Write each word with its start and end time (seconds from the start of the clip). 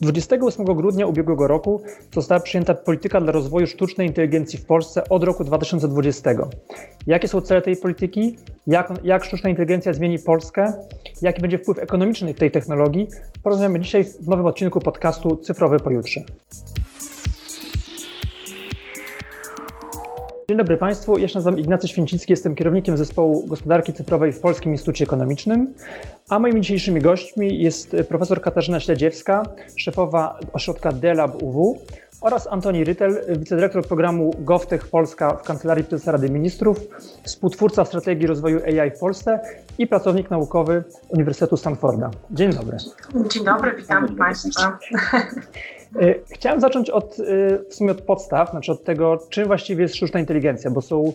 28 0.00 0.64
grudnia 0.64 1.06
ubiegłego 1.06 1.46
roku 1.46 1.82
została 2.14 2.40
przyjęta 2.40 2.74
polityka 2.74 3.20
dla 3.20 3.32
rozwoju 3.32 3.66
sztucznej 3.66 4.06
inteligencji 4.06 4.58
w 4.58 4.66
Polsce 4.66 5.08
od 5.08 5.24
roku 5.24 5.44
2020. 5.44 6.30
Jakie 7.06 7.28
są 7.28 7.40
cele 7.40 7.62
tej 7.62 7.76
polityki? 7.76 8.36
Jak, 8.66 8.92
jak 9.04 9.24
sztuczna 9.24 9.50
inteligencja 9.50 9.92
zmieni 9.92 10.18
Polskę? 10.18 10.72
Jaki 11.22 11.40
będzie 11.40 11.58
wpływ 11.58 11.78
ekonomiczny 11.78 12.34
tej 12.34 12.50
technologii? 12.50 13.08
Porozmawiamy 13.42 13.80
dzisiaj 13.80 14.04
w 14.04 14.28
nowym 14.28 14.46
odcinku 14.46 14.80
podcastu 14.80 15.36
Cyfrowy 15.36 15.80
Pojutrze. 15.80 16.20
Dzień 20.50 20.56
dobry 20.56 20.76
Państwu, 20.76 21.18
ja 21.18 21.28
się 21.28 21.34
nazywam 21.34 21.58
Ignacy 21.58 21.88
Święcicki, 21.88 22.32
jestem 22.32 22.54
kierownikiem 22.54 22.96
zespołu 22.96 23.46
gospodarki 23.46 23.92
cyfrowej 23.92 24.32
w 24.32 24.40
Polskim 24.40 24.72
Instytucie 24.72 25.04
Ekonomicznym, 25.04 25.74
a 26.28 26.38
moimi 26.38 26.60
dzisiejszymi 26.60 27.00
gośćmi 27.00 27.62
jest 27.62 27.96
profesor 28.08 28.40
Katarzyna 28.40 28.80
Śledziewska, 28.80 29.42
szefowa 29.76 30.38
ośrodka 30.52 30.92
DELAB 30.92 31.42
UW 31.42 31.78
oraz 32.20 32.46
Antoni 32.46 32.84
Rytel, 32.84 33.20
wicedyrektor 33.38 33.86
programu 33.86 34.30
GovTech 34.38 34.88
Polska 34.88 35.36
w 35.36 35.42
Kancelarii 35.42 35.84
Prezesa 35.84 36.12
Rady 36.12 36.30
Ministrów, 36.30 36.78
współtwórca 37.22 37.84
strategii 37.84 38.26
rozwoju 38.26 38.60
AI 38.64 38.90
w 38.90 38.98
Polsce 38.98 39.40
i 39.78 39.86
pracownik 39.86 40.30
naukowy 40.30 40.84
Uniwersytetu 41.08 41.56
Stanforda. 41.56 42.10
Dzień 42.30 42.52
dobry. 42.52 42.76
Dzień 43.28 43.44
dobry, 43.44 43.74
witam 43.76 44.16
Państwa. 44.16 44.78
E, 45.96 46.14
chciałem 46.34 46.60
zacząć 46.60 46.90
od, 46.90 47.16
e, 47.20 47.58
w 47.68 47.74
sumie 47.74 47.90
od 47.90 48.00
podstaw, 48.00 48.50
znaczy 48.50 48.72
od 48.72 48.84
tego, 48.84 49.18
czym 49.30 49.46
właściwie 49.46 49.82
jest 49.82 49.96
sztuczna 49.96 50.20
inteligencja, 50.20 50.70
bo 50.70 50.80
są, 50.80 51.04
e, 51.04 51.12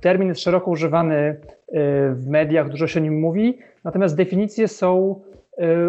termin 0.00 0.28
jest 0.28 0.40
szeroko 0.40 0.70
używany 0.70 1.36
w 2.12 2.26
mediach, 2.28 2.68
dużo 2.68 2.86
się 2.86 3.00
o 3.00 3.02
nim 3.02 3.20
mówi, 3.20 3.58
natomiast 3.84 4.16
definicje 4.16 4.68
są 4.68 5.20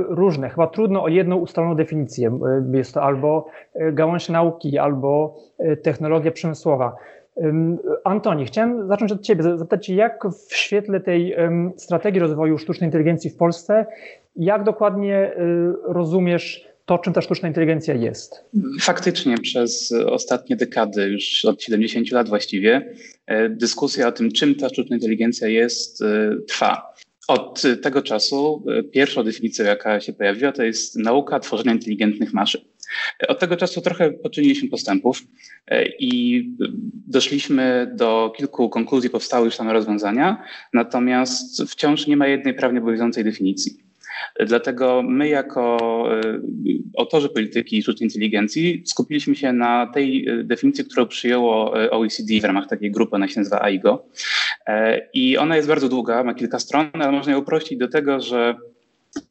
różne. 0.09 0.49
Chyba 0.49 0.67
trudno 0.67 1.03
o 1.03 1.07
jedną 1.07 1.37
ustaloną 1.37 1.75
definicję. 1.75 2.39
Jest 2.73 2.93
to 2.93 3.03
albo 3.03 3.47
gałąź 3.91 4.29
nauki, 4.29 4.77
albo 4.77 5.35
technologia 5.83 6.31
przemysłowa. 6.31 6.95
Antoni, 8.03 8.45
chciałem 8.45 8.87
zacząć 8.87 9.11
od 9.11 9.21
Ciebie, 9.21 9.43
zapytać 9.43 9.85
Cię, 9.85 9.95
jak 9.95 10.27
w 10.47 10.55
świetle 10.55 10.99
tej 10.99 11.35
strategii 11.75 12.19
rozwoju 12.19 12.57
sztucznej 12.57 12.87
inteligencji 12.87 13.29
w 13.29 13.37
Polsce, 13.37 13.85
jak 14.35 14.63
dokładnie 14.63 15.31
rozumiesz 15.85 16.68
to, 16.89 16.97
czym 16.97 17.13
ta 17.13 17.21
sztuczna 17.21 17.47
inteligencja 17.47 17.93
jest. 17.93 18.45
Faktycznie 18.81 19.37
przez 19.37 19.91
ostatnie 19.91 20.55
dekady, 20.55 21.03
już 21.03 21.45
od 21.45 21.63
70 21.63 22.11
lat 22.11 22.29
właściwie, 22.29 22.93
e, 23.25 23.49
dyskusja 23.49 24.07
o 24.07 24.11
tym, 24.11 24.31
czym 24.31 24.55
ta 24.55 24.69
sztuczna 24.69 24.95
inteligencja 24.95 25.47
jest, 25.47 26.01
e, 26.01 26.35
trwa. 26.47 26.93
Od 27.27 27.61
tego 27.81 28.01
czasu 28.01 28.65
e, 28.67 28.83
pierwsza 28.83 29.23
definicja, 29.23 29.65
jaka 29.65 30.01
się 30.01 30.13
pojawiła, 30.13 30.51
to 30.51 30.63
jest 30.63 30.95
nauka 30.95 31.39
tworzenia 31.39 31.73
inteligentnych 31.73 32.33
maszyn. 32.33 32.61
Od 33.27 33.39
tego 33.39 33.57
czasu 33.57 33.81
trochę 33.81 34.11
poczyniliśmy 34.11 34.69
postępów 34.69 35.23
i 35.99 36.43
doszliśmy 37.07 37.91
do 37.95 38.33
kilku 38.37 38.69
konkluzji, 38.69 39.09
powstały 39.09 39.45
już 39.45 39.55
same 39.55 39.73
rozwiązania, 39.73 40.43
natomiast 40.73 41.63
wciąż 41.63 42.07
nie 42.07 42.17
ma 42.17 42.27
jednej 42.27 42.53
prawnie 42.53 42.79
obowiązującej 42.79 43.23
definicji. 43.23 43.88
Dlatego 44.45 45.03
my, 45.03 45.27
jako 45.27 45.77
e, 46.19 46.39
autorzy 46.97 47.29
polityki 47.29 47.81
sztucznej 47.81 48.07
inteligencji, 48.07 48.83
skupiliśmy 48.85 49.35
się 49.35 49.53
na 49.53 49.91
tej 49.93 50.27
e, 50.27 50.43
definicji, 50.43 50.85
którą 50.85 51.07
przyjęło 51.07 51.83
e, 51.83 51.91
OECD 51.91 52.41
w 52.41 52.43
ramach 52.43 52.67
takiej 52.67 52.91
grupy, 52.91 53.15
ona 53.15 53.27
się 53.27 53.39
nazywa 53.39 53.61
AIGO. 53.61 54.05
I 55.13 55.37
ona 55.37 55.55
jest 55.55 55.67
bardzo 55.67 55.89
długa, 55.89 56.23
ma 56.23 56.33
kilka 56.33 56.59
stron, 56.59 56.89
ale 56.93 57.11
można 57.11 57.31
ją 57.31 57.39
uprościć 57.39 57.77
do 57.77 57.87
tego, 57.87 58.19
że 58.19 58.55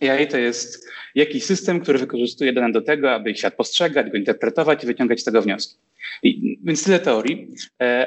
AI 0.01 0.27
to 0.29 0.39
jest 0.39 0.89
jakiś 1.15 1.45
system, 1.45 1.81
który 1.81 1.99
wykorzystuje 1.99 2.53
dane 2.53 2.73
do 2.73 2.81
tego, 2.81 3.13
aby 3.13 3.35
świat 3.35 3.55
postrzegać, 3.55 4.11
go 4.11 4.19
interpretować 4.19 4.85
i 4.85 4.87
wyciągać 4.87 5.21
z 5.21 5.25
tego 5.25 5.43
wnioski. 5.43 5.77
I, 6.23 6.59
więc 6.65 6.85
tyle 6.85 6.99
teorii. 6.99 7.49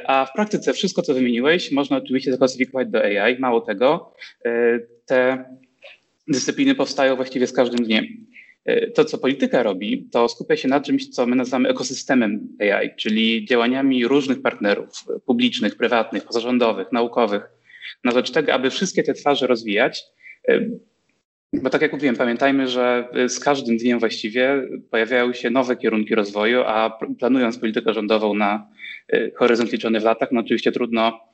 A 0.07 0.25
w 0.25 0.33
praktyce 0.33 0.73
wszystko, 0.73 1.01
co 1.01 1.13
wymieniłeś, 1.13 1.71
można 1.71 1.97
oczywiście 1.97 2.31
zaklasyfikować 2.31 2.87
do 2.87 3.03
AI. 3.03 3.39
Mało 3.39 3.61
tego, 3.61 4.13
te 5.05 5.45
dyscypliny 6.31 6.75
powstają 6.75 7.15
właściwie 7.15 7.47
z 7.47 7.53
każdym 7.53 7.85
dniem. 7.85 8.05
E, 8.65 8.91
to, 8.91 9.05
co 9.05 9.17
polityka 9.17 9.63
robi, 9.63 10.07
to 10.11 10.29
skupia 10.29 10.57
się 10.57 10.67
na 10.67 10.81
czymś, 10.81 11.07
co 11.07 11.25
my 11.25 11.35
nazywamy 11.35 11.69
ekosystemem 11.69 12.47
AI, 12.59 12.95
czyli 12.95 13.45
działaniami 13.45 14.07
różnych 14.07 14.41
partnerów 14.41 14.89
publicznych, 15.25 15.75
prywatnych, 15.75 16.23
pozarządowych, 16.23 16.91
naukowych, 16.91 17.43
na 18.03 18.11
rzecz 18.11 18.31
tego, 18.31 18.53
aby 18.53 18.69
wszystkie 18.69 19.03
te 19.03 19.13
twarze 19.13 19.47
rozwijać. 19.47 20.03
E, 20.47 20.59
bo 21.53 21.69
tak 21.69 21.81
jak 21.81 21.93
mówiłem, 21.93 22.15
pamiętajmy, 22.15 22.67
że 22.67 23.09
z 23.27 23.39
każdym 23.39 23.77
dniem 23.77 23.99
właściwie 23.99 24.67
pojawiają 24.91 25.33
się 25.33 25.49
nowe 25.49 25.75
kierunki 25.75 26.15
rozwoju, 26.15 26.61
a 26.65 26.99
planując 27.19 27.57
politykę 27.57 27.93
rządową 27.93 28.33
na 28.33 28.67
e, 29.13 29.31
horyzont 29.31 29.71
liczony 29.71 29.99
w 29.99 30.03
latach, 30.03 30.31
no 30.31 30.39
oczywiście 30.39 30.71
trudno 30.71 31.30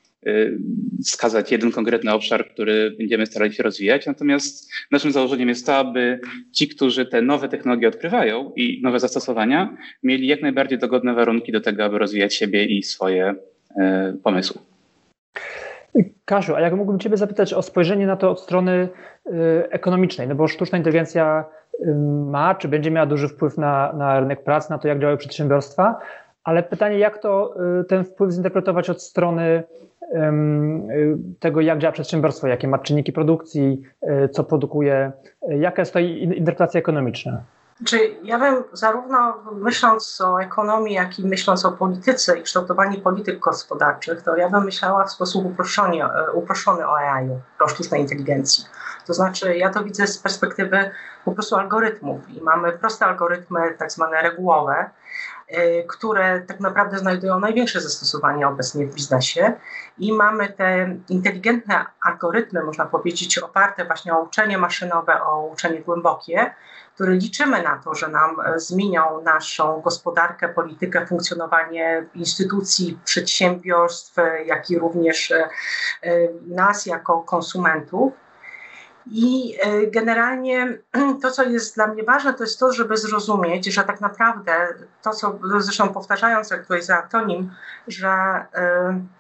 wskazać 1.04 1.52
jeden 1.52 1.72
konkretny 1.72 2.14
obszar, 2.14 2.50
który 2.50 2.92
będziemy 2.98 3.26
starali 3.26 3.54
się 3.54 3.64
rozwijać. 3.64 4.06
Natomiast 4.06 4.72
naszym 4.92 5.12
założeniem 5.12 5.50
jest 5.50 5.66
to, 5.66 5.76
aby 5.76 6.20
ci, 6.52 6.68
którzy 6.68 7.06
te 7.06 7.22
nowe 7.22 7.50
technologie 7.50 7.88
odkrywają 7.88 8.52
i 8.56 8.82
nowe 8.84 9.00
zastosowania, 9.00 9.78
mieli 10.04 10.28
jak 10.28 10.42
najbardziej 10.42 10.80
dogodne 10.80 11.14
warunki 11.14 11.52
do 11.52 11.62
tego, 11.62 11.86
aby 11.86 11.98
rozwijać 11.98 12.34
siebie 12.34 12.66
i 12.66 12.84
swoje 12.84 13.36
y, 13.72 13.76
pomysły. 14.24 14.62
Kasiu, 16.26 16.56
a 16.56 16.62
jak 16.62 16.74
mógłbym 16.74 17.00
Ciebie 17.00 17.18
zapytać 17.18 17.54
o 17.54 17.62
spojrzenie 17.62 18.08
na 18.08 18.16
to 18.16 18.32
od 18.32 18.40
strony 18.40 18.90
y, 19.26 19.32
ekonomicznej, 19.70 20.28
no 20.28 20.36
bo 20.36 20.48
sztuczna 20.48 20.78
inteligencja 20.78 21.46
ma, 22.26 22.56
czy 22.56 22.68
będzie 22.68 22.92
miała 22.92 23.06
duży 23.06 23.28
wpływ 23.28 23.58
na, 23.58 23.94
na 23.94 24.20
rynek 24.20 24.44
pracy, 24.44 24.70
na 24.70 24.78
to, 24.78 24.88
jak 24.88 25.00
działają 25.00 25.18
przedsiębiorstwa, 25.18 26.00
ale 26.44 26.64
pytanie, 26.64 27.00
jak 27.00 27.22
to 27.22 27.56
ten 27.88 28.04
wpływ 28.04 28.32
zinterpretować 28.32 28.90
od 28.90 29.04
strony 29.04 29.64
tego, 31.40 31.62
jak 31.62 31.80
działa 31.80 31.92
przedsiębiorstwo, 31.92 32.48
jakie 32.48 32.68
ma 32.68 32.80
czynniki 32.80 33.14
produkcji, 33.14 33.82
e, 34.02 34.30
co 34.30 34.44
produkuje, 34.44 35.12
e, 35.50 35.58
jaka 35.58 35.82
jest 35.82 35.92
tutaj 35.92 36.18
interpretacja 36.22 36.80
ekonomiczna? 36.80 37.42
Czy 37.86 37.98
ja 38.24 38.40
bym 38.40 38.64
zarówno 38.74 39.38
myśląc 39.54 40.22
o 40.22 40.42
ekonomii, 40.42 40.94
jak 40.94 41.20
i 41.20 41.28
myśląc 41.28 41.66
o 41.66 41.72
polityce 41.72 42.40
i 42.40 42.44
kształtowaniu 42.44 43.02
polityk 43.02 43.40
gospodarczych, 43.40 44.22
to 44.22 44.36
ja 44.36 44.50
bym 44.50 44.64
myślała 44.64 45.06
w 45.06 45.12
sposób 45.12 45.46
uproszczony, 45.46 46.04
e, 46.04 46.32
uproszczony 46.32 46.88
o 46.88 46.98
AI, 46.98 47.30
o 47.60 47.68
sztucznej 47.68 48.02
inteligencji. 48.02 48.66
To 49.08 49.14
znaczy, 49.14 49.58
ja 49.58 49.70
to 49.70 49.84
widzę 49.84 50.08
z 50.08 50.18
perspektywy 50.18 50.92
po 51.26 51.32
prostu 51.32 51.56
algorytmów 51.56 52.30
i 52.30 52.42
mamy 52.42 52.72
proste 52.72 53.06
algorytmy, 53.06 53.60
tak 53.78 53.92
zwane 53.92 54.22
regułowe, 54.22 54.86
Y, 54.86 54.97
które 55.88 56.42
tak 56.48 56.60
naprawdę 56.60 56.98
znajdują 56.98 57.40
największe 57.40 57.82
zastosowanie 57.82 58.48
obecnie 58.48 58.86
w 58.86 58.96
biznesie. 58.96 59.54
I 59.98 60.14
mamy 60.14 60.50
te 60.50 60.98
inteligentne 61.10 61.86
algorytmy, 62.02 62.64
można 62.64 62.86
powiedzieć, 62.86 63.38
oparte 63.38 63.86
właśnie 63.86 64.14
o 64.14 64.22
uczenie 64.22 64.58
maszynowe, 64.58 65.24
o 65.24 65.48
uczenie 65.48 65.80
głębokie, 65.80 66.54
które 66.98 67.14
liczymy 67.14 67.64
na 67.64 67.82
to, 67.84 67.96
że 67.96 68.08
nam 68.08 68.40
e, 68.40 68.60
zmienią 68.60 69.22
naszą 69.22 69.82
gospodarkę, 69.82 70.50
politykę, 70.50 71.06
funkcjonowanie 71.06 72.06
instytucji, 72.16 73.00
przedsiębiorstw, 73.06 74.20
e, 74.20 74.44
jak 74.44 74.70
i 74.70 74.80
również 74.80 75.32
e, 75.32 75.50
nas 76.48 76.86
jako 76.86 77.22
konsumentów. 77.22 78.14
I 79.12 79.58
e, 79.62 79.88
generalnie 79.88 80.78
to, 81.22 81.32
co 81.32 81.44
jest 81.44 81.76
dla 81.76 81.88
mnie 81.88 82.04
ważne, 82.04 82.34
to 82.34 82.44
jest 82.44 82.60
to, 82.60 82.74
żeby 82.74 82.98
zrozumieć, 82.98 83.66
że 83.66 83.84
tak 83.84 84.02
naprawdę 84.02 84.74
to, 85.02 85.12
co 85.12 85.40
zresztą 85.58 85.90
powtarzając, 85.90 86.52
jak 86.52 86.62
tutaj 86.62 86.82
za 86.82 87.04
Antonim, 87.04 87.52
że 87.88 88.46
y, 88.56 89.18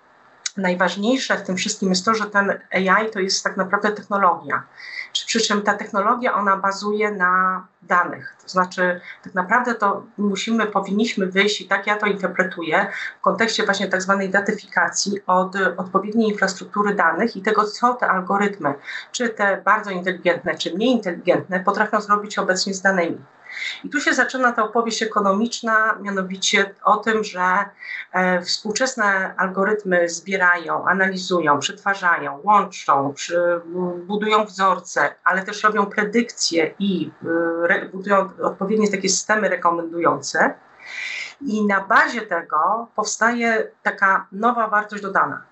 najważniejsze 0.57 1.37
w 1.37 1.43
tym 1.43 1.55
wszystkim 1.57 1.89
jest 1.89 2.05
to, 2.05 2.13
że 2.13 2.25
ten 2.25 2.59
AI 2.71 3.11
to 3.11 3.19
jest 3.19 3.43
tak 3.43 3.57
naprawdę 3.57 3.91
technologia. 3.91 4.63
Przy 5.13 5.39
czym 5.39 5.61
ta 5.61 5.73
technologia, 5.73 6.33
ona 6.33 6.57
bazuje 6.57 7.11
na 7.11 7.65
danych. 7.81 8.35
To 8.43 8.49
znaczy, 8.49 9.01
tak 9.23 9.33
naprawdę 9.33 9.75
to 9.75 10.03
musimy, 10.17 10.65
powinniśmy 10.65 11.27
wyjść, 11.27 11.61
i 11.61 11.67
tak 11.67 11.87
ja 11.87 11.97
to 11.97 12.05
interpretuję, 12.05 12.87
w 13.19 13.21
kontekście 13.21 13.65
właśnie 13.65 13.87
tak 13.87 14.01
zwanej 14.01 14.29
datyfikacji 14.29 15.21
od 15.27 15.55
odpowiedniej 15.77 16.29
infrastruktury 16.29 16.95
danych 16.95 17.35
i 17.35 17.41
tego, 17.41 17.63
co 17.63 17.93
te 17.93 18.07
algorytmy, 18.07 18.73
czy 19.11 19.29
te 19.29 19.61
bardzo 19.65 19.91
inteligentne, 19.91 20.57
czy 20.57 20.75
mniej 20.75 20.91
inteligentne, 20.91 21.59
potrafią 21.59 22.01
zrobić 22.01 22.39
obecnie 22.39 22.73
z 22.73 22.81
danymi. 22.81 23.17
I 23.83 23.89
tu 23.89 23.99
się 23.99 24.13
zaczyna 24.13 24.51
ta 24.51 24.63
opowieść 24.63 25.03
ekonomiczna, 25.03 25.97
mianowicie 26.01 26.75
o 26.83 26.97
tym, 26.97 27.23
że 27.23 27.65
e, 28.11 28.41
współczesne 28.41 29.33
algorytmy 29.37 30.09
zbierają, 30.09 30.87
analizują, 30.87 31.59
przetwarzają, 31.59 32.39
łączą, 32.43 33.13
budują 34.07 34.45
wzorce, 34.45 35.15
ale 35.23 35.43
też 35.43 35.63
robią 35.63 35.85
predykcje 35.85 36.73
i 36.79 37.11
e, 37.69 37.85
budują 37.85 38.29
odpowiednie 38.41 38.91
takie 38.91 39.09
systemy 39.09 39.49
rekomendujące. 39.49 40.53
I 41.41 41.65
na 41.65 41.81
bazie 41.81 42.21
tego 42.21 42.87
powstaje 42.95 43.71
taka 43.83 44.27
nowa 44.31 44.67
wartość 44.67 45.03
dodana. 45.03 45.43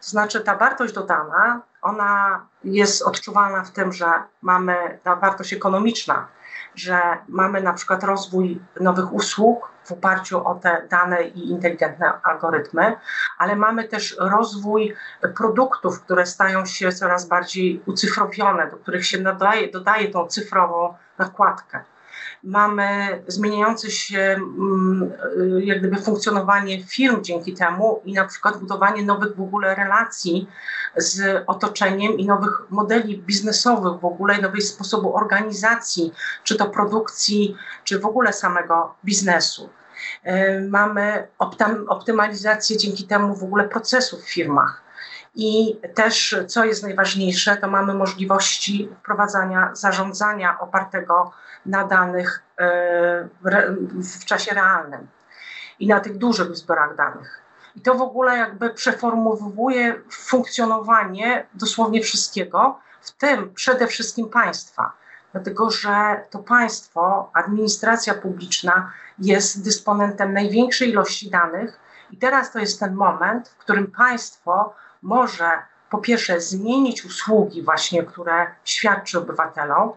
To 0.00 0.10
znaczy 0.10 0.40
ta 0.40 0.56
wartość 0.56 0.94
dodana, 0.94 1.60
ona 1.82 2.46
jest 2.64 3.02
odczuwalna 3.02 3.64
w 3.64 3.70
tym, 3.70 3.92
że 3.92 4.06
mamy 4.42 4.98
ta 5.02 5.16
wartość 5.16 5.52
ekonomiczna, 5.52 6.28
że 6.76 7.00
mamy 7.28 7.62
na 7.62 7.72
przykład 7.72 8.04
rozwój 8.04 8.60
nowych 8.80 9.12
usług 9.12 9.70
w 9.84 9.92
oparciu 9.92 10.46
o 10.46 10.54
te 10.54 10.86
dane 10.90 11.22
i 11.22 11.50
inteligentne 11.50 12.12
algorytmy, 12.22 12.96
ale 13.38 13.56
mamy 13.56 13.88
też 13.88 14.16
rozwój 14.18 14.94
produktów, 15.36 16.00
które 16.00 16.26
stają 16.26 16.66
się 16.66 16.92
coraz 16.92 17.28
bardziej 17.28 17.82
ucyfrowione, 17.86 18.70
do 18.70 18.76
których 18.76 19.06
się 19.06 19.18
dodaje, 19.18 19.70
dodaje 19.70 20.08
tą 20.08 20.26
cyfrową 20.26 20.94
nakładkę 21.18 21.84
mamy 22.46 23.22
zmieniające 23.26 23.90
się 23.90 24.18
mm, 24.18 25.12
jak 25.58 25.78
gdyby 25.78 25.96
funkcjonowanie 25.96 26.84
firm 26.84 27.22
dzięki 27.22 27.54
temu 27.54 28.00
i 28.04 28.12
na 28.12 28.24
przykład 28.24 28.58
budowanie 28.58 29.02
nowych 29.02 29.36
w 29.36 29.40
ogóle 29.40 29.74
relacji 29.74 30.48
z 30.96 31.44
otoczeniem 31.46 32.18
i 32.18 32.26
nowych 32.26 32.62
modeli 32.70 33.18
biznesowych 33.18 34.00
w 34.00 34.04
ogóle, 34.04 34.40
nowych 34.40 34.64
sposobu 34.64 35.16
organizacji, 35.16 36.12
czy 36.44 36.56
to 36.56 36.66
produkcji, 36.66 37.56
czy 37.84 37.98
w 37.98 38.06
ogóle 38.06 38.32
samego 38.32 38.94
biznesu. 39.04 39.70
E, 40.22 40.60
mamy 40.60 41.28
optymalizację 41.88 42.76
dzięki 42.76 43.04
temu 43.04 43.36
w 43.36 43.44
ogóle 43.44 43.68
procesów 43.68 44.20
w 44.20 44.32
firmach. 44.32 44.85
I 45.38 45.80
też, 45.94 46.36
co 46.46 46.64
jest 46.64 46.82
najważniejsze, 46.82 47.56
to 47.56 47.68
mamy 47.68 47.94
możliwości 47.94 48.88
wprowadzania 48.98 49.70
zarządzania 49.72 50.58
opartego 50.60 51.32
na 51.66 51.84
danych 51.84 52.42
e, 52.58 53.28
w 54.18 54.24
czasie 54.24 54.54
realnym 54.54 55.06
i 55.78 55.86
na 55.86 56.00
tych 56.00 56.18
dużych 56.18 56.56
zbiorach 56.56 56.96
danych. 56.96 57.42
I 57.76 57.80
to 57.80 57.94
w 57.94 58.02
ogóle 58.02 58.36
jakby 58.36 58.70
przeformowuje 58.70 60.00
funkcjonowanie 60.10 61.46
dosłownie 61.54 62.02
wszystkiego, 62.02 62.78
w 63.00 63.10
tym 63.10 63.54
przede 63.54 63.86
wszystkim 63.86 64.28
państwa. 64.28 64.92
Dlatego, 65.32 65.70
że 65.70 66.20
to 66.30 66.38
państwo, 66.38 67.30
administracja 67.34 68.14
publiczna 68.14 68.92
jest 69.18 69.64
dysponentem 69.64 70.32
największej 70.32 70.90
ilości 70.90 71.30
danych, 71.30 71.78
i 72.10 72.16
teraz 72.16 72.52
to 72.52 72.58
jest 72.58 72.80
ten 72.80 72.94
moment, 72.94 73.48
w 73.48 73.56
którym 73.56 73.86
państwo 73.86 74.74
może 75.06 75.50
po 75.90 75.98
pierwsze 75.98 76.40
zmienić 76.40 77.04
usługi, 77.04 77.62
właśnie, 77.62 78.02
które 78.02 78.46
świadczy 78.64 79.18
obywatelom, 79.18 79.92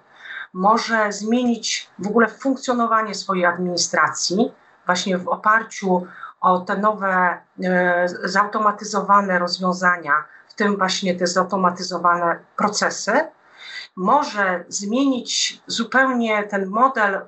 może 0.54 1.12
zmienić 1.12 1.90
w 2.00 2.08
ogóle 2.08 2.28
funkcjonowanie 2.28 3.16
swojej 3.16 3.46
administracji, 3.46 4.52
właśnie 4.86 5.18
w 5.18 5.28
oparciu 5.28 6.08
o 6.42 6.60
te 6.60 6.78
nowe 6.78 7.38
e, 7.64 8.08
zautomatyzowane 8.24 9.40
rozwiązania, 9.40 10.14
w 10.50 10.54
tym 10.54 10.78
właśnie 10.78 11.16
te 11.16 11.28
zautomatyzowane 11.28 12.40
procesy, 12.56 13.12
może 13.96 14.64
zmienić 14.68 15.62
zupełnie 15.68 16.44
ten 16.44 16.70
model 16.70 17.22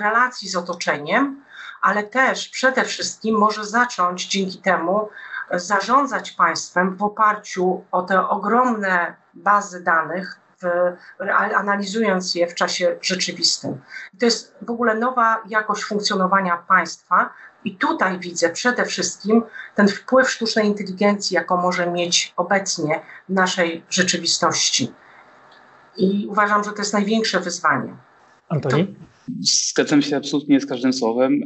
relacji 0.00 0.48
z 0.48 0.56
otoczeniem, 0.56 1.44
ale 1.82 2.02
też 2.02 2.48
przede 2.48 2.84
wszystkim 2.84 3.38
może 3.38 3.64
zacząć 3.64 4.26
dzięki 4.26 4.58
temu 4.58 5.08
zarządzać 5.52 6.30
państwem 6.30 6.96
w 6.96 7.02
oparciu 7.02 7.84
o 7.92 8.02
te 8.02 8.28
ogromne 8.28 9.14
bazy 9.34 9.84
danych, 9.84 10.40
analizując 11.54 12.34
je 12.34 12.46
w 12.46 12.54
czasie 12.54 12.96
rzeczywistym. 13.00 13.80
To 14.20 14.24
jest 14.24 14.54
w 14.62 14.70
ogóle 14.70 14.94
nowa 14.94 15.42
jakość 15.48 15.84
funkcjonowania 15.84 16.56
państwa, 16.56 17.30
i 17.64 17.76
tutaj 17.76 18.18
widzę 18.18 18.50
przede 18.50 18.84
wszystkim 18.84 19.42
ten 19.74 19.88
wpływ 19.88 20.30
sztucznej 20.30 20.66
inteligencji, 20.66 21.34
jaką 21.34 21.56
może 21.56 21.90
mieć 21.90 22.34
obecnie 22.36 23.00
w 23.28 23.32
naszej 23.32 23.84
rzeczywistości. 23.90 24.94
I 25.96 26.26
uważam, 26.30 26.64
że 26.64 26.72
to 26.72 26.78
jest 26.78 26.92
największe 26.92 27.40
wyzwanie. 27.40 27.96
Antoni? 28.48 28.86
To... 28.86 29.11
Zgadzam 29.40 30.02
się 30.02 30.16
absolutnie 30.16 30.60
z 30.60 30.66
każdym 30.66 30.92
słowem. 30.92 31.44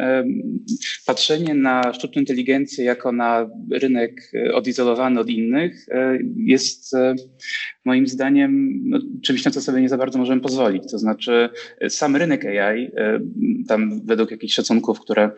Patrzenie 1.07 1.55
na 1.55 1.93
sztuczną 1.93 2.21
inteligencję 2.21 2.85
jako 2.85 3.13
na 3.13 3.51
rynek 3.71 4.31
e, 4.35 4.55
odizolowany 4.55 5.21
od 5.21 5.29
innych 5.29 5.87
e, 5.89 6.19
jest 6.37 6.95
e, 6.95 7.15
moim 7.85 8.07
zdaniem 8.07 8.81
no, 8.85 8.99
czymś, 9.23 9.45
na 9.45 9.51
co 9.51 9.61
sobie 9.61 9.81
nie 9.81 9.89
za 9.89 9.97
bardzo 9.97 10.19
możemy 10.19 10.41
pozwolić. 10.41 10.83
To 10.91 10.99
znaczy 10.99 11.49
sam 11.89 12.17
rynek 12.17 12.45
AI, 12.45 12.91
tam 13.69 14.07
według 14.07 14.31
jakichś 14.31 14.55
szacunków, 14.55 15.01
które 15.01 15.31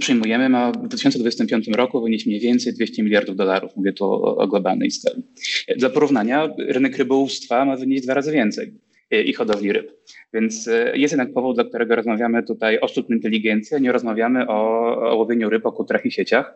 przyjmujemy, 0.00 0.48
ma 0.48 0.72
w 0.72 0.88
2025 0.88 1.68
roku 1.68 2.02
wynieść 2.02 2.26
mniej 2.26 2.40
więcej 2.40 2.74
200 2.74 3.02
miliardów 3.02 3.36
dolarów. 3.36 3.76
Mówię 3.76 3.92
tu 3.92 4.04
o 4.04 4.48
globalnej 4.48 4.90
skali. 4.90 5.22
Dla 5.76 5.90
porównania, 5.90 6.48
rynek 6.58 6.96
rybołówstwa 6.96 7.64
ma 7.64 7.76
wynieść 7.76 8.04
dwa 8.04 8.14
razy 8.14 8.32
więcej 8.32 8.72
i 9.20 9.32
hodowli 9.32 9.72
ryb. 9.72 9.92
Więc 10.34 10.68
e, 10.68 10.96
jest 10.96 11.12
jednak 11.12 11.32
powód, 11.32 11.56
dla 11.56 11.64
którego 11.64 11.96
rozmawiamy 11.96 12.42
tutaj 12.42 12.80
o 12.80 12.88
sztucznej 12.88 13.18
inteligencji, 13.18 13.76
a 13.76 13.78
nie 13.78 13.92
rozmawiamy 13.92 14.48
o, 14.48 14.54
o 15.10 15.16
łowieniu 15.16 15.50
ryb, 15.50 15.66
o 15.66 15.72
kutrach 15.72 16.06
i 16.06 16.10
sieciach. 16.10 16.54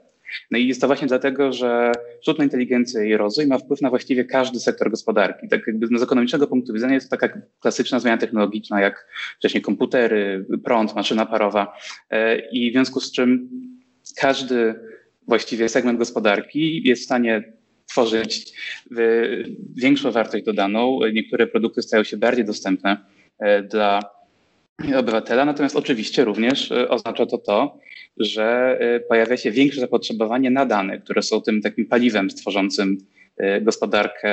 No 0.50 0.58
i 0.58 0.68
jest 0.68 0.80
to 0.80 0.86
właśnie 0.86 1.06
dlatego, 1.06 1.52
że 1.52 1.92
sztuczna 2.22 2.44
inteligencja 2.44 3.04
i 3.04 3.16
rozwój 3.16 3.46
ma 3.46 3.58
wpływ 3.58 3.82
na 3.82 3.90
właściwie 3.90 4.24
każdy 4.24 4.60
sektor 4.60 4.90
gospodarki. 4.90 5.48
Tak 5.48 5.66
jakby 5.66 5.98
z 5.98 6.02
ekonomicznego 6.02 6.46
punktu 6.46 6.72
widzenia 6.72 6.94
jest 6.94 7.10
to 7.10 7.16
taka 7.16 7.40
klasyczna 7.60 8.00
zmiana 8.00 8.18
technologiczna, 8.18 8.80
jak 8.80 9.06
wcześniej 9.38 9.62
komputery, 9.62 10.46
prąd, 10.64 10.94
maszyna 10.94 11.26
parowa. 11.26 11.76
E, 12.10 12.38
I 12.38 12.70
w 12.70 12.72
związku 12.72 13.00
z 13.00 13.12
czym 13.12 13.48
każdy 14.16 14.74
właściwie 15.28 15.68
segment 15.68 15.98
gospodarki 15.98 16.88
jest 16.88 17.02
w 17.02 17.04
stanie 17.04 17.52
tworzyć 17.86 18.52
większą 19.76 20.10
wartość 20.10 20.44
dodaną. 20.44 21.00
Niektóre 21.12 21.46
produkty 21.46 21.82
stają 21.82 22.04
się 22.04 22.16
bardziej 22.16 22.44
dostępne 22.44 22.96
e, 23.38 23.62
dla 23.62 24.02
obywatela, 24.96 25.44
natomiast 25.44 25.76
oczywiście 25.76 26.24
również 26.24 26.72
e, 26.72 26.88
oznacza 26.88 27.26
to 27.26 27.38
to, 27.38 27.78
że 28.16 28.78
e, 28.80 29.00
pojawia 29.00 29.36
się 29.36 29.50
większe 29.50 29.80
zapotrzebowanie 29.80 30.50
na 30.50 30.66
dane, 30.66 30.98
które 30.98 31.22
są 31.22 31.40
tym 31.40 31.62
takim 31.62 31.86
paliwem 31.86 32.30
stworzącym 32.30 32.98
gospodarkę 33.62 34.30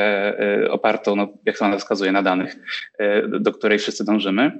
opartą, 0.70 1.16
no, 1.16 1.28
jak 1.46 1.58
sama 1.58 1.78
wskazuje, 1.78 2.12
na 2.12 2.22
danych, 2.22 2.56
do 3.40 3.52
której 3.52 3.80
wszyscy 3.80 4.06
dążymy. 4.06 4.52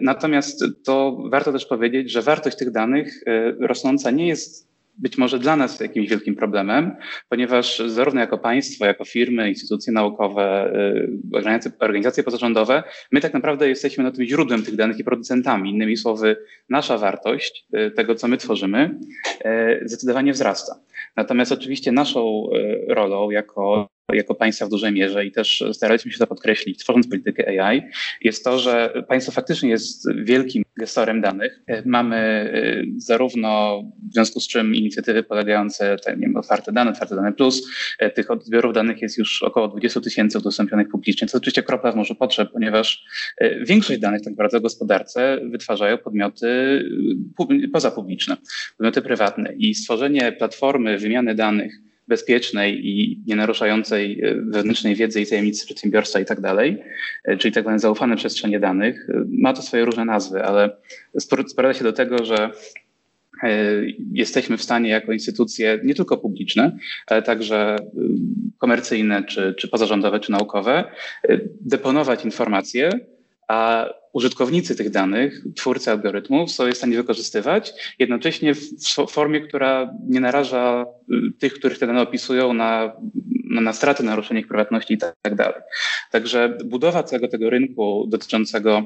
Natomiast 0.00 0.64
to 0.84 1.22
warto 1.30 1.52
też 1.52 1.66
powiedzieć, 1.66 2.10
że 2.10 2.22
wartość 2.22 2.56
tych 2.56 2.70
danych 2.70 3.24
rosnąca 3.60 4.10
nie 4.10 4.28
jest 4.28 4.73
być 4.98 5.18
może 5.18 5.38
dla 5.38 5.56
nas 5.56 5.80
jakimś 5.80 6.08
wielkim 6.08 6.36
problemem, 6.36 6.96
ponieważ 7.28 7.78
zarówno 7.78 8.20
jako 8.20 8.38
państwo, 8.38 8.86
jako 8.86 9.04
firmy, 9.04 9.48
instytucje 9.48 9.92
naukowe, 9.92 10.72
y, 10.76 11.36
organizacje, 11.36 11.78
organizacje 11.78 12.22
pozarządowe, 12.22 12.82
my 13.12 13.20
tak 13.20 13.34
naprawdę 13.34 13.68
jesteśmy 13.68 14.04
na 14.04 14.10
tym 14.10 14.24
źródłem 14.24 14.62
tych 14.62 14.76
danych 14.76 14.98
i 14.98 15.04
producentami. 15.04 15.70
Innymi 15.70 15.96
słowy, 15.96 16.36
nasza 16.68 16.98
wartość 16.98 17.66
y, 17.74 17.90
tego, 17.90 18.14
co 18.14 18.28
my 18.28 18.36
tworzymy, 18.36 18.98
y, 19.46 19.88
zdecydowanie 19.88 20.32
wzrasta. 20.32 20.80
Natomiast 21.16 21.52
oczywiście 21.52 21.92
naszą 21.92 22.48
rolą 22.88 23.30
jako 23.30 23.93
jako 24.12 24.34
państwa 24.34 24.66
w 24.66 24.68
dużej 24.68 24.92
mierze 24.92 25.26
i 25.26 25.32
też 25.32 25.64
staraliśmy 25.72 26.12
się 26.12 26.18
to 26.18 26.26
podkreślić, 26.26 26.78
tworząc 26.78 27.08
politykę 27.08 27.62
AI, 27.62 27.82
jest 28.20 28.44
to, 28.44 28.58
że 28.58 29.04
państwo 29.08 29.32
faktycznie 29.32 29.70
jest 29.70 30.08
wielkim 30.24 30.64
gestorem 30.76 31.20
danych. 31.20 31.60
Mamy 31.84 32.50
y, 32.54 33.00
zarówno 33.00 33.82
w 34.10 34.12
związku 34.12 34.40
z 34.40 34.48
czym 34.48 34.74
inicjatywy 34.74 35.22
polegające, 35.22 35.96
tak, 36.04 36.16
nie 36.16 36.26
wiem, 36.26 36.36
otwarte 36.36 36.72
dane, 36.72 36.90
otwarte 36.90 37.16
dane 37.16 37.32
plus, 37.32 37.68
y, 38.02 38.10
tych 38.10 38.30
odbiorów 38.30 38.72
danych 38.72 39.02
jest 39.02 39.18
już 39.18 39.42
około 39.42 39.68
20 39.68 40.00
tysięcy 40.00 40.38
udostępnionych 40.38 40.88
publicznie, 40.88 41.28
co 41.28 41.38
oczywiście 41.38 41.62
kropla 41.62 41.92
w 41.92 41.96
morzu 41.96 42.14
potrzeb, 42.14 42.52
ponieważ 42.52 43.04
y, 43.42 43.64
większość 43.66 44.00
danych 44.00 44.22
tak 44.22 44.30
naprawdę 44.30 44.58
w 44.58 44.62
gospodarce 44.62 45.40
wytwarzają 45.50 45.98
podmioty 45.98 46.46
pozapubliczne, 47.72 48.36
podmioty 48.78 49.02
prywatne 49.02 49.52
i 49.52 49.74
stworzenie 49.74 50.32
platformy 50.32 50.98
wymiany 50.98 51.34
danych 51.34 51.80
bezpiecznej 52.08 52.88
i 52.88 53.22
nie 53.26 53.36
naruszającej 53.36 54.20
e, 54.22 54.34
wewnętrznej 54.34 54.94
wiedzy 54.94 55.20
i 55.20 55.26
tajemnicy 55.26 55.66
przedsiębiorstwa 55.66 56.20
i 56.20 56.24
tak 56.24 56.40
dalej, 56.40 56.82
e, 57.24 57.36
czyli 57.36 57.54
tak 57.54 57.64
zwane 57.64 57.78
zaufane 57.78 58.16
przestrzenie 58.16 58.60
danych. 58.60 59.10
E, 59.10 59.24
ma 59.28 59.52
to 59.52 59.62
swoje 59.62 59.84
różne 59.84 60.04
nazwy, 60.04 60.44
ale 60.44 60.76
sprowadza 61.18 61.74
się 61.78 61.84
do 61.84 61.92
tego, 61.92 62.24
że 62.24 62.50
jesteśmy 64.12 64.56
w 64.56 64.62
stanie 64.62 64.90
jako 64.90 65.12
instytucje 65.12 65.80
nie 65.84 65.94
tylko 65.94 66.16
publiczne, 66.16 66.78
ale 67.06 67.22
także 67.22 67.76
komercyjne, 68.58 69.24
czy, 69.24 69.54
czy 69.58 69.68
pozarządowe, 69.68 70.20
czy 70.20 70.32
naukowe, 70.32 70.84
deponować 71.60 72.24
informacje, 72.24 72.90
a 73.48 73.88
użytkownicy 74.12 74.76
tych 74.76 74.90
danych, 74.90 75.44
twórcy 75.56 75.90
algorytmów 75.90 76.50
są 76.50 76.70
w 76.70 76.76
stanie 76.76 76.96
wykorzystywać, 76.96 77.72
jednocześnie 77.98 78.54
w 78.54 79.06
formie, 79.08 79.40
która 79.40 79.94
nie 80.08 80.20
naraża 80.20 80.86
y, 81.12 81.38
tych, 81.38 81.54
których 81.54 81.78
te 81.78 81.86
dane 81.86 82.02
opisują 82.02 82.52
na, 82.52 82.92
na 83.50 83.72
straty, 83.72 84.02
naruszenie 84.02 84.40
ich 84.40 84.48
prywatności 84.48 84.94
i 84.94 84.98
tak 84.98 85.34
dalej. 85.34 85.60
Także 86.10 86.58
budowa 86.64 87.02
całego 87.02 87.28
tego 87.28 87.50
rynku 87.50 88.06
dotyczącego 88.08 88.82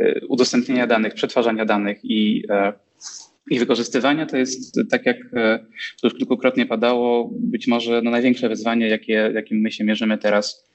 y, 0.00 0.20
udostępnienia 0.28 0.86
danych, 0.86 1.14
przetwarzania 1.14 1.64
danych 1.64 1.98
i 2.02 2.44
e, 2.50 2.72
ich 3.50 3.60
wykorzystywania 3.60 4.26
to 4.26 4.36
jest, 4.36 4.80
tak 4.90 5.06
jak 5.06 5.16
to 6.00 6.08
już 6.08 6.14
kilkukrotnie 6.14 6.66
padało, 6.66 7.30
być 7.32 7.66
może 7.66 8.02
no 8.02 8.10
największe 8.10 8.48
wyzwanie, 8.48 8.88
jakie, 8.88 9.30
jakim 9.34 9.58
my 9.58 9.72
się 9.72 9.84
mierzymy 9.84 10.18
teraz 10.18 10.68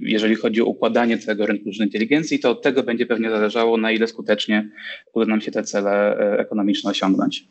jeżeli 0.00 0.34
chodzi 0.34 0.62
o 0.62 0.64
układanie 0.64 1.18
tego 1.18 1.46
rynku 1.46 1.62
sztucznej 1.62 1.88
inteligencji, 1.88 2.38
to 2.38 2.50
od 2.50 2.62
tego 2.62 2.82
będzie 2.82 3.06
pewnie 3.06 3.30
zależało, 3.30 3.76
na 3.76 3.90
ile 3.90 4.06
skutecznie 4.06 4.68
uda 5.14 5.26
nam 5.26 5.40
się 5.40 5.50
te 5.50 5.62
cele 5.62 6.16
ekonomiczne 6.38 6.90
osiągnąć. 6.90 7.48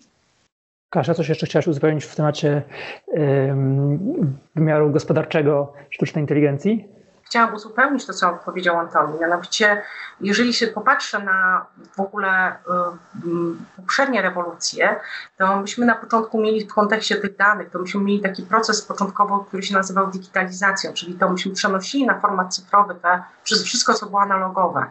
Kasia, 0.89 1.13
coś 1.13 1.29
jeszcze 1.29 1.45
chciałaś 1.45 1.67
uzupełnić 1.67 2.03
w 2.03 2.15
temacie 2.15 2.61
wymiaru 4.55 4.91
gospodarczego 4.91 5.73
sztucznej 5.89 6.23
inteligencji? 6.23 6.85
Chciałam 7.31 7.55
uzupełnić 7.55 8.05
to, 8.05 8.13
co 8.13 8.33
powiedział 8.45 8.79
Antoni. 8.79 9.19
Mianowicie, 9.19 9.81
jeżeli 10.21 10.53
się 10.53 10.67
popatrzy 10.67 11.19
na 11.19 11.65
w 11.95 11.99
ogóle 11.99 12.51
y, 12.53 12.55
poprzednie 13.77 14.21
rewolucje, 14.21 14.99
to 15.37 15.61
myśmy 15.61 15.85
na 15.85 15.95
początku 15.95 16.41
mieli 16.41 16.65
w 16.65 16.73
kontekście 16.73 17.15
tych 17.15 17.37
danych, 17.37 17.69
to 17.69 17.79
myśmy 17.79 18.01
mieli 18.01 18.21
taki 18.21 18.43
proces 18.43 18.81
początkowo, 18.81 19.39
który 19.39 19.63
się 19.63 19.73
nazywał 19.73 20.11
digitalizacją, 20.11 20.93
czyli 20.93 21.13
to 21.13 21.29
myśmy 21.29 21.51
przenosili 21.51 22.05
na 22.05 22.19
format 22.19 22.55
cyfrowy 22.55 22.95
te, 22.95 23.23
wszystko, 23.43 23.93
co 23.93 24.05
było 24.05 24.21
analogowe. 24.21 24.85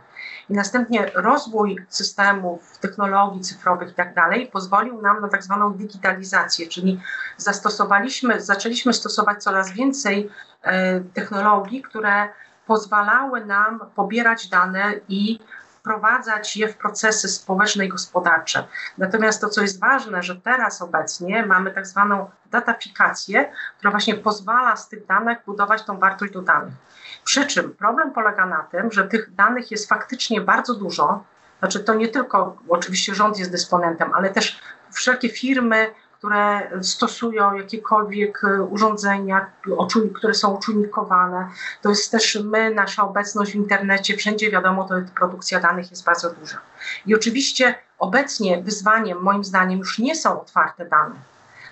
I 0.51 0.55
następnie 0.55 1.11
rozwój 1.15 1.87
systemów, 1.89 2.79
technologii 2.79 3.41
cyfrowych 3.41 3.91
i 3.91 3.95
tak 3.95 4.15
dalej 4.15 4.47
pozwolił 4.47 5.03
nam 5.03 5.21
na 5.21 5.29
tak 5.29 5.45
zwaną 5.45 5.73
digitalizację, 5.73 6.69
czyli 6.69 7.01
zastosowaliśmy, 7.37 8.41
zaczęliśmy 8.41 8.93
stosować 8.93 9.43
coraz 9.43 9.73
więcej 9.73 10.31
e, 10.63 11.01
technologii, 11.01 11.83
które 11.83 12.29
pozwalały 12.67 13.45
nam 13.45 13.81
pobierać 13.95 14.49
dane 14.49 14.95
i 15.09 15.39
wprowadzać 15.81 16.57
je 16.57 16.69
w 16.69 16.77
procesy 16.77 17.29
społeczne 17.29 17.87
i 17.87 17.89
gospodarcze. 17.89 18.67
Natomiast 18.99 19.41
to, 19.41 19.49
co 19.49 19.63
jest 19.63 19.81
ważne, 19.81 20.23
że 20.23 20.37
teraz 20.37 20.83
obecnie 20.83 21.47
mamy 21.47 21.71
tak 21.71 21.87
zwaną 21.87 22.31
datafikację, 22.51 23.53
która 23.79 23.91
właśnie 23.91 24.15
pozwala 24.15 24.77
z 24.77 24.89
tych 24.89 25.07
danych 25.07 25.39
budować 25.47 25.83
tą 25.83 25.99
wartość 25.99 26.33
dodaną. 26.33 26.71
Przy 27.25 27.47
czym 27.47 27.75
problem 27.75 28.11
polega 28.11 28.47
na 28.47 28.63
tym, 28.63 28.93
że 28.93 29.09
tych 29.09 29.35
danych 29.35 29.71
jest 29.71 29.89
faktycznie 29.89 30.41
bardzo 30.41 30.75
dużo. 30.75 31.25
Znaczy 31.59 31.81
to 31.81 31.95
nie 31.95 32.09
tylko 32.09 32.57
oczywiście 32.69 33.15
rząd 33.15 33.39
jest 33.39 33.51
dysponentem, 33.51 34.15
ale 34.15 34.31
też 34.31 34.61
wszelkie 34.93 35.29
firmy, 35.29 35.95
które 36.21 36.71
stosują 36.83 37.55
jakiekolwiek 37.55 38.45
e, 38.45 38.63
urządzenia, 38.63 39.51
które 40.15 40.35
są 40.35 40.57
uczujnikowane. 40.57 41.49
To 41.83 41.89
jest 41.89 42.11
też 42.11 42.39
my, 42.45 42.75
nasza 42.75 43.03
obecność 43.03 43.53
w 43.53 43.55
internecie, 43.55 44.17
wszędzie 44.17 44.51
wiadomo, 44.51 44.89
to 44.89 44.95
produkcja 45.15 45.61
danych 45.61 45.91
jest 45.91 46.05
bardzo 46.05 46.31
duża. 46.31 46.59
I 47.07 47.15
oczywiście 47.15 47.75
obecnie 47.99 48.63
wyzwaniem, 48.63 49.23
moim 49.23 49.45
zdaniem, 49.45 49.79
już 49.79 49.99
nie 49.99 50.15
są 50.15 50.41
otwarte 50.41 50.85
dane, 50.85 51.15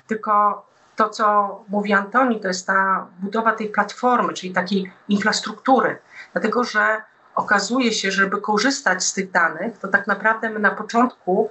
tylko 0.06 0.62
to, 0.98 1.08
co 1.08 1.58
mówi 1.68 1.92
Antoni, 1.92 2.40
to 2.40 2.48
jest 2.48 2.66
ta 2.66 3.06
budowa 3.20 3.52
tej 3.52 3.68
platformy, 3.68 4.32
czyli 4.32 4.52
takiej 4.52 4.92
infrastruktury, 5.08 5.98
dlatego 6.32 6.64
że 6.64 7.02
okazuje 7.34 7.92
się, 7.92 8.10
że 8.10 8.22
żeby 8.22 8.40
korzystać 8.40 9.04
z 9.04 9.12
tych 9.12 9.30
danych, 9.30 9.78
to 9.78 9.88
tak 9.88 10.06
naprawdę 10.06 10.50
my 10.50 10.58
na 10.58 10.70
początku 10.70 11.50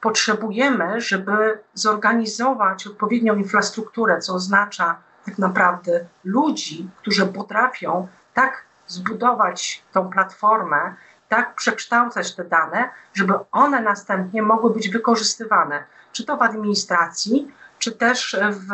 potrzebujemy, 0.00 1.00
żeby 1.00 1.58
zorganizować 1.74 2.86
odpowiednią 2.86 3.36
infrastrukturę, 3.36 4.18
co 4.18 4.34
oznacza 4.34 4.96
tak 5.24 5.38
naprawdę 5.38 6.06
ludzi, 6.24 6.90
którzy 6.96 7.26
potrafią 7.26 8.08
tak 8.34 8.64
zbudować 8.86 9.84
tą 9.92 10.10
platformę, 10.10 10.94
tak 11.28 11.54
przekształcać 11.54 12.34
te 12.34 12.44
dane, 12.44 12.90
żeby 13.14 13.34
one 13.52 13.80
następnie 13.80 14.42
mogły 14.42 14.74
być 14.74 14.88
wykorzystywane, 14.88 15.84
czy 16.12 16.24
to 16.24 16.36
w 16.36 16.42
administracji, 16.42 17.52
czy 17.78 17.92
też 17.92 18.36
w, 18.50 18.70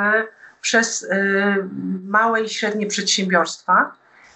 przez 0.61 1.03
y, 1.03 1.09
małe 2.05 2.43
i 2.43 2.49
średnie 2.49 2.87
przedsiębiorstwa. 2.87 3.93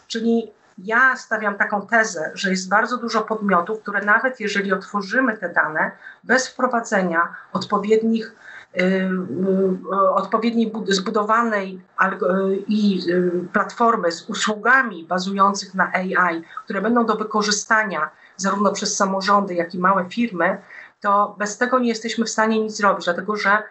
Czyli 0.06 0.52
ja 0.78 1.16
stawiam 1.16 1.54
taką 1.54 1.86
tezę, 1.86 2.30
że 2.34 2.50
jest 2.50 2.68
bardzo 2.68 2.96
dużo 2.96 3.22
podmiotów, 3.22 3.82
które 3.82 4.04
nawet 4.04 4.40
jeżeli 4.40 4.72
otworzymy 4.72 5.36
te 5.36 5.48
dane 5.48 5.90
bez 6.24 6.48
wprowadzenia 6.48 7.34
odpowiednich 7.52 8.34
y, 8.76 8.82
y, 8.82 9.10
odpowiedniej 10.14 10.72
zbudowanej 10.88 11.80
i 12.68 13.00
platformy 13.52 14.12
z 14.12 14.30
usługami 14.30 15.04
bazujących 15.04 15.74
na 15.74 15.92
AI, 15.92 16.42
które 16.64 16.80
będą 16.80 17.06
do 17.06 17.16
wykorzystania 17.16 18.10
zarówno 18.36 18.72
przez 18.72 18.96
samorządy, 18.96 19.54
jak 19.54 19.74
i 19.74 19.78
małe 19.78 20.08
firmy, 20.08 20.58
to 21.00 21.36
bez 21.38 21.58
tego 21.58 21.78
nie 21.78 21.88
jesteśmy 21.88 22.24
w 22.24 22.30
stanie 22.30 22.60
nic 22.60 22.76
zrobić, 22.76 23.04
dlatego 23.04 23.36
że 23.36 23.62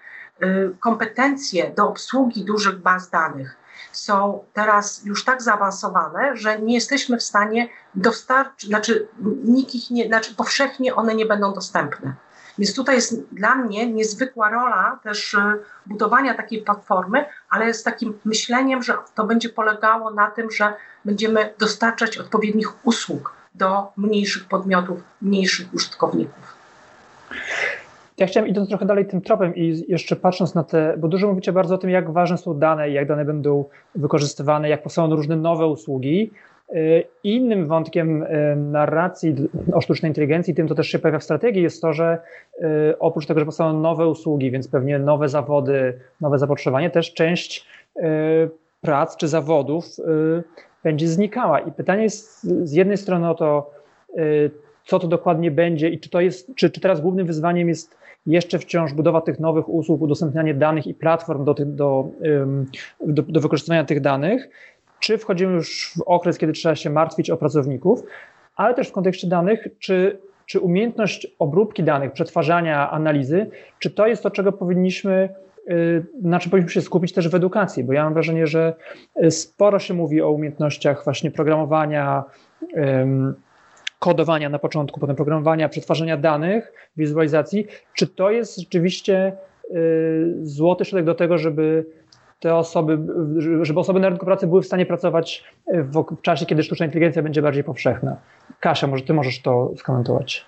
kompetencje 0.79 1.71
do 1.75 1.89
obsługi 1.89 2.45
dużych 2.45 2.77
baz 2.79 3.09
danych 3.09 3.57
są 3.91 4.43
teraz 4.53 5.05
już 5.05 5.25
tak 5.25 5.41
zaawansowane, 5.41 6.37
że 6.37 6.59
nie 6.59 6.75
jesteśmy 6.75 7.17
w 7.17 7.23
stanie 7.23 7.69
dostarczyć, 7.95 8.69
znaczy 8.69 9.07
nikt 9.43 9.75
ich 9.75 9.91
nie, 9.91 10.07
znaczy 10.07 10.35
powszechnie 10.35 10.95
one 10.95 11.15
nie 11.15 11.25
będą 11.25 11.53
dostępne. 11.53 12.13
Więc 12.57 12.75
tutaj 12.75 12.95
jest 12.95 13.23
dla 13.31 13.55
mnie 13.55 13.93
niezwykła 13.93 14.49
rola 14.49 14.99
też 15.03 15.33
y, 15.33 15.39
budowania 15.85 16.33
takiej 16.33 16.61
platformy, 16.61 17.25
ale 17.49 17.73
z 17.73 17.83
takim 17.83 18.19
myśleniem, 18.25 18.83
że 18.83 18.97
to 19.15 19.23
będzie 19.23 19.49
polegało 19.49 20.11
na 20.11 20.31
tym, 20.31 20.51
że 20.51 20.73
będziemy 21.05 21.53
dostarczać 21.59 22.17
odpowiednich 22.17 22.85
usług 22.85 23.33
do 23.55 23.91
mniejszych 23.97 24.45
podmiotów, 24.45 24.99
mniejszych 25.21 25.73
użytkowników. 25.73 26.57
Ja 28.17 28.27
chciałem 28.27 28.49
idąc 28.49 28.69
trochę 28.69 28.85
dalej 28.85 29.05
tym 29.05 29.21
tropem 29.21 29.55
i 29.55 29.83
jeszcze 29.87 30.15
patrząc 30.15 30.55
na 30.55 30.63
te, 30.63 30.95
bo 30.97 31.07
dużo 31.07 31.27
mówicie 31.27 31.51
bardzo 31.51 31.75
o 31.75 31.77
tym, 31.77 31.89
jak 31.89 32.11
ważne 32.11 32.37
są 32.37 32.59
dane 32.59 32.89
i 32.89 32.93
jak 32.93 33.07
dane 33.07 33.25
będą 33.25 33.65
wykorzystywane, 33.95 34.69
jak 34.69 34.83
powstają 34.83 35.15
różne 35.15 35.35
nowe 35.35 35.67
usługi. 35.67 36.31
Y, 36.75 37.03
innym 37.23 37.67
wątkiem 37.67 38.23
y, 38.23 38.55
narracji 38.55 39.35
o 39.73 39.81
sztucznej 39.81 40.09
inteligencji, 40.09 40.55
tym, 40.55 40.67
co 40.67 40.75
też 40.75 40.87
się 40.87 40.99
pojawia 40.99 41.19
w 41.19 41.23
strategii, 41.23 41.63
jest 41.63 41.81
to, 41.81 41.93
że 41.93 42.17
y, 42.61 42.99
oprócz 42.99 43.25
tego, 43.25 43.39
że 43.39 43.45
powstają 43.45 43.79
nowe 43.79 44.07
usługi, 44.07 44.51
więc 44.51 44.67
pewnie 44.67 44.99
nowe 44.99 45.29
zawody, 45.29 45.99
nowe 46.21 46.39
zapotrzebowanie, 46.39 46.89
też 46.89 47.13
część 47.13 47.65
prac 48.81 49.17
czy 49.17 49.27
zawodów 49.27 49.85
będzie 50.83 51.07
znikała. 51.07 51.59
I 51.59 51.71
pytanie 51.71 52.03
jest 52.03 52.43
z 52.43 52.73
jednej 52.73 52.97
strony 52.97 53.29
o 53.29 53.35
to, 53.35 53.71
co 54.85 54.99
to 54.99 55.07
dokładnie 55.07 55.51
będzie 55.51 55.89
i 55.89 55.99
czy 55.99 56.09
to 56.09 56.21
jest, 56.21 56.55
czy, 56.55 56.69
czy 56.69 56.81
teraz 56.81 57.01
głównym 57.01 57.27
wyzwaniem 57.27 57.69
jest 57.69 57.97
jeszcze 58.25 58.59
wciąż 58.59 58.93
budowa 58.93 59.21
tych 59.21 59.39
nowych 59.39 59.69
usług, 59.69 60.01
udostępnianie 60.01 60.53
danych 60.53 60.87
i 60.87 60.93
platform 60.93 61.45
do, 61.45 61.53
do, 61.53 62.09
do, 63.05 63.23
do 63.23 63.41
wykorzystywania 63.41 63.83
tych 63.83 64.01
danych, 64.01 64.49
czy 64.99 65.17
wchodzimy 65.17 65.53
już 65.53 65.93
w 65.97 66.01
okres, 66.01 66.37
kiedy 66.37 66.53
trzeba 66.53 66.75
się 66.75 66.89
martwić 66.89 67.29
o 67.29 67.37
pracowników, 67.37 68.03
ale 68.55 68.73
też 68.73 68.89
w 68.89 68.91
kontekście 68.91 69.27
danych, 69.27 69.67
czy, 69.79 70.19
czy 70.45 70.59
umiejętność 70.59 71.27
obróbki 71.39 71.83
danych, 71.83 72.11
przetwarzania, 72.11 72.91
analizy, 72.91 73.49
czy 73.79 73.89
to 73.89 74.07
jest 74.07 74.23
to, 74.23 74.31
czego 74.31 74.51
powinniśmy 74.51 75.29
y, 75.69 76.05
na 76.21 76.39
czym 76.39 76.51
powinniśmy 76.51 76.81
się 76.81 76.85
skupić 76.85 77.13
też 77.13 77.29
w 77.29 77.35
edukacji, 77.35 77.83
bo 77.83 77.93
ja 77.93 78.03
mam 78.03 78.13
wrażenie, 78.13 78.47
że 78.47 78.73
y, 79.23 79.31
sporo 79.31 79.79
się 79.79 79.93
mówi 79.93 80.21
o 80.21 80.31
umiejętnościach 80.31 81.03
właśnie 81.03 81.31
programowania, 81.31 82.23
kodowania 83.99 84.49
na 84.49 84.59
początku, 84.59 84.99
potem 84.99 85.15
programowania, 85.15 85.69
przetwarzania 85.69 86.17
danych, 86.17 86.73
wizualizacji, 86.97 87.67
czy 87.93 88.07
to 88.07 88.31
jest 88.31 88.57
rzeczywiście 88.59 89.37
y, 89.71 90.35
złoty 90.41 90.85
środek 90.85 91.05
do 91.05 91.15
tego, 91.15 91.37
żeby 91.37 91.85
te 92.39 92.55
osoby, 92.55 92.99
żeby 93.61 93.79
osoby 93.79 93.99
na 93.99 94.09
rynku 94.09 94.25
pracy 94.25 94.47
były 94.47 94.61
w 94.61 94.65
stanie 94.65 94.85
pracować 94.85 95.43
w, 95.67 96.21
czasie, 96.21 96.45
kiedy 96.45 96.63
sztuczna 96.63 96.85
inteligencja 96.85 97.23
będzie 97.23 97.41
bardziej 97.41 97.63
powszechna. 97.63 98.17
Kasia, 98.59 98.87
może 98.87 99.03
ty 99.03 99.13
możesz 99.13 99.41
to 99.41 99.71
skomentować. 99.77 100.45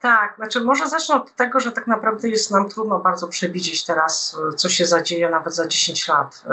Tak, 0.00 0.34
znaczy 0.36 0.60
może 0.60 0.88
zacznę 0.88 1.14
od 1.14 1.34
tego, 1.34 1.60
że 1.60 1.72
tak 1.72 1.86
naprawdę 1.86 2.28
jest 2.28 2.50
nam 2.50 2.68
trudno 2.68 2.98
bardzo 2.98 3.28
przewidzieć 3.28 3.84
teraz, 3.84 4.38
co 4.56 4.68
się 4.68 4.86
zadzieje 4.86 5.30
nawet 5.30 5.54
za 5.54 5.68
10 5.68 6.08
lat. 6.08 6.44
Y, 6.46 6.50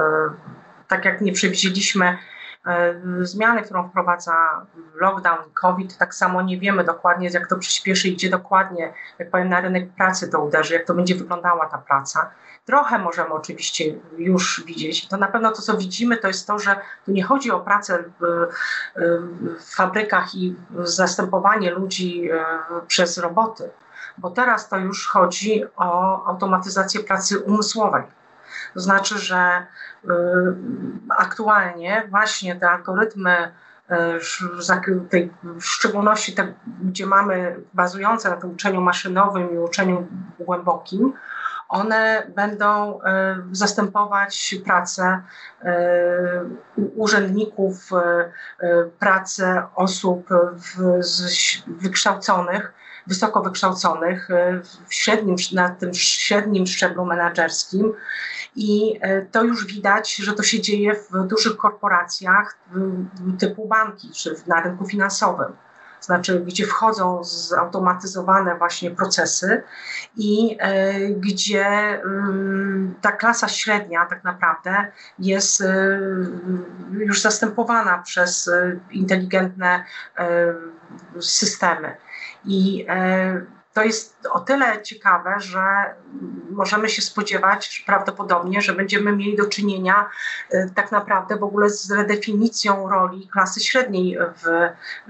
tak 0.88 1.06
jak 1.06 1.22
nie 1.22 1.32
przewidzieliśmy 1.32 2.18
E, 2.68 2.96
zmiany, 3.22 3.62
którą 3.62 3.90
wprowadza 3.90 4.66
lockdown 4.96 5.52
COVID, 5.54 5.98
tak 5.98 6.16
samo 6.16 6.42
nie 6.42 6.60
wiemy 6.60 6.84
dokładnie, 6.84 7.30
jak 7.34 7.48
to 7.48 7.58
przyspieszy 7.58 8.08
i 8.08 8.14
gdzie 8.14 8.30
dokładnie, 8.30 8.94
jak 9.20 9.30
powiem, 9.30 9.50
na 9.50 9.62
rynek 9.62 9.90
pracy 9.90 10.28
to 10.28 10.40
uderzy, 10.40 10.74
jak 10.74 10.86
to 10.86 10.94
będzie 10.94 11.16
wyglądała 11.16 11.66
ta 11.66 11.78
praca. 11.78 12.32
Trochę 12.66 13.00
możemy 13.00 13.34
oczywiście 13.34 13.84
już 14.18 14.64
widzieć. 14.66 15.08
To 15.08 15.18
na 15.18 15.28
pewno 15.28 15.52
to, 15.52 15.62
co 15.62 15.78
widzimy, 15.78 16.18
to 16.18 16.28
jest 16.28 16.48
to, 16.48 16.60
że 16.60 16.76
tu 17.06 17.12
nie 17.12 17.24
chodzi 17.24 17.52
o 17.52 17.60
pracę 17.60 18.04
w, 18.20 18.48
w 19.60 19.76
fabrykach 19.76 20.36
i 20.36 20.56
zastępowanie 20.84 21.72
ludzi 21.72 22.30
e, 22.32 22.46
przez 22.88 23.18
roboty, 23.18 23.70
bo 24.18 24.30
teraz 24.30 24.70
to 24.70 24.78
już 24.78 25.08
chodzi 25.08 25.64
o 25.76 26.26
automatyzację 26.26 27.04
pracy 27.04 27.40
umysłowej 27.40 28.04
to 28.74 28.80
znaczy, 28.80 29.18
że 29.18 29.66
y, 30.06 30.10
aktualnie 31.10 32.08
właśnie 32.10 32.56
te 32.56 32.70
algorytmy, 32.70 33.52
y, 33.92 34.20
w 35.60 35.66
szczególności 35.66 36.34
te, 36.34 36.54
gdzie 36.84 37.06
mamy 37.06 37.56
bazujące 37.74 38.30
na 38.30 38.36
tym 38.36 38.52
uczeniu 38.52 38.82
maszynowym 38.82 39.54
i 39.54 39.58
uczeniu 39.58 40.08
głębokim, 40.40 41.14
one 41.70 42.28
będą 42.36 43.00
zastępować 43.52 44.56
pracę 44.66 45.22
urzędników, 46.96 47.90
pracę 49.00 49.64
osób 49.76 50.30
wykształconych, 51.68 52.74
wysoko 53.08 53.42
wykształconych 53.42 54.28
w 54.88 54.94
średnim, 54.94 55.36
na 55.54 55.70
tym 55.70 55.94
średnim 55.94 56.68
szczeblu 56.68 57.06
menedżerskim. 57.06 57.94
I 58.56 59.00
to 59.32 59.44
już 59.44 59.66
widać, 59.66 60.16
że 60.16 60.34
to 60.34 60.44
się 60.44 60.62
dzieje 60.62 60.96
w 60.96 61.28
dużych 61.28 61.58
korporacjach 61.58 62.58
typu 63.40 63.68
banki 63.68 64.12
czy 64.12 64.36
na 64.48 64.62
rynku 64.62 64.86
finansowym 64.86 65.54
znaczy 66.06 66.40
gdzie 66.40 66.68
wchodzą 66.68 67.24
zautomatyzowane 67.24 68.56
właśnie 68.58 68.92
procesy 68.92 69.64
i 70.18 70.58
e, 70.60 70.94
gdzie 71.10 71.66
mm, 72.04 72.96
ta 73.02 73.12
klasa 73.12 73.48
średnia 73.48 74.06
tak 74.06 74.24
naprawdę 74.24 74.88
jest 75.20 75.62
e, 75.62 76.00
już 76.92 77.22
zastępowana 77.22 77.98
przez 77.98 78.48
e, 78.48 78.80
inteligentne 78.92 79.84
systemy. 81.20 81.96
I 82.46 82.86
to 83.74 83.84
jest 83.84 84.28
o 84.32 84.40
tyle 84.40 84.82
ciekawe, 84.82 85.36
że 85.40 85.64
możemy 86.52 86.90
się 86.90 87.02
spodziewać 87.02 87.84
prawdopodobnie, 87.86 88.62
że 88.62 88.74
będziemy 88.74 89.16
mieli 89.16 89.38
do 89.38 89.46
czynienia 89.46 90.10
y, 90.54 90.72
tak 90.76 90.92
naprawdę 90.92 91.36
w 91.38 91.44
ogóle 91.44 91.70
z 91.70 91.92
redefinicją 91.92 92.90
roli 92.90 93.28
klasy 93.28 93.60
średniej 93.60 94.18
w, 94.20 94.48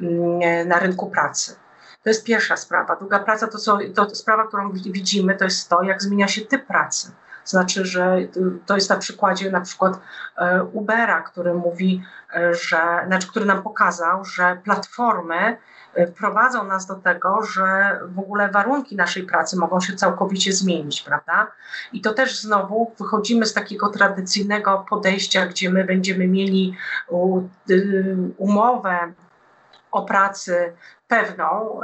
mm, 0.01 0.67
na 0.67 0.79
rynku 0.79 1.09
pracy. 1.09 1.55
To 2.03 2.09
jest 2.09 2.23
pierwsza 2.23 2.57
sprawa. 2.57 2.95
Druga 2.95 3.19
praca 3.19 3.47
to, 3.47 3.57
co, 3.57 3.77
to 3.95 4.15
sprawa, 4.15 4.47
którą 4.47 4.71
widzimy, 4.71 5.35
to 5.35 5.43
jest 5.43 5.69
to, 5.69 5.83
jak 5.83 6.01
zmienia 6.01 6.27
się 6.27 6.41
typ 6.41 6.65
pracy. 6.65 7.11
Znaczy, 7.45 7.85
że 7.85 8.17
to 8.65 8.75
jest 8.75 8.89
na 8.89 8.97
przykładzie 8.97 9.51
na 9.51 9.61
przykład 9.61 9.99
e, 10.37 10.63
Ubera, 10.63 11.21
który 11.21 11.53
mówi, 11.53 12.03
e, 12.35 12.53
że, 12.53 13.03
znaczy, 13.07 13.27
który 13.27 13.45
nam 13.45 13.63
pokazał, 13.63 14.25
że 14.25 14.57
platformy 14.63 15.57
e, 15.93 16.07
prowadzą 16.07 16.63
nas 16.63 16.85
do 16.85 16.95
tego, 16.95 17.43
że 17.43 17.99
w 18.07 18.19
ogóle 18.19 18.49
warunki 18.49 18.95
naszej 18.95 19.23
pracy 19.23 19.57
mogą 19.57 19.79
się 19.81 19.93
całkowicie 19.93 20.53
zmienić, 20.53 21.01
prawda? 21.01 21.51
I 21.93 22.01
to 22.01 22.13
też 22.13 22.41
znowu 22.41 22.91
wychodzimy 22.99 23.45
z 23.45 23.53
takiego 23.53 23.89
tradycyjnego 23.89 24.85
podejścia, 24.89 25.45
gdzie 25.45 25.69
my 25.69 25.83
będziemy 25.83 26.27
mieli 26.27 26.77
umowę 28.37 29.13
o 29.93 30.05
pracy 30.05 30.73
pewną 31.07 31.79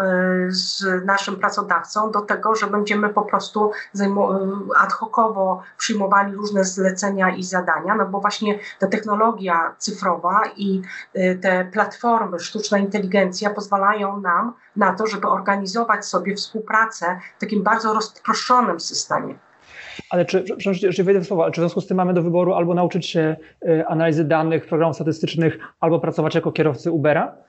y, 0.47 0.51
z 0.51 0.85
naszym 1.05 1.35
pracodawcą 1.35 2.11
do 2.11 2.21
tego, 2.21 2.55
że 2.55 2.67
będziemy 2.67 3.09
po 3.09 3.21
prostu 3.21 3.71
ad 4.77 4.93
hocowo 4.93 5.61
przyjmowali 5.77 6.35
różne 6.35 6.63
zlecenia 6.63 7.29
i 7.29 7.43
zadania, 7.43 7.95
no 7.95 8.05
bo 8.05 8.19
właśnie 8.19 8.59
ta 8.79 8.87
technologia 8.87 9.75
cyfrowa 9.77 10.41
i 10.57 10.81
y, 11.15 11.39
te 11.41 11.65
platformy, 11.65 12.39
sztuczna 12.39 12.77
inteligencja 12.77 13.49
pozwalają 13.49 14.21
nam 14.21 14.53
na 14.75 14.93
to, 14.93 15.07
żeby 15.07 15.27
organizować 15.27 16.05
sobie 16.05 16.35
współpracę 16.35 17.19
w 17.37 17.41
takim 17.41 17.63
bardzo 17.63 17.93
rozproszonym 17.93 18.79
systemie. 18.79 19.35
Ale 20.09 20.25
czy, 20.25 20.45
czy 20.95 21.03
wejdę 21.03 21.19
w 21.19 21.27
słowo, 21.27 21.51
czy 21.51 21.61
w 21.61 21.63
związku 21.63 21.81
z 21.81 21.87
tym 21.87 21.97
mamy 21.97 22.13
do 22.13 22.21
wyboru 22.21 22.53
albo 22.53 22.73
nauczyć 22.73 23.05
się 23.05 23.35
y, 23.67 23.87
analizy 23.87 24.23
danych, 24.23 24.67
programów 24.67 24.95
statystycznych, 24.95 25.57
albo 25.79 25.99
pracować 25.99 26.35
jako 26.35 26.51
kierowcy 26.51 26.91
Ubera? 26.91 27.48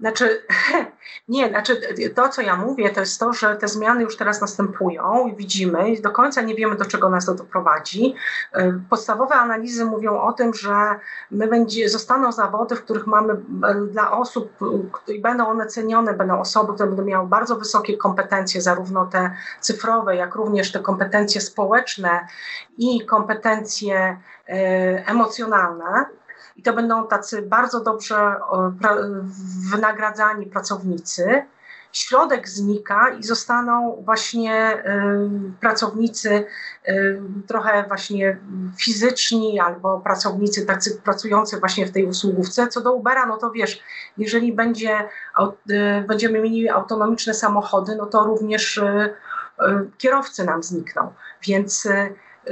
Znaczy, 0.00 0.42
nie, 1.28 1.48
znaczy 1.48 1.80
to, 2.14 2.28
co 2.28 2.42
ja 2.42 2.56
mówię, 2.56 2.90
to 2.90 3.00
jest 3.00 3.20
to, 3.20 3.32
że 3.32 3.56
te 3.56 3.68
zmiany 3.68 4.02
już 4.02 4.16
teraz 4.16 4.40
następują 4.40 5.28
i 5.28 5.36
widzimy, 5.36 5.90
i 5.90 6.02
do 6.02 6.10
końca 6.10 6.40
nie 6.40 6.54
wiemy, 6.54 6.76
do 6.76 6.84
czego 6.84 7.10
nas 7.10 7.26
to 7.26 7.34
doprowadzi. 7.34 8.14
E, 8.52 8.80
podstawowe 8.90 9.34
analizy 9.34 9.84
mówią 9.84 10.20
o 10.20 10.32
tym, 10.32 10.54
że 10.54 10.74
my 11.30 11.48
będzie, 11.48 11.88
zostaną 11.88 12.32
zawody, 12.32 12.76
w 12.76 12.84
których 12.84 13.06
mamy 13.06 13.32
e, 13.32 13.74
dla 13.74 14.12
osób, 14.12 14.52
i 15.08 15.20
będą 15.20 15.46
one 15.46 15.66
cenione, 15.66 16.14
będą 16.14 16.40
osoby, 16.40 16.74
które 16.74 16.88
będą 16.88 17.04
miały 17.04 17.28
bardzo 17.28 17.56
wysokie 17.56 17.96
kompetencje, 17.96 18.60
zarówno 18.60 19.06
te 19.06 19.30
cyfrowe, 19.60 20.16
jak 20.16 20.34
również 20.34 20.72
te 20.72 20.80
kompetencje 20.80 21.40
społeczne 21.40 22.26
i 22.78 23.06
kompetencje 23.06 24.18
emocjonalne 25.06 26.06
i 26.56 26.62
to 26.62 26.72
będą 26.72 27.06
tacy 27.06 27.42
bardzo 27.42 27.80
dobrze 27.80 28.36
wynagradzani 29.70 30.46
pracownicy. 30.46 31.42
Środek 31.92 32.48
znika 32.48 33.08
i 33.08 33.22
zostaną 33.22 34.02
właśnie 34.04 34.82
pracownicy 35.60 36.44
trochę 37.46 37.84
właśnie 37.88 38.38
fizyczni 38.78 39.60
albo 39.60 40.00
pracownicy 40.00 40.66
tacy 40.66 41.00
pracujący 41.04 41.60
właśnie 41.60 41.86
w 41.86 41.92
tej 41.92 42.04
usługówce. 42.04 42.68
Co 42.68 42.80
do 42.80 42.92
Ubera, 42.92 43.26
no 43.26 43.36
to 43.36 43.50
wiesz, 43.50 43.82
jeżeli 44.18 44.52
będzie, 44.52 45.08
y, 45.70 46.04
będziemy 46.08 46.40
mieli 46.40 46.68
autonomiczne 46.68 47.34
samochody, 47.34 47.96
no 47.96 48.06
to 48.06 48.24
również 48.24 48.78
y, 48.78 49.14
y, 49.60 49.64
kierowcy 49.98 50.44
nam 50.44 50.62
znikną. 50.62 51.12
Więc 51.42 51.88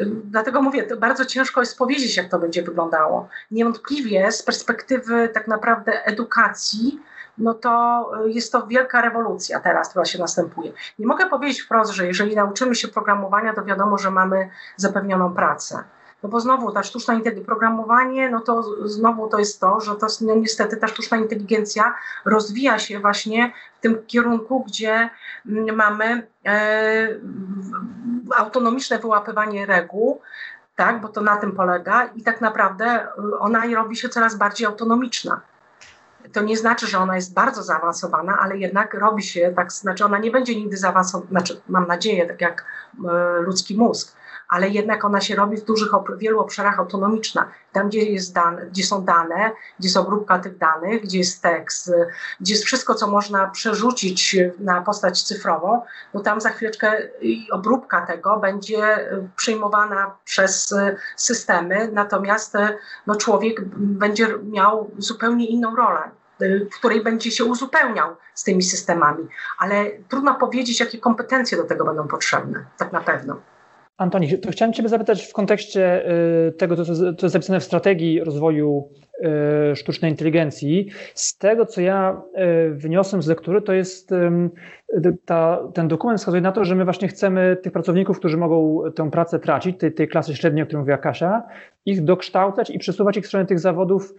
Dlatego 0.07 0.63
mówię, 0.63 0.83
to 0.83 0.97
bardzo 0.97 1.25
ciężko 1.25 1.61
jest 1.61 1.79
powiedzieć, 1.79 2.17
jak 2.17 2.29
to 2.29 2.39
będzie 2.39 2.63
wyglądało. 2.63 3.29
Niewątpliwie 3.51 4.33
z 4.33 4.43
perspektywy 4.43 5.29
tak 5.29 5.49
naprawdę 5.49 6.05
edukacji, 6.05 7.01
no 7.39 7.55
to 7.55 8.11
jest 8.27 8.53
to 8.53 8.67
wielka 8.67 9.01
rewolucja 9.01 9.61
teraz, 9.61 9.89
która 9.89 10.05
się 10.05 10.19
następuje. 10.19 10.73
Nie 10.99 11.07
mogę 11.07 11.27
powiedzieć 11.27 11.61
wprost, 11.61 11.93
że 11.93 12.07
jeżeli 12.07 12.37
nauczymy 12.37 12.75
się 12.75 12.89
programowania, 12.89 13.55
to 13.55 13.65
wiadomo, 13.65 13.99
że 13.99 14.11
mamy 14.11 14.51
zapewnioną 14.77 15.35
pracę. 15.35 15.85
No 16.25 16.31
bo 16.31 16.41
znowu 16.41 16.73
ta 16.73 16.83
sztuczna 16.83 17.15
inteligencja, 17.15 17.47
programowanie, 17.47 18.31
no 18.31 18.41
to 18.41 18.63
znowu 18.89 19.29
to 19.29 19.39
jest 19.39 19.61
to, 19.61 19.81
że 19.81 19.95
to 19.95 20.07
no 20.21 20.35
niestety 20.35 20.77
ta 20.77 20.89
sztuczna 20.89 21.17
inteligencja 21.17 21.95
rozwija 22.25 22.79
się 22.79 23.01
właśnie 23.01 23.53
w 23.79 23.81
tym 23.81 24.07
kierunku, 24.07 24.65
gdzie 24.65 25.11
mm, 25.47 25.77
mamy 25.77 26.27
e, 26.47 27.09
autonomiczne 28.37 28.99
wyłapywanie 28.99 29.67
reguł, 29.67 30.21
tak, 30.77 31.01
bo 31.01 31.09
to 31.09 31.21
na 31.21 31.37
tym 31.37 31.53
polega 31.53 32.05
i 32.05 32.23
tak 32.23 32.41
naprawdę 32.41 33.07
ona 33.39 33.63
robi 33.75 33.97
się 33.97 34.09
coraz 34.09 34.35
bardziej 34.37 34.67
autonomiczna. 34.67 35.41
To 36.33 36.43
nie 36.43 36.57
znaczy, 36.57 36.87
że 36.87 36.99
ona 36.99 37.17
jest 37.17 37.35
bardzo 37.35 37.63
zaawansowana, 37.63 38.39
ale 38.41 38.59
jednak 38.59 38.95
robi 38.95 39.23
się 39.23 39.53
tak, 39.57 39.73
znaczy 39.73 40.05
ona 40.05 40.19
nie 40.19 40.31
będzie 40.31 40.57
nigdy 40.57 40.77
zaawansowana, 40.77 41.31
znaczy 41.31 41.61
mam 41.69 41.87
nadzieję, 41.87 42.27
tak 42.27 42.41
jak 42.41 42.65
e, 43.09 43.41
ludzki 43.41 43.77
mózg, 43.77 44.17
ale 44.49 44.69
jednak 44.69 45.05
ona 45.05 45.21
się 45.21 45.37
robi 45.37 45.57
w 45.57 45.65
dużych, 45.65 45.91
wielu 46.19 46.41
obszarach 46.41 46.79
autonomiczna. 46.79 47.51
Tam, 47.73 47.89
gdzie, 47.89 48.03
jest 48.03 48.35
dane, 48.35 48.67
gdzie 48.67 48.85
są 48.85 49.05
dane, 49.05 49.51
gdzie 49.79 49.89
jest 49.89 49.97
obróbka 49.97 50.39
tych 50.39 50.59
danych, 50.59 51.03
gdzie 51.03 51.19
jest 51.19 51.43
tekst, 51.43 51.93
gdzie 52.41 52.55
jest 52.55 52.65
wszystko, 52.65 52.95
co 52.95 53.07
można 53.07 53.47
przerzucić 53.47 54.37
na 54.59 54.83
postać 54.83 55.23
cyfrową, 55.23 55.83
no 56.15 56.21
tam 56.21 56.41
za 56.41 56.51
chwileczkę 56.51 57.09
obróbka 57.51 58.07
tego 58.07 58.37
będzie 58.37 59.11
przyjmowana 59.37 60.17
przez 60.25 60.75
systemy, 61.17 61.89
natomiast 61.93 62.55
no, 63.07 63.17
człowiek 63.17 63.65
będzie 63.77 64.39
miał 64.43 64.91
zupełnie 64.99 65.47
inną 65.47 65.77
rolę 65.77 66.11
w 66.41 66.79
której 66.79 67.03
będzie 67.03 67.31
się 67.31 67.45
uzupełniał 67.45 68.17
z 68.35 68.45
tymi 68.45 68.63
systemami, 68.63 69.29
ale 69.59 69.91
trudno 70.09 70.35
powiedzieć, 70.35 70.81
jakie 70.81 70.99
kompetencje 70.99 71.59
do 71.59 71.65
tego 71.65 71.85
będą 71.85 72.09
potrzebne, 72.09 72.65
tak 72.77 72.93
na 72.93 73.01
pewno. 73.01 73.41
Antoni, 73.97 74.39
to 74.39 74.51
chciałem 74.51 74.73
Ciebie 74.73 74.89
zapytać 74.89 75.27
w 75.27 75.33
kontekście 75.33 76.11
y, 76.49 76.53
tego, 76.53 76.77
co 76.85 76.93
jest 77.23 77.33
zapisane 77.33 77.61
w 77.61 77.65
strategii 77.65 78.25
rozwoju 78.25 78.89
y, 79.73 79.77
sztucznej 79.77 80.11
inteligencji. 80.11 80.89
Z 81.15 81.39
tego, 81.39 81.67
co 81.67 81.81
ja 81.81 82.23
y, 82.71 82.75
wyniosłem 82.75 83.23
z 83.23 83.27
lektury, 83.27 83.63
to 83.63 83.73
jest 83.73 84.11
ta, 85.25 85.59
ten 85.75 85.89
dokument 85.89 86.21
wskazuje 86.21 86.43
na 86.43 86.53
to, 86.53 86.65
że 86.65 86.75
my 86.75 86.85
właśnie 86.85 87.09
chcemy 87.09 87.57
tych 87.63 87.73
pracowników, 87.73 88.19
którzy 88.19 88.37
mogą 88.37 88.83
tę 88.95 89.11
pracę 89.11 89.39
tracić, 89.39 89.79
tej, 89.79 89.93
tej 89.93 90.09
klasy 90.09 90.37
średniej, 90.37 90.63
o 90.63 90.67
której 90.67 90.81
mówiła 90.81 90.99
Kasia, 90.99 91.43
ich 91.87 92.05
dokształcać 92.05 92.71
i 92.71 92.79
przesuwać 92.79 93.17
ich 93.17 93.25
w 93.25 93.27
stronę 93.27 93.47
tych 93.47 93.59
zawodów 93.59 94.15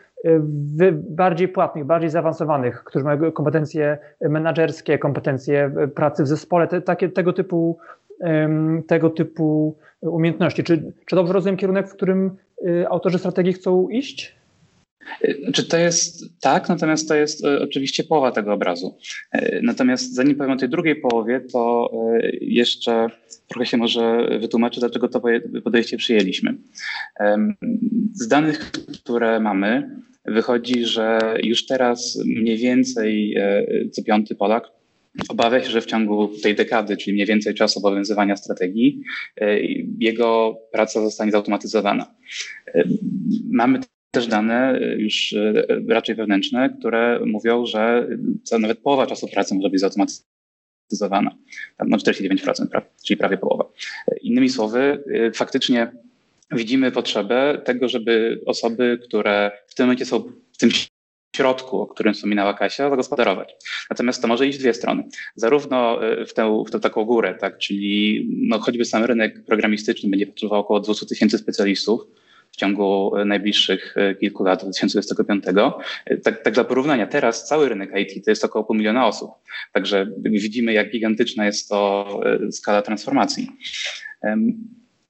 bardziej 1.10 1.48
płatnych, 1.48 1.86
bardziej 1.86 2.10
zaawansowanych, 2.10 2.84
którzy 2.84 3.06
mają 3.06 3.32
kompetencje 3.32 3.98
menedżerskie, 4.22 4.98
kompetencje 4.98 5.72
pracy 5.96 6.24
w 6.24 6.28
zespole, 6.28 6.68
te, 6.68 6.82
takie, 6.82 7.10
tego 7.10 7.34
typu 7.34 7.78
tego 8.88 9.10
typu 9.10 9.78
umiejętności. 10.02 10.64
Czy, 10.64 10.94
czy 11.06 11.16
dobrze 11.16 11.34
rozumiem 11.34 11.58
kierunek, 11.58 11.90
w 11.90 11.94
którym 11.94 12.38
y, 12.68 12.88
autorzy 12.90 13.20
strategii 13.20 13.54
chcą 13.54 13.90
iść? 13.90 14.36
Czy 15.54 15.64
to 15.64 15.78
jest 15.78 16.40
tak, 16.42 16.70
natomiast 16.70 17.08
to 17.08 17.16
jest 17.16 17.46
e, 17.46 17.62
oczywiście 17.62 18.04
połowa 18.04 18.32
tego 18.32 18.54
obrazu. 18.54 18.98
E, 19.32 19.62
natomiast 19.62 20.14
zanim 20.14 20.36
powiem 20.36 20.52
o 20.52 20.58
tej 20.58 20.70
drugiej 20.70 20.96
połowie, 20.96 21.42
to 21.54 21.92
e, 21.94 22.30
jeszcze 22.42 23.08
trochę 23.48 23.66
się 23.66 23.78
może 23.78 24.28
wytłumaczę, 24.42 24.80
dlaczego 24.80 25.08
to 25.08 25.22
podejście 25.64 25.98
przyjęliśmy. 25.98 26.56
Z 28.14 28.28
danych, 28.28 28.72
które 29.04 29.40
mamy, 29.40 29.90
wychodzi, 30.26 30.86
że 30.86 31.20
już 31.44 31.66
teraz 31.66 32.24
mniej 32.26 32.58
więcej 32.58 33.36
co 33.92 34.04
piąty 34.04 34.36
Polak 34.36 34.75
obawia 35.30 35.64
się, 35.64 35.70
że 35.70 35.82
w 35.82 35.86
ciągu 35.86 36.32
tej 36.44 36.56
dekady, 36.56 36.98
czyli 36.98 37.14
mniej 37.14 37.26
więcej 37.26 37.54
czasu 37.54 37.80
obowiązywania 37.80 38.36
strategii, 38.36 39.02
jego 40.00 40.58
praca 40.72 41.02
zostanie 41.02 41.32
zautomatyzowana. 41.32 42.16
Mamy 43.52 43.80
też 44.12 44.28
dane 44.28 44.80
już 44.98 45.36
raczej 45.88 46.16
wewnętrzne, 46.16 46.76
które 46.80 47.20
mówią, 47.26 47.66
że 47.66 48.08
nawet 48.60 48.80
połowa 48.80 49.08
czasu 49.08 49.28
pracy 49.28 49.56
może 49.56 49.70
być 49.70 49.80
zautomatyzowana. 49.80 51.38
No 51.88 51.98
49%, 51.98 52.82
czyli 53.06 53.18
prawie 53.18 53.38
połowa. 53.38 53.72
Innymi 54.22 54.50
słowy, 54.50 55.04
faktycznie 55.34 55.92
widzimy 56.52 56.92
potrzebę 56.92 57.62
tego, 57.66 57.90
żeby 57.90 58.42
osoby, 58.46 59.00
które 59.04 59.52
w 59.68 59.76
tym 59.76 59.86
momencie 59.86 60.06
są 60.06 60.20
w 60.54 60.58
tym 60.58 60.70
środku, 61.36 61.82
o 61.82 61.88
którym 61.88 62.14
wspominała 62.14 62.54
Kasia, 62.54 62.90
zagospodarować. 62.90 63.56
Natomiast 63.90 64.22
to 64.22 64.28
może 64.28 64.48
iść 64.48 64.58
w 64.58 64.62
dwie 64.62 64.74
strony. 64.74 65.04
Zarówno 65.36 66.06
e, 66.06 66.26
w 66.26 66.34
tę, 66.34 66.64
w 66.68 66.72
tę 66.72 66.80
taką 66.80 67.06
górę, 67.06 67.36
tak, 67.40 67.58
czyli 67.58 68.26
no, 68.42 68.60
choćby 68.60 68.86
sam 68.86 69.04
rynek 69.04 69.44
programistyczny 69.46 70.10
będzie 70.10 70.28
potrzebował 70.28 70.62
około 70.62 70.80
200 70.80 71.06
tysięcy 71.06 71.38
specjalistów, 71.38 72.02
w 72.52 72.56
ciągu 72.56 73.18
e, 73.18 73.26
najbliższych 73.26 73.98
e, 73.98 74.16
kilku 74.16 74.44
lat, 74.44 74.62
2025. 74.62 75.44
Tak, 76.24 76.44
tak 76.44 76.54
dla 76.54 76.64
porównania, 76.64 77.08
teraz 77.08 77.48
cały 77.48 77.70
rynek 77.70 77.92
IT 78.00 78.26
to 78.26 78.32
jest 78.32 78.46
około 78.46 78.66
pół 78.66 78.76
miliona 78.76 79.08
osób. 79.08 79.32
Także 79.74 80.08
widzimy, 80.18 80.74
jak 80.74 80.92
gigantyczna 80.92 81.46
jest 81.46 81.70
to 81.70 82.06
skala 82.52 82.82
transformacji. 82.82 83.52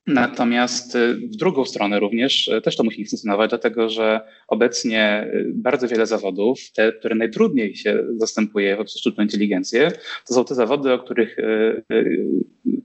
Natomiast 0.07 0.95
y, 0.95 1.15
w 1.15 1.35
drugą 1.35 1.65
stronę 1.65 1.99
również 1.99 2.47
y, 2.47 2.61
też 2.61 2.75
to 2.75 2.83
musi 2.83 3.05
funkcjonować, 3.05 3.49
dlatego 3.49 3.89
że 3.89 4.21
obecnie 4.47 5.27
y, 5.33 5.51
bardzo 5.53 5.87
wiele 5.87 6.05
zawodów, 6.05 6.59
te, 6.71 6.93
które 6.93 7.15
najtrudniej 7.15 7.75
się 7.75 8.03
zastępuje 8.17 8.77
poprzez 8.77 8.99
sztuczną 8.99 9.23
inteligencję, 9.23 9.91
to 10.27 10.33
są 10.33 10.45
te 10.45 10.55
zawody, 10.55 10.93
o 10.93 10.99
których, 10.99 11.37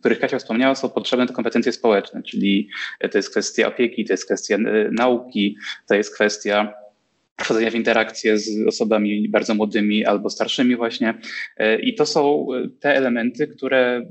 których 0.00 0.18
Kasia 0.20 0.38
wspomniała, 0.38 0.74
są 0.74 0.88
potrzebne 0.88 1.26
te 1.26 1.32
kompetencje 1.32 1.72
społeczne, 1.72 2.22
czyli 2.22 2.68
to 3.10 3.18
jest 3.18 3.30
kwestia 3.30 3.68
opieki, 3.68 4.04
to 4.04 4.12
jest 4.12 4.24
kwestia 4.24 4.58
nauki, 4.90 5.56
to 5.88 5.94
jest 5.94 6.14
kwestia 6.14 6.72
wchodzenia 7.44 7.70
w 7.70 7.74
interakcje 7.74 8.38
z 8.38 8.66
osobami 8.66 9.28
bardzo 9.28 9.54
młodymi 9.54 10.04
albo 10.04 10.30
starszymi 10.30 10.76
właśnie. 10.76 11.14
E, 11.56 11.80
I 11.80 11.94
to 11.94 12.06
są 12.06 12.46
te 12.80 12.96
elementy, 12.96 13.46
które 13.46 14.06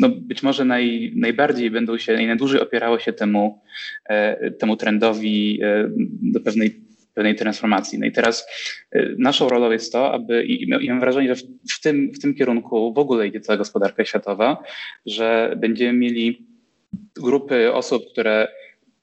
no 0.00 0.08
być 0.08 0.42
może 0.42 0.64
naj, 0.64 1.12
najbardziej 1.16 1.70
będą 1.70 1.98
się, 1.98 2.12
najdłużej 2.12 2.60
opierały 2.60 3.00
się 3.00 3.12
temu, 3.12 3.62
e, 4.08 4.50
temu 4.50 4.76
trendowi 4.76 5.60
e, 5.62 5.90
do 6.22 6.40
pewnej 6.40 6.92
pewnej 7.14 7.34
transformacji. 7.34 7.98
No 7.98 8.06
i 8.06 8.12
teraz 8.12 8.46
naszą 9.18 9.48
rolą 9.48 9.70
jest 9.70 9.92
to, 9.92 10.12
aby, 10.12 10.44
i 10.44 10.88
mam 10.88 11.00
wrażenie, 11.00 11.28
że 11.28 11.34
w, 11.34 11.42
w, 11.76 11.80
tym, 11.80 12.12
w 12.14 12.18
tym 12.18 12.34
kierunku 12.34 12.92
w 12.94 12.98
ogóle 12.98 13.26
idzie 13.26 13.40
cała 13.40 13.56
gospodarka 13.56 14.04
światowa, 14.04 14.62
że 15.06 15.54
będziemy 15.56 15.98
mieli 15.98 16.46
grupy 17.16 17.72
osób, 17.72 18.02
które 18.12 18.48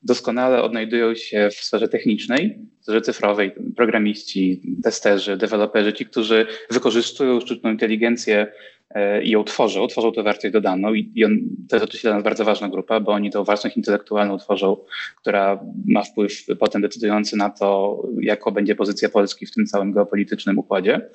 doskonale 0.04 0.64
odnajdują 0.64 1.16
się 1.16 1.50
w 1.52 1.54
sferze 1.54 1.88
technicznej, 1.88 2.60
w 2.80 2.84
sferze 2.84 3.02
cyfrowej, 3.02 3.52
programiści, 3.76 4.62
testerzy, 4.84 5.38
deweloperzy, 5.38 5.94
ci, 5.94 6.06
którzy 6.06 6.46
wykorzystują 6.72 7.40
sztuczną 7.40 7.72
inteligencję 7.72 8.48
e, 8.90 9.24
i 9.24 9.30
ją 9.30 9.44
tworzą, 9.44 9.88
tworzą 9.88 10.12
tę 10.12 10.24
wartość 10.24 10.54
dodaną 10.54 10.94
i, 10.94 11.26
on, 11.26 11.40
to 11.70 11.76
jest 11.76 11.84
oczywiście 11.84 12.08
dla 12.08 12.16
nas 12.16 12.24
bardzo 12.24 12.46
ważna 12.46 12.70
grupa, 12.70 13.00
bo 13.00 13.12
oni 13.12 13.32
tą 13.32 13.44
wartość 13.44 13.78
intelektualną 13.78 14.38
tworzą, 14.38 14.78
która 15.16 15.60
ma 15.88 16.04
wpływ 16.04 16.46
potem 16.60 16.82
decydujący 16.82 17.38
na 17.38 17.50
to, 17.50 17.98
jaka 18.22 18.52
będzie 18.52 18.76
pozycja 18.76 19.10
Polski 19.10 19.46
w 19.46 19.52
tym 19.52 19.66
całym 19.66 19.92
geopolitycznym 19.92 20.60
układzie. 20.60 21.10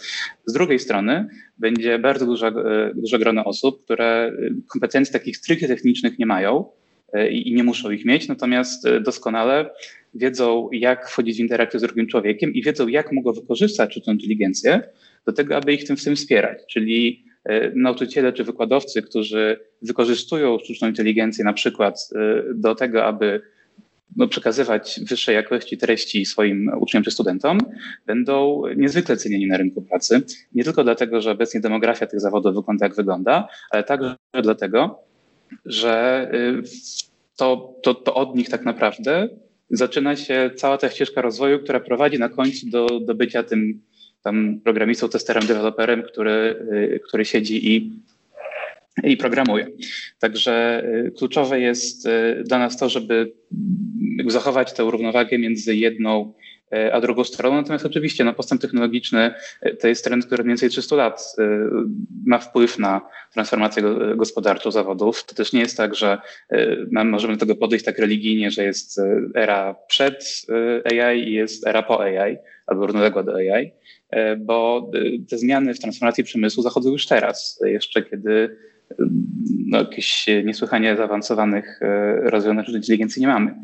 Z 0.47 0.53
drugiej 0.53 0.79
strony 0.79 1.29
będzie 1.59 1.99
bardzo 1.99 2.27
duża, 2.27 2.49
e, 2.49 2.53
duże 2.95 3.19
grono 3.19 3.45
osób, 3.45 3.85
które 3.85 4.33
kompetencji 4.73 5.13
takich 5.13 5.37
stricte 5.37 5.69
technicznych 5.69 6.19
nie 6.19 6.27
mają, 6.27 6.65
E, 6.65 6.84
i 7.31 7.55
nie 7.55 7.65
muszą 7.65 7.91
ich 7.91 8.05
mieć, 8.05 8.29
natomiast 8.29 8.87
e, 8.87 9.01
doskonale 9.01 9.71
wiedzą, 10.15 10.69
jak 10.73 11.09
wchodzić 11.09 11.37
w 11.37 11.41
interakcję 11.41 11.81
z 11.81 11.83
drugim 11.83 12.07
człowiekiem 12.07 12.55
i 12.55 12.63
wiedzą, 12.63 12.89
jak 12.89 13.13
mogą 13.13 13.33
wykorzystać 13.33 13.91
sztuczną 13.91 14.13
inteligencję 14.13 14.83
do 15.27 15.33
tego, 15.33 15.57
aby 15.57 15.73
ich 15.73 15.85
tym 15.85 15.97
w 15.97 16.05
tym 16.05 16.17
wspierać. 16.17 16.59
Czyli 16.71 17.25
e, 17.45 17.71
nauczyciele 17.75 18.33
czy 18.33 18.45
wykładowcy, 18.45 19.03
którzy 19.03 19.61
wykorzystują 19.83 20.59
sztuczną 20.59 20.89
inteligencję 20.89 21.45
na 21.45 21.53
przykład 21.53 22.11
do 22.55 22.75
tego, 22.75 23.05
aby 23.05 23.41
no, 24.17 24.29
przekazywać 24.29 25.01
wyższej 25.09 25.35
jakości 25.35 25.79
treści 25.79 26.27
swoim 26.27 26.71
uczniom 26.81 27.03
czy 27.03 27.11
studentom, 27.11 27.59
będą 28.07 28.63
niezwykle 28.77 29.17
cenieni 29.17 29.47
na 29.47 29.57
rynku 29.57 29.83
pracy. 29.83 30.23
Nie 30.55 30.65
tylko 30.65 30.85
dlatego, 30.85 31.21
że 31.21 31.31
obecnie 31.31 31.61
demografia 31.61 32.07
tych 32.07 32.21
zawodów 32.21 32.55
wygląda 32.55 32.87
jak 32.87 32.95
wygląda, 32.95 33.49
ale 33.71 33.85
także 33.85 34.17
dlatego, 34.43 35.05
że 35.67 36.31
y, 36.35 36.63
to, 37.37 37.75
to, 37.83 37.95
to 37.95 38.15
od 38.15 38.37
nich 38.37 38.49
tak 38.49 38.65
naprawdę 38.65 39.29
zaczyna 39.71 40.17
się 40.17 40.51
cała 40.57 40.79
ta 40.79 40.91
ścieżka 40.91 41.23
rozwoju, 41.23 41.59
która 41.59 41.81
prowadzi 41.81 42.19
na 42.19 42.29
końcu 42.29 42.71
do, 42.71 43.01
do 43.01 43.15
bycia 43.15 43.43
tym 43.43 43.81
tam 44.23 44.61
programistą, 44.65 45.09
testerem, 45.09 45.47
deweloperem, 45.47 46.03
który, 46.03 46.57
y, 46.73 47.01
który 47.09 47.25
siedzi 47.25 47.77
i, 47.77 47.93
i 49.05 49.17
programuje. 49.17 49.67
Także 50.19 50.85
y, 51.07 51.13
kluczowe 51.19 51.61
jest 51.61 52.09
dla 52.45 52.59
nas 52.59 52.77
to, 52.77 52.89
żeby 52.89 53.33
zachować 54.27 54.73
tę 54.73 54.83
równowagę 54.83 55.39
między 55.39 55.77
jedną 55.77 56.35
a 56.93 57.01
drugą 57.01 57.25
stroną. 57.25 57.57
Natomiast 57.57 57.87
oczywiście 57.87 58.25
no, 58.25 58.35
postęp 58.35 58.61
technologiczny 58.61 59.35
e, 59.61 59.77
to 59.77 59.89
jest 59.89 60.05
trend, 60.05 60.27
który 60.27 60.45
mniej 60.45 60.51
więcej 60.51 60.71
300 60.71 60.97
lat 60.97 61.35
e, 61.39 61.43
ma 62.27 62.39
wpływ 62.39 62.79
na 62.79 63.01
transformację 63.33 63.83
gospodarczą 64.17 64.71
zawodów. 64.71 65.25
To 65.25 65.35
też 65.35 65.53
nie 65.53 65.61
jest 65.61 65.77
tak, 65.77 65.95
że 65.95 66.19
możemy 66.91 67.35
do 67.35 67.41
tego 67.41 67.57
podejść 67.57 67.85
tak 67.85 67.99
religijnie, 67.99 68.51
że 68.51 68.65
jest 68.65 69.01
era 69.35 69.75
przed 69.89 70.47
AI 70.85 71.29
i 71.29 71.33
jest 71.33 71.67
era 71.67 71.83
po 71.83 72.01
AI 72.01 72.37
albo 72.67 72.87
równoległa 72.87 73.23
do 73.23 73.35
AI, 73.35 73.73
bo 74.39 74.91
te 75.31 75.39
zmiany 75.39 75.75
w 75.75 75.81
transformacji 75.81 76.25
przemysłu 76.25 76.63
zachodzą 76.63 76.93
już 76.93 77.07
teraz, 77.07 77.61
jeszcze 77.65 78.03
kiedy 78.03 78.57
no, 79.75 79.81
jakichś 79.81 80.27
niesłychanie 80.45 80.97
zaawansowanych 80.97 81.83
e, 81.83 82.15
rozwiązań 82.31 82.65
inteligencji 82.75 83.23
nie 83.23 83.29
mamy. 83.29 83.55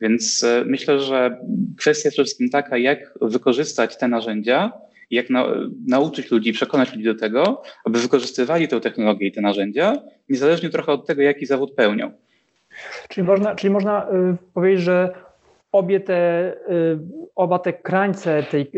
Więc 0.00 0.44
e, 0.44 0.64
myślę, 0.66 1.00
że 1.00 1.38
kwestia 1.78 2.06
jest 2.06 2.14
przede 2.14 2.24
wszystkim 2.24 2.50
taka, 2.50 2.78
jak 2.78 3.14
wykorzystać 3.20 3.98
te 3.98 4.08
narzędzia, 4.08 4.72
jak 5.10 5.30
na, 5.30 5.44
nauczyć 5.86 6.30
ludzi, 6.30 6.52
przekonać 6.52 6.92
ludzi 6.92 7.04
do 7.04 7.14
tego, 7.14 7.62
aby 7.84 7.98
wykorzystywali 7.98 8.68
tę 8.68 8.80
technologię 8.80 9.26
i 9.26 9.32
te 9.32 9.40
narzędzia, 9.40 9.96
niezależnie 10.28 10.70
trochę 10.70 10.92
od 10.92 11.06
tego, 11.06 11.22
jaki 11.22 11.46
zawód 11.46 11.74
pełnią. 11.74 12.12
Czyli 13.08 13.26
można, 13.26 13.54
czyli 13.54 13.70
można 13.70 14.06
y, 14.10 14.36
powiedzieć, 14.54 14.80
że 14.80 15.14
obie 15.72 16.00
te, 16.00 16.52
y, 16.70 16.98
oba 17.34 17.58
te 17.58 17.72
krańce 17.72 18.42
tej, 18.42 18.72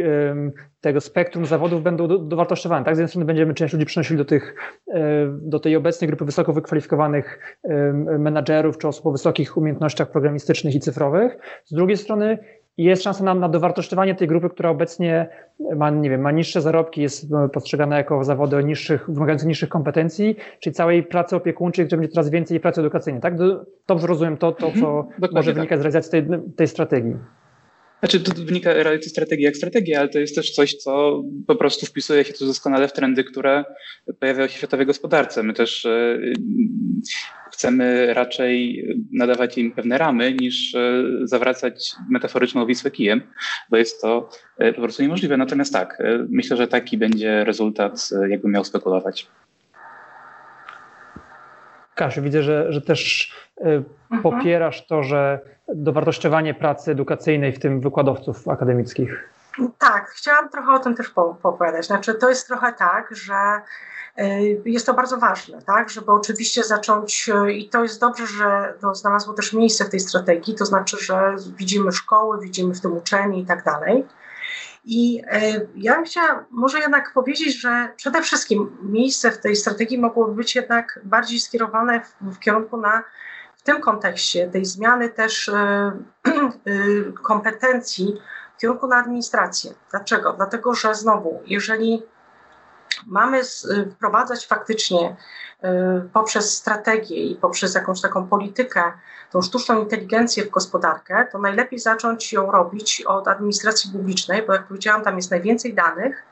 tego 0.81 1.01
spektrum 1.01 1.47
zawodów 1.47 1.83
będą 1.83 2.29
dowartościowane. 2.29 2.85
Tak? 2.85 2.97
Z 2.97 2.99
jednej 2.99 3.09
strony 3.09 3.25
będziemy 3.25 3.55
część 3.55 3.75
ludzi 3.75 3.87
przenosili 3.87 4.19
do, 4.19 4.25
tych, 4.25 4.55
y, 4.89 4.93
do 5.31 5.61
tej 5.61 5.77
obecnej 5.77 6.09
grupy 6.09 6.25
wysoko 6.25 6.53
wykwalifikowanych 6.53 7.59
menadżerów 8.19 8.79
czy 8.79 8.89
osób 8.89 9.07
o 9.07 9.13
wysokich 9.13 9.57
umiejętnościach 9.57 10.11
programistycznych 10.11 10.75
i 10.75 10.81
cyfrowych. 10.81 11.37
Z 11.65 11.75
drugiej 11.75 11.97
strony 11.97 12.39
jest 12.79 13.03
szansa 13.03 13.25
na, 13.25 13.35
na 13.35 13.49
dowartościowanie 13.49 14.15
tej 14.15 14.29
grupy, 14.29 14.51
która 14.51 14.71
obecnie 14.71 15.29
ma, 15.77 15.91
nie 15.91 16.11
wiem, 16.11 16.21
ma 16.21 16.31
niższe 16.31 16.61
zarobki, 16.61 17.03
jest 17.03 17.27
postrzegana 17.53 17.97
jako 17.97 18.25
zawody 18.25 18.57
o 18.57 18.61
niższych, 18.61 19.11
wymagające 19.11 19.47
niższych 19.47 19.69
kompetencji, 19.69 20.37
czyli 20.61 20.75
całej 20.75 21.03
pracy 21.03 21.37
opiekuńczej, 21.37 21.87
gdzie 21.87 21.97
będzie 21.97 22.13
coraz 22.13 22.31
więcej 22.31 22.61
pracy 22.61 22.81
edukacyjnej. 22.81 23.23
Tak? 23.23 23.35
Dobrze 23.87 24.07
rozumiem 24.07 24.37
to, 24.37 24.53
to 24.53 24.73
co 24.81 25.01
mhm, 25.01 25.33
może 25.33 25.53
wynikać 25.53 25.71
tak. 25.71 25.79
z 25.79 25.83
realizacji 25.83 26.11
tej, 26.11 26.41
tej 26.57 26.69
strategii. 26.69 27.17
Znaczy, 28.01 28.21
to 28.21 28.33
wynika 28.45 28.73
realizacji 28.73 29.11
strategii 29.11 29.45
jak 29.45 29.57
strategia, 29.57 30.01
ale 30.01 30.09
to 30.09 30.19
jest 30.19 30.35
też 30.35 30.51
coś, 30.51 30.75
co 30.75 31.23
po 31.47 31.57
prostu 31.57 31.87
wpisuje 31.87 32.25
się 32.25 32.33
tu 32.33 32.47
doskonale 32.47 32.89
w 32.89 32.93
trendy, 32.93 33.25
które 33.25 33.65
pojawiają 34.21 34.49
się 34.49 34.55
w 34.55 34.57
światowej 34.57 34.87
gospodarce. 34.87 35.43
My 35.43 35.53
też 35.53 35.85
e, 35.85 36.19
chcemy 37.53 38.15
raczej 38.15 38.87
nadawać 39.13 39.59
im 39.59 39.73
pewne 39.73 39.99
ramy, 39.99 40.33
niż 40.33 40.75
e, 40.75 41.03
zawracać 41.25 41.93
metaforyczną 42.11 42.67
Wisłę 42.67 42.91
kijem, 42.91 43.23
bo 43.71 43.77
jest 43.77 44.01
to 44.01 44.29
e, 44.59 44.73
po 44.73 44.83
prostu 44.83 45.03
niemożliwe. 45.03 45.37
Natomiast 45.37 45.73
tak, 45.73 46.03
myślę, 46.29 46.57
że 46.57 46.69
taki 46.69 46.99
będzie 46.99 47.45
rezultat, 47.45 48.11
jakbym 48.29 48.53
miał 48.53 48.65
spekulować. 48.65 49.27
Kasiu, 51.95 52.23
widzę, 52.23 52.43
że, 52.43 52.73
że 52.73 52.81
też 52.81 53.33
mhm. 53.61 54.23
popierasz 54.23 54.87
to, 54.87 55.03
że 55.03 55.41
dowartościowanie 55.75 56.55
pracy 56.55 56.91
edukacyjnej, 56.91 57.53
w 57.53 57.59
tym 57.59 57.81
wykładowców 57.81 58.49
akademickich. 58.49 59.29
Tak, 59.79 60.11
chciałam 60.11 60.49
trochę 60.49 60.73
o 60.73 60.79
tym 60.79 60.95
też 60.95 61.13
opowiadać. 61.15 61.87
Znaczy, 61.87 62.15
to 62.15 62.29
jest 62.29 62.47
trochę 62.47 62.73
tak, 62.73 63.09
że 63.17 63.61
y, 64.19 64.63
jest 64.65 64.87
to 64.87 64.95
bardzo 64.95 65.17
ważne, 65.17 65.63
tak, 65.63 65.91
żeby 65.91 66.13
oczywiście 66.13 66.65
zacząć, 66.65 67.29
y, 67.29 67.53
i 67.53 67.69
to 67.69 67.83
jest 67.83 68.01
dobrze, 68.01 68.27
że 68.27 68.75
to 68.81 68.95
znalazło 68.95 69.35
też 69.35 69.53
miejsce 69.53 69.85
w 69.85 69.91
tej 69.91 70.01
strategii, 70.01 70.55
to 70.55 70.67
znaczy, 70.67 70.97
że 71.01 71.37
widzimy 71.57 71.93
szkoły, 71.93 72.41
widzimy 72.41 72.75
w 72.75 72.81
tym 72.81 72.97
uczeni 72.97 73.41
i 73.43 73.47
tak 73.47 73.65
dalej. 73.65 74.07
I 74.85 75.23
ja 75.77 76.03
chciałam 76.03 76.45
może 76.51 76.79
jednak 76.79 77.13
powiedzieć, 77.13 77.61
że 77.61 77.89
przede 77.97 78.23
wszystkim 78.23 78.77
miejsce 78.83 79.31
w 79.31 79.39
tej 79.39 79.57
strategii 79.57 79.99
mogłoby 79.99 80.35
być 80.35 80.57
jednak 80.57 81.01
bardziej 81.05 81.41
skierowane 81.41 82.01
w, 82.01 82.35
w 82.35 82.39
kierunku 82.39 82.77
na 82.77 83.03
w 83.57 83.63
tym 83.63 83.81
kontekście 83.81 84.49
tej 84.49 84.65
zmiany 84.65 85.09
też 85.09 85.51
kompetencji 87.23 88.15
kierunku 88.63 88.87
na 88.87 88.97
administrację. 88.97 89.75
Dlaczego? 89.91 90.33
Dlatego, 90.33 90.75
że 90.75 90.95
znowu, 90.95 91.43
jeżeli 91.47 92.03
mamy 93.07 93.41
wprowadzać 93.95 94.47
faktycznie 94.47 95.17
y, 95.65 95.69
poprzez 96.13 96.57
strategię 96.57 97.17
i 97.17 97.37
poprzez 97.37 97.75
jakąś 97.75 98.01
taką 98.01 98.27
politykę, 98.27 98.83
tą 99.31 99.43
sztuczną 99.43 99.83
inteligencję 99.83 100.45
w 100.45 100.51
gospodarkę, 100.51 101.27
to 101.33 101.39
najlepiej 101.39 101.79
zacząć 101.79 102.33
ją 102.33 102.51
robić 102.51 103.03
od 103.07 103.29
administracji 103.29 103.93
publicznej, 103.93 104.47
bo 104.47 104.53
jak 104.53 104.67
powiedziałam, 104.67 105.03
tam 105.03 105.17
jest 105.17 105.31
najwięcej 105.31 105.75
danych, 105.75 106.23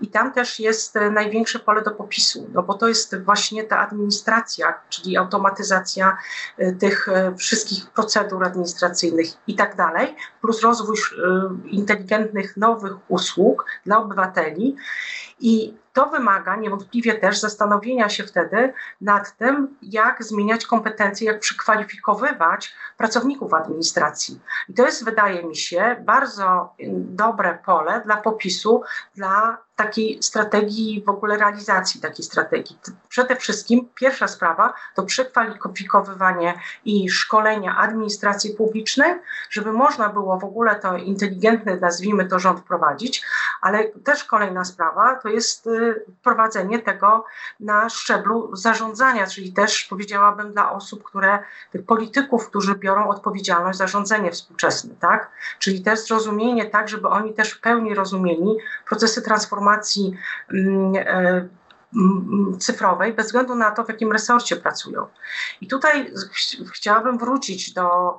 i 0.00 0.08
tam 0.08 0.32
też 0.32 0.60
jest 0.60 0.96
e, 0.96 1.10
największe 1.10 1.58
pole 1.58 1.82
do 1.82 1.90
popisu, 1.90 2.48
no 2.52 2.62
bo 2.62 2.74
to 2.74 2.88
jest 2.88 3.22
właśnie 3.22 3.64
ta 3.64 3.78
administracja, 3.78 4.74
czyli 4.88 5.16
automatyzacja 5.16 6.16
e, 6.58 6.72
tych 6.72 7.08
e, 7.08 7.34
wszystkich 7.36 7.90
procedur 7.90 8.44
administracyjnych 8.44 9.26
i 9.46 9.54
tak 9.54 9.76
dalej, 9.76 10.16
plus 10.40 10.62
rozwój 10.62 10.96
inteligentnych 11.64 12.56
nowych 12.56 12.92
usług 13.08 13.66
dla 13.86 13.98
obywateli. 13.98 14.76
I 15.40 15.74
to 15.92 16.06
wymaga 16.06 16.56
niewątpliwie 16.56 17.14
też 17.14 17.40
zastanowienia 17.40 18.08
się 18.08 18.24
wtedy 18.24 18.72
nad 19.00 19.36
tym, 19.36 19.76
jak 19.82 20.24
zmieniać 20.24 20.66
kompetencje, 20.66 21.26
jak 21.26 21.40
przekwalifikowywać 21.40 22.74
pracowników 22.96 23.54
administracji. 23.54 24.40
I 24.68 24.74
to 24.74 24.86
jest, 24.86 25.04
wydaje 25.04 25.42
mi 25.42 25.56
się, 25.56 25.96
bardzo 26.00 26.74
dobre 26.94 27.58
pole 27.64 28.02
dla 28.04 28.16
popisu 28.16 28.82
dla 29.14 29.58
takiej 29.76 30.22
strategii, 30.22 31.02
w 31.06 31.08
ogóle 31.08 31.36
realizacji 31.36 32.00
takiej 32.00 32.24
strategii. 32.24 32.78
Przede 33.08 33.36
wszystkim 33.36 33.88
pierwsza 33.94 34.28
sprawa 34.28 34.74
to 34.94 35.02
przekwalifikowywanie 35.02 36.54
i 36.84 37.10
szkolenia 37.10 37.76
administracji 37.76 38.54
publicznej, 38.54 39.14
żeby 39.50 39.72
można 39.72 40.08
było 40.08 40.38
w 40.38 40.44
ogóle 40.44 40.76
to 40.76 40.96
inteligentny, 40.96 41.78
nazwijmy 41.80 42.26
to 42.26 42.38
rząd 42.38 42.60
wprowadzić, 42.60 43.24
ale 43.60 43.84
też 43.88 44.24
kolejna 44.24 44.64
sprawa 44.64 45.14
to 45.14 45.28
jest 45.28 45.66
y, 45.66 46.04
prowadzenie 46.22 46.78
tego 46.78 47.24
na 47.60 47.88
szczeblu 47.88 48.56
zarządzania, 48.56 49.26
czyli 49.26 49.52
też 49.52 49.84
powiedziałabym 49.84 50.52
dla 50.52 50.72
osób, 50.72 51.02
które, 51.02 51.38
tych 51.72 51.86
polityków, 51.86 52.48
którzy 52.48 52.74
biorą 52.74 53.08
odpowiedzialność 53.08 53.78
za 53.78 53.86
rządzenie 53.86 54.30
współczesne, 54.30 54.94
tak? 55.00 55.30
Czyli 55.58 55.82
też 55.82 56.00
zrozumienie 56.00 56.66
tak, 56.66 56.88
żeby 56.88 57.08
oni 57.08 57.34
też 57.34 57.50
w 57.50 57.60
pełni 57.60 57.94
rozumieli 57.94 58.56
procesy 58.88 59.22
transformacji 59.22 60.12
mm, 60.52 60.92
e, 60.96 61.48
cyfrowej, 62.58 63.12
bez 63.12 63.26
względu 63.26 63.54
na 63.54 63.70
to, 63.70 63.84
w 63.84 63.88
jakim 63.88 64.12
resorcie 64.12 64.56
pracują. 64.56 65.06
I 65.60 65.66
tutaj 65.66 66.12
ch 66.32 66.72
chciałabym 66.72 67.18
wrócić 67.18 67.72
do 67.72 68.14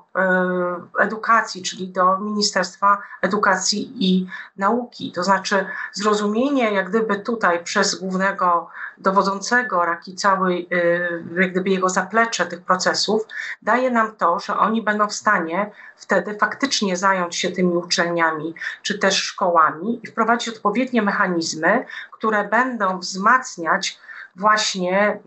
y, 0.97 1.01
edukacji, 1.03 1.63
czyli 1.63 1.88
do 1.88 2.19
Ministerstwa 2.19 3.01
Edukacji 3.21 3.91
i 3.99 4.27
Nauki. 4.58 5.12
To 5.12 5.23
znaczy 5.23 5.65
zrozumienie, 5.93 6.71
jak 6.71 6.89
gdyby 6.89 7.19
tutaj 7.19 7.63
przez 7.63 7.95
głównego 7.95 8.69
dowodzącego, 8.99 9.85
jak 9.85 10.07
i 10.07 10.15
cały, 10.15 10.53
y, 10.53 11.23
jak 11.38 11.51
gdyby 11.51 11.69
jego 11.69 11.89
zaplecze 11.89 12.45
tych 12.45 12.62
procesów, 12.62 13.21
daje 13.62 13.91
nam 13.91 14.15
to, 14.15 14.39
że 14.39 14.57
oni 14.57 14.81
będą 14.81 15.07
w 15.07 15.13
stanie 15.13 15.71
wtedy 15.95 16.38
faktycznie 16.38 16.97
zająć 16.97 17.35
się 17.35 17.51
tymi 17.51 17.73
uczelniami, 17.73 18.53
czy 18.81 18.99
też 18.99 19.15
szkołami 19.23 19.99
i 20.03 20.07
wprowadzić 20.07 20.49
odpowiednie 20.49 21.01
mechanizmy, 21.01 21.85
które 22.12 22.43
będą 22.43 22.99
wzmacniać 22.99 23.99
właśnie 24.35 25.19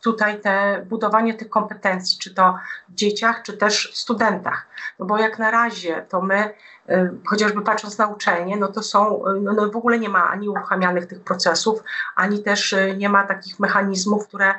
tutaj 0.00 0.40
te 0.40 0.86
budowanie 0.88 1.34
tych 1.34 1.48
kompetencji, 1.48 2.18
czy 2.18 2.34
to 2.34 2.58
w 2.88 2.94
dzieciach, 2.94 3.42
czy 3.42 3.56
też 3.56 3.90
studentach. 3.94 4.66
No 4.98 5.06
bo 5.06 5.18
jak 5.18 5.38
na 5.38 5.50
razie 5.50 6.06
to 6.08 6.22
my 6.22 6.54
Y, 6.81 6.81
chociażby 7.26 7.62
patrząc 7.62 7.98
na 7.98 8.06
uczelnie, 8.06 8.56
no 8.56 8.68
to 8.68 8.82
są, 8.82 9.22
no, 9.40 9.70
w 9.70 9.76
ogóle 9.76 9.98
nie 9.98 10.08
ma 10.08 10.30
ani 10.30 10.48
uruchamianych 10.48 11.06
tych 11.06 11.20
procesów, 11.20 11.82
ani 12.16 12.42
też 12.42 12.72
y, 12.72 12.94
nie 12.96 13.08
ma 13.08 13.26
takich 13.26 13.60
mechanizmów, 13.60 14.28
które 14.28 14.54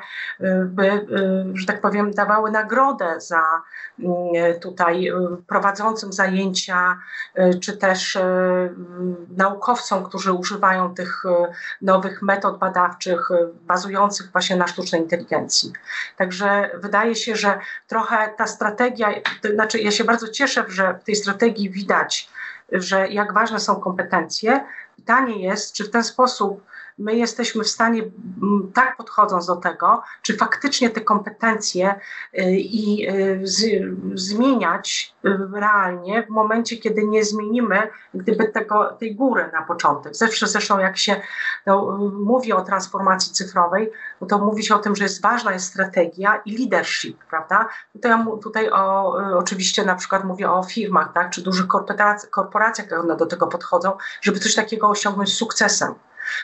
by, 0.64 1.06
że 1.54 1.66
tak 1.66 1.80
powiem, 1.80 2.10
dawały 2.10 2.50
nagrodę 2.50 3.20
za 3.20 3.42
tutaj 4.62 5.12
prowadzącym 5.46 6.12
zajęcia, 6.12 6.98
czy 7.60 7.76
też 7.76 8.18
naukowcom, 9.36 10.04
którzy 10.04 10.32
używają 10.32 10.94
tych 10.94 11.22
nowych 11.82 12.22
metod 12.22 12.58
badawczych, 12.58 13.28
bazujących 13.60 14.32
właśnie 14.32 14.56
na 14.56 14.66
sztucznej 14.66 15.00
inteligencji. 15.00 15.72
Także 16.16 16.70
wydaje 16.74 17.14
się, 17.14 17.36
że 17.36 17.58
trochę 17.86 18.28
ta 18.36 18.46
strategia, 18.46 19.08
to 19.42 19.48
znaczy 19.48 19.78
ja 19.78 19.90
się 19.90 20.04
bardzo 20.04 20.28
cieszę, 20.28 20.64
że 20.68 20.98
w 21.02 21.04
tej 21.04 21.16
strategii 21.16 21.70
widać, 21.70 22.23
że 22.72 23.08
jak 23.08 23.32
ważne 23.32 23.60
są 23.60 23.76
kompetencje. 23.76 24.64
Pytanie 24.96 25.42
jest, 25.42 25.72
czy 25.72 25.84
w 25.84 25.90
ten 25.90 26.04
sposób 26.04 26.64
my 26.98 27.14
jesteśmy 27.16 27.64
w 27.64 27.68
stanie, 27.68 28.02
tak 28.74 28.96
podchodząc 28.96 29.46
do 29.46 29.56
tego, 29.56 30.02
czy 30.22 30.36
faktycznie 30.36 30.90
te 30.90 31.00
kompetencje 31.00 31.94
y, 32.38 32.50
i 32.50 33.08
y, 33.10 33.40
z, 33.42 33.64
zmieniać 34.14 35.14
y, 35.24 35.38
realnie 35.52 36.22
w 36.22 36.28
momencie, 36.28 36.76
kiedy 36.76 37.04
nie 37.04 37.24
zmienimy 37.24 37.88
gdyby 38.14 38.48
tego, 38.48 38.84
tej 38.84 39.14
góry 39.14 39.50
na 39.52 39.62
początek. 39.62 40.16
Zawsze 40.16 40.46
zresztą 40.46 40.78
jak 40.78 40.98
się 40.98 41.20
no, 41.66 41.98
mówi 42.12 42.52
o 42.52 42.62
transformacji 42.62 43.32
cyfrowej, 43.32 43.90
no 44.20 44.26
to 44.26 44.38
mówi 44.38 44.64
się 44.64 44.74
o 44.74 44.78
tym, 44.78 44.96
że 44.96 45.04
jest 45.04 45.22
ważna 45.22 45.52
jest 45.52 45.66
strategia 45.66 46.42
i 46.44 46.58
leadership, 46.58 47.24
prawda? 47.30 47.68
Tutaj, 47.92 48.24
tutaj 48.42 48.70
o, 48.70 49.16
oczywiście 49.38 49.84
na 49.84 49.94
przykład 49.94 50.24
mówię 50.24 50.50
o 50.50 50.62
firmach, 50.62 51.12
tak, 51.12 51.30
czy 51.30 51.42
dużych 51.42 51.66
korporacjach, 52.30 52.90
jak 52.90 53.00
one 53.00 53.16
do 53.16 53.26
tego 53.26 53.46
podchodzą, 53.46 53.92
żeby 54.22 54.40
coś 54.40 54.54
takiego 54.54 54.88
osiągnąć 54.88 55.34
sukcesem. 55.34 55.94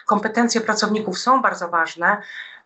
Kompetencje 0.06 0.60
pracowników 0.60 1.18
są 1.18 1.42
bardzo 1.42 1.68
ważne, 1.68 2.16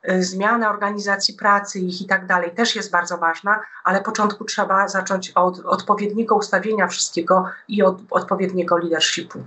y, 0.08 0.22
zmiana 0.22 0.70
organizacji 0.70 1.34
pracy 1.34 1.80
ich 1.80 2.02
i 2.02 2.06
tak 2.06 2.26
dalej 2.26 2.50
też 2.50 2.76
jest 2.76 2.90
bardzo 2.90 3.18
ważna, 3.18 3.60
ale 3.84 4.00
początku 4.00 4.44
trzeba 4.44 4.88
zacząć 4.88 5.30
od 5.30 5.58
odpowiedniego 5.58 6.36
ustawienia 6.36 6.86
wszystkiego 6.86 7.44
i 7.68 7.82
od 7.82 7.98
odpowiedniego 8.10 8.76
leadershipu. 8.76 9.38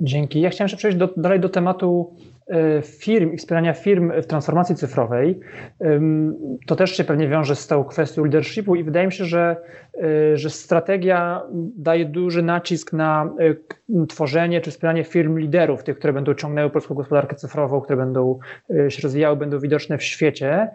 Dzięki. 0.00 0.40
Ja 0.40 0.50
chciałem 0.50 0.66
jeszcze 0.66 0.76
przejść 0.76 0.98
do, 0.98 1.08
dalej 1.16 1.40
do 1.40 1.48
tematu 1.48 2.14
firm 2.82 3.32
i 3.32 3.36
wspierania 3.36 3.72
firm 3.72 4.12
w 4.22 4.26
transformacji 4.26 4.74
cyfrowej, 4.74 5.40
to 6.66 6.76
też 6.76 6.96
się 6.96 7.04
pewnie 7.04 7.28
wiąże 7.28 7.56
z 7.56 7.66
tą 7.66 7.84
kwestią 7.84 8.22
leadershipu 8.22 8.74
i 8.76 8.84
wydaje 8.84 9.06
mi 9.06 9.12
się, 9.12 9.24
że, 9.24 9.56
e, 10.02 10.36
że 10.36 10.50
strategia 10.50 11.42
daje 11.76 12.04
duży 12.04 12.42
nacisk 12.42 12.92
na 12.92 13.34
e, 13.98 14.06
tworzenie 14.06 14.60
czy 14.60 14.70
wspieranie 14.70 15.04
firm 15.04 15.38
liderów, 15.38 15.84
tych, 15.84 15.98
które 15.98 16.12
będą 16.12 16.34
ciągnęły 16.34 16.70
polską 16.70 16.94
gospodarkę 16.94 17.36
cyfrową, 17.36 17.80
które 17.80 17.96
będą 17.96 18.38
się 18.88 19.02
rozwijały, 19.02 19.36
będą 19.36 19.58
widoczne 19.58 19.98
w 19.98 20.02
świecie. 20.02 20.70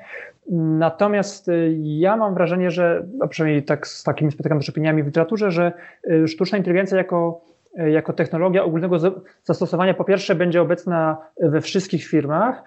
Natomiast 0.79 1.47
ja 1.77 2.17
mam 2.17 2.33
wrażenie, 2.33 2.71
że, 2.71 3.07
a 3.21 3.27
przynajmniej 3.27 3.63
tak 3.63 3.87
z 3.87 4.03
takimi 4.03 4.31
spotykam 4.31 4.61
z 4.61 4.69
opiniami 4.69 5.03
w 5.03 5.05
literaturze, 5.05 5.51
że 5.51 5.71
sztuczna 6.27 6.57
inteligencja 6.57 6.97
jako 6.97 7.41
E, 7.50 7.50
jako 7.75 8.13
technologia 8.13 8.63
ogólnego 8.63 8.97
zastosowania 9.43 9.93
po 9.93 10.03
pierwsze 10.03 10.35
będzie 10.35 10.61
obecna 10.61 11.17
we 11.39 11.61
wszystkich 11.61 12.05
firmach, 12.05 12.63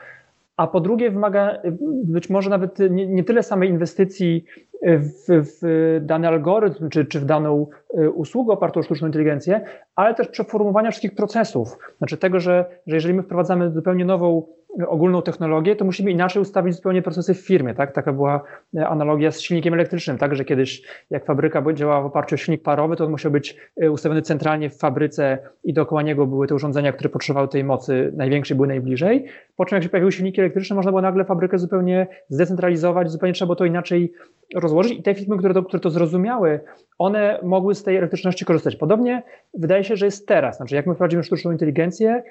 a 0.57 0.67
po 0.67 0.81
drugie 0.81 1.11
wymaga 1.11 1.51
e, 1.51 1.61
być 2.05 2.31
może 2.31 2.51
nawet 2.51 2.79
nie, 2.91 3.07
nie 3.07 3.25
tyle 3.25 3.43
samej 3.43 3.69
inwestycji 3.69 4.45
w, 4.83 5.27
w, 5.29 6.01
dany 6.01 6.29
algorytm 6.29 6.89
czy, 6.89 7.05
czy 7.05 7.21
w 7.21 7.25
daną 7.25 7.67
e, 7.99 8.11
usługę 8.11 8.53
opartą 8.53 8.81
o 8.81 8.83
sztuczną 8.83 9.07
inteligencję, 9.07 9.61
ale 9.97 10.15
też 10.15 10.29
przeformułowania 10.29 10.91
wszystkich 10.91 11.15
procesów. 11.15 11.79
Znaczy 11.99 12.17
tego, 12.17 12.41
że, 12.41 12.65
że 12.87 12.97
jeżeli 12.97 13.15
my 13.15 13.23
wprowadzamy 13.23 13.71
zupełnie 13.71 14.05
nową 14.05 14.47
ogólną 14.87 15.23
technologię, 15.23 15.77
to 15.77 15.85
musimy 15.85 16.11
inaczej 16.11 16.43
ustawić 16.43 16.75
zupełnie 16.75 17.03
procesy 17.03 17.35
w 17.35 17.39
firmie, 17.39 17.75
tak? 17.75 17.93
Taka 17.93 18.13
była 18.13 18.43
e, 18.77 18.89
analogia 18.89 19.31
z 19.31 19.41
silnikiem 19.41 19.75
elektrycznym, 19.75 20.19
tak? 20.19 20.35
Że 20.35 20.45
kiedyś 20.45 20.83
jak 21.11 21.25
fabryka 21.27 21.63
działała 21.75 22.03
w 22.03 22.07
oparciu 22.07 22.35
o 22.35 22.39
silnik 22.39 22.63
parowy, 22.63 22.97
to 22.97 23.05
on 23.05 23.11
musiał 23.11 23.33
być 23.33 23.57
e, 23.83 23.91
ustawiony 23.91 24.23
centralnie 24.23 24.71
w 24.71 24.79
fabryce 24.79 25.39
i 25.65 25.73
dookoła 25.73 26.03
niego 26.03 26.27
były 26.27 26.47
te 26.47 26.55
urządzenia, 26.55 26.93
które 26.93 27.11
potrzebowały 27.11 27.49
tej 27.49 27.65
mocy 27.65 28.13
największej, 28.17 28.55
były 28.55 28.69
najbliżej. 28.69 29.27
Po 29.57 29.65
czym 29.65 29.77
jak 29.77 29.83
się 29.83 29.89
pojawiły 29.89 30.13
silniki 30.13 30.41
elektryczne, 30.41 30.77
można 30.77 30.91
było 30.91 31.03
nagle 31.03 31.25
fabrykę 31.25 31.59
zupełnie 31.59 32.07
zdecentralizować, 32.29 33.11
zupełnie 33.11 33.33
trzeba 33.33 33.47
było 33.47 33.57
to 33.57 33.65
inaczej 33.65 34.13
rozłożyć 34.55 34.93
i 34.93 35.03
te 35.03 35.15
firmy, 35.15 35.39
które 35.39 35.55
to, 35.55 35.63
które 35.63 35.81
to 35.81 35.91
zrozumiały, 35.91 36.61
one 36.99 37.39
mogły 37.43 37.75
z 37.75 37.83
tej 37.83 37.97
elektryczności 37.97 38.45
korzystać. 38.45 38.77
Podobnie 38.77 39.23
wydaje 39.55 39.85
się, 39.85 39.97
że 39.97 40.07
jest 40.07 40.29
teraz. 40.29 40.57
Znaczy, 40.57 40.75
jak 40.75 40.87
my 40.87 40.95
wprowadzimy 40.95 41.23
sztuczną 41.23 41.53
inteligencję, 41.53 42.23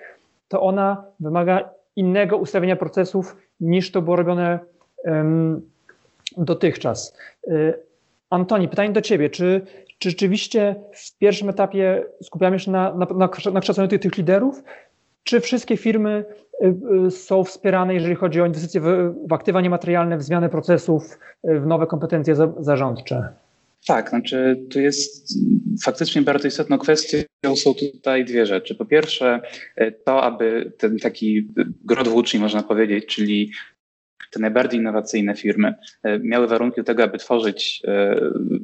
to 0.47 0.61
ona 0.61 1.05
wymaga 1.19 1.69
innego 1.95 2.37
ustawienia 2.37 2.75
procesów 2.75 3.35
niż 3.59 3.91
to 3.91 4.01
było 4.01 4.15
robione 4.15 4.59
dotychczas. 6.37 7.17
Y, 7.47 7.73
Antoni, 8.29 8.67
pytanie 8.67 8.93
do 8.93 9.01
Ciebie. 9.01 9.29
Czy, 9.29 9.61
czy 9.97 10.09
rzeczywiście 10.09 10.75
w 10.93 11.17
pierwszym 11.17 11.49
etapie 11.49 12.05
skupiamy 12.21 12.59
się 12.59 12.71
na, 12.71 12.93
na, 12.93 13.07
na, 13.51 13.59
kształceniu 13.59 13.87
tych, 13.87 14.01
tych 14.01 14.17
liderów, 14.17 14.63
czy 15.23 15.39
wszystkie 15.39 15.77
firmy 15.77 16.25
y, 17.07 17.11
są 17.11 17.43
wspierane, 17.43 17.93
jeżeli 17.93 18.15
chodzi 18.15 18.41
o 18.41 18.45
inwestycje 18.45 18.81
w, 18.81 19.13
w 19.27 19.33
aktywa 19.33 19.61
niematerialne, 19.61 20.17
w 20.17 20.23
zmianę 20.23 20.49
procesów, 20.49 21.19
y, 21.49 21.59
w 21.59 21.67
nowe 21.67 21.87
kompetencje 21.87 22.35
zarządcze? 22.59 23.33
Tak, 23.87 24.09
znaczy 24.09 24.65
tu 24.69 24.79
jest 24.79 25.33
faktycznie 25.83 26.21
bardzo 26.21 26.47
istotną 26.47 26.77
kwestią 26.77 27.17
są 27.55 27.73
tutaj 27.73 28.25
dwie 28.25 28.45
rzeczy. 28.45 28.75
Po 28.75 28.85
pierwsze, 28.85 29.41
to, 30.05 30.23
aby 30.23 30.73
ten 30.77 30.99
taki 30.99 31.47
grot 31.85 32.07
włóczni, 32.07 32.39
można 32.39 32.63
powiedzieć, 32.63 33.05
czyli 33.05 33.51
te 34.33 34.39
najbardziej 34.39 34.79
innowacyjne 34.79 35.35
firmy 35.35 35.73
e, 36.03 36.19
miały 36.19 36.47
warunki 36.47 36.75
do 36.75 36.83
tego, 36.83 37.03
aby 37.03 37.17
tworzyć 37.17 37.81
e, 37.87 38.15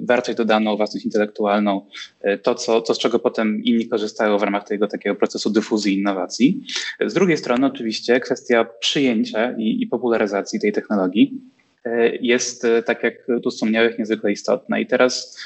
wartość 0.06 0.38
dodaną, 0.38 0.78
własność 0.78 1.06
intelektualną, 1.06 1.86
e, 2.22 2.38
to, 2.38 2.56
co, 2.56 2.82
to 2.82 2.94
z 2.94 3.00
czego 3.00 3.20
potem 3.20 3.64
inni 3.64 3.88
korzystają 3.88 4.38
w 4.38 4.44
ramach 4.44 4.68
tego 4.68 4.88
takiego 4.88 5.16
procesu 5.16 5.50
dyfuzji 5.50 6.00
innowacji. 6.00 6.62
Z 7.06 7.14
drugiej 7.14 7.38
strony 7.38 7.68
oczywiście 7.68 8.20
kwestia 8.20 8.66
przyjęcia 8.80 9.52
i, 9.58 9.82
i 9.82 9.88
popularyzacji 9.88 10.60
tej 10.60 10.72
technologii 10.72 11.42
jest, 12.22 12.68
tak 12.86 13.04
jak 13.04 13.14
tu 13.44 13.50
wspomniałeś, 13.50 13.98
niezwykle 13.98 14.32
istotna. 14.32 14.80
I 14.80 14.86
teraz 14.86 15.40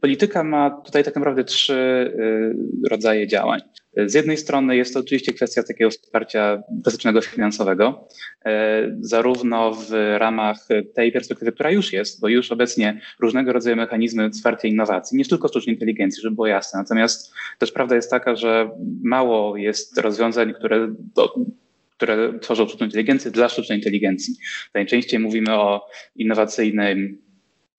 polityka 0.00 0.44
ma 0.44 0.70
tutaj 0.70 1.04
tak 1.04 1.14
naprawdę 1.14 1.44
trzy 1.44 2.12
rodzaje 2.90 3.26
działań. 3.26 3.60
Z 4.06 4.14
jednej 4.14 4.36
strony 4.36 4.76
jest 4.76 4.94
to 4.94 5.00
oczywiście 5.00 5.32
kwestia 5.32 5.62
takiego 5.62 5.90
wsparcia 5.90 6.62
klasycznego 6.82 7.20
finansowego, 7.20 8.08
e, 8.44 8.96
zarówno 9.00 9.74
w 9.74 9.90
ramach 10.18 10.68
tej 10.94 11.12
perspektywy, 11.12 11.52
która 11.52 11.70
już 11.70 11.92
jest, 11.92 12.20
bo 12.20 12.28
już 12.28 12.52
obecnie 12.52 13.00
różnego 13.20 13.52
rodzaju 13.52 13.76
mechanizmy 13.76 14.30
wsparcia 14.30 14.68
innowacji, 14.68 15.18
nie 15.18 15.24
tylko 15.24 15.48
sztucznej 15.48 15.74
inteligencji, 15.74 16.22
żeby 16.22 16.34
było 16.34 16.46
jasne. 16.46 16.80
Natomiast 16.80 17.32
też 17.58 17.72
prawda 17.72 17.96
jest 17.96 18.10
taka, 18.10 18.36
że 18.36 18.70
mało 19.02 19.56
jest 19.56 19.98
rozwiązań, 19.98 20.54
które 20.54 20.88
do, 21.14 21.34
które 21.98 22.38
tworzą 22.38 22.68
sztuczną 22.68 22.86
inteligencję 22.86 23.30
dla 23.30 23.48
sztucznej 23.48 23.78
inteligencji. 23.78 24.34
Najczęściej 24.74 25.20
mówimy 25.20 25.54
o 25.54 25.86
innowacyjnym 26.16 27.18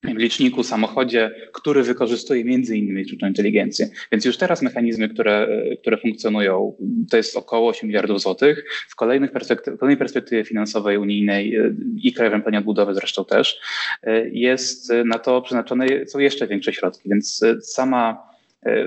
liczniku, 0.03 0.63
samochodzie, 0.63 1.31
który 1.53 1.83
wykorzystuje 1.83 2.45
między 2.45 2.77
innymi 2.77 3.05
sztuczną 3.05 3.27
inteligencję. 3.27 3.89
Więc 4.11 4.25
już 4.25 4.37
teraz 4.37 4.61
mechanizmy, 4.61 5.09
które, 5.09 5.47
które 5.81 5.97
funkcjonują, 5.97 6.75
to 7.11 7.17
jest 7.17 7.37
około 7.37 7.69
8 7.69 7.87
miliardów 7.87 8.21
złotych. 8.21 8.65
W, 8.89 8.95
kolejnych 8.95 9.31
perspektyw, 9.31 9.79
kolejnej 9.79 9.97
perspektywie 9.97 10.45
finansowej 10.45 10.97
unijnej 10.97 11.55
e, 11.55 11.75
i 11.97 12.13
Krajowym 12.13 12.41
Planie 12.41 12.57
Odbudowy 12.57 12.93
zresztą 12.93 13.25
też, 13.25 13.59
e, 14.03 14.29
jest 14.29 14.93
na 15.05 15.19
to 15.19 15.41
przeznaczone 15.41 15.87
są 16.07 16.19
jeszcze 16.19 16.47
większe 16.47 16.73
środki. 16.73 17.09
Więc 17.09 17.43
e, 17.43 17.61
sama 17.61 18.28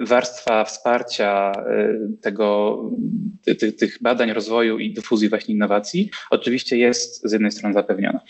warstwa 0.01 0.65
wsparcia 0.65 1.53
tego, 2.21 2.79
tych, 3.59 3.77
tych 3.77 4.03
badań, 4.03 4.33
rozwoju 4.33 4.79
i 4.79 4.93
dyfuzji 4.93 5.29
właśnie 5.29 5.55
innowacji 5.55 6.11
oczywiście 6.31 6.77
jest 6.77 7.29
z 7.29 7.33
jednej 7.33 7.53
strony 7.53 7.75
zapewniona. 7.75 8.21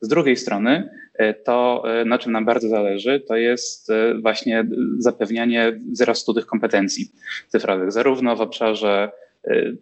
Z 0.00 0.08
drugiej 0.08 0.36
strony 0.36 0.90
E, 1.14 1.34
to 1.34 1.82
e, 1.86 2.04
na 2.04 2.18
czym 2.18 2.32
nam 2.32 2.44
bardzo 2.44 2.68
zależy, 2.68 3.20
to 3.20 3.36
jest 3.36 3.90
e, 3.90 4.14
właśnie 4.14 4.66
zapewnianie 4.98 5.80
wzrostu 5.92 6.34
tych 6.34 6.46
kompetencji 6.46 7.12
cyfrowych, 7.48 7.92
zarówno 7.92 8.36
w 8.36 8.40
obszarze 8.40 9.10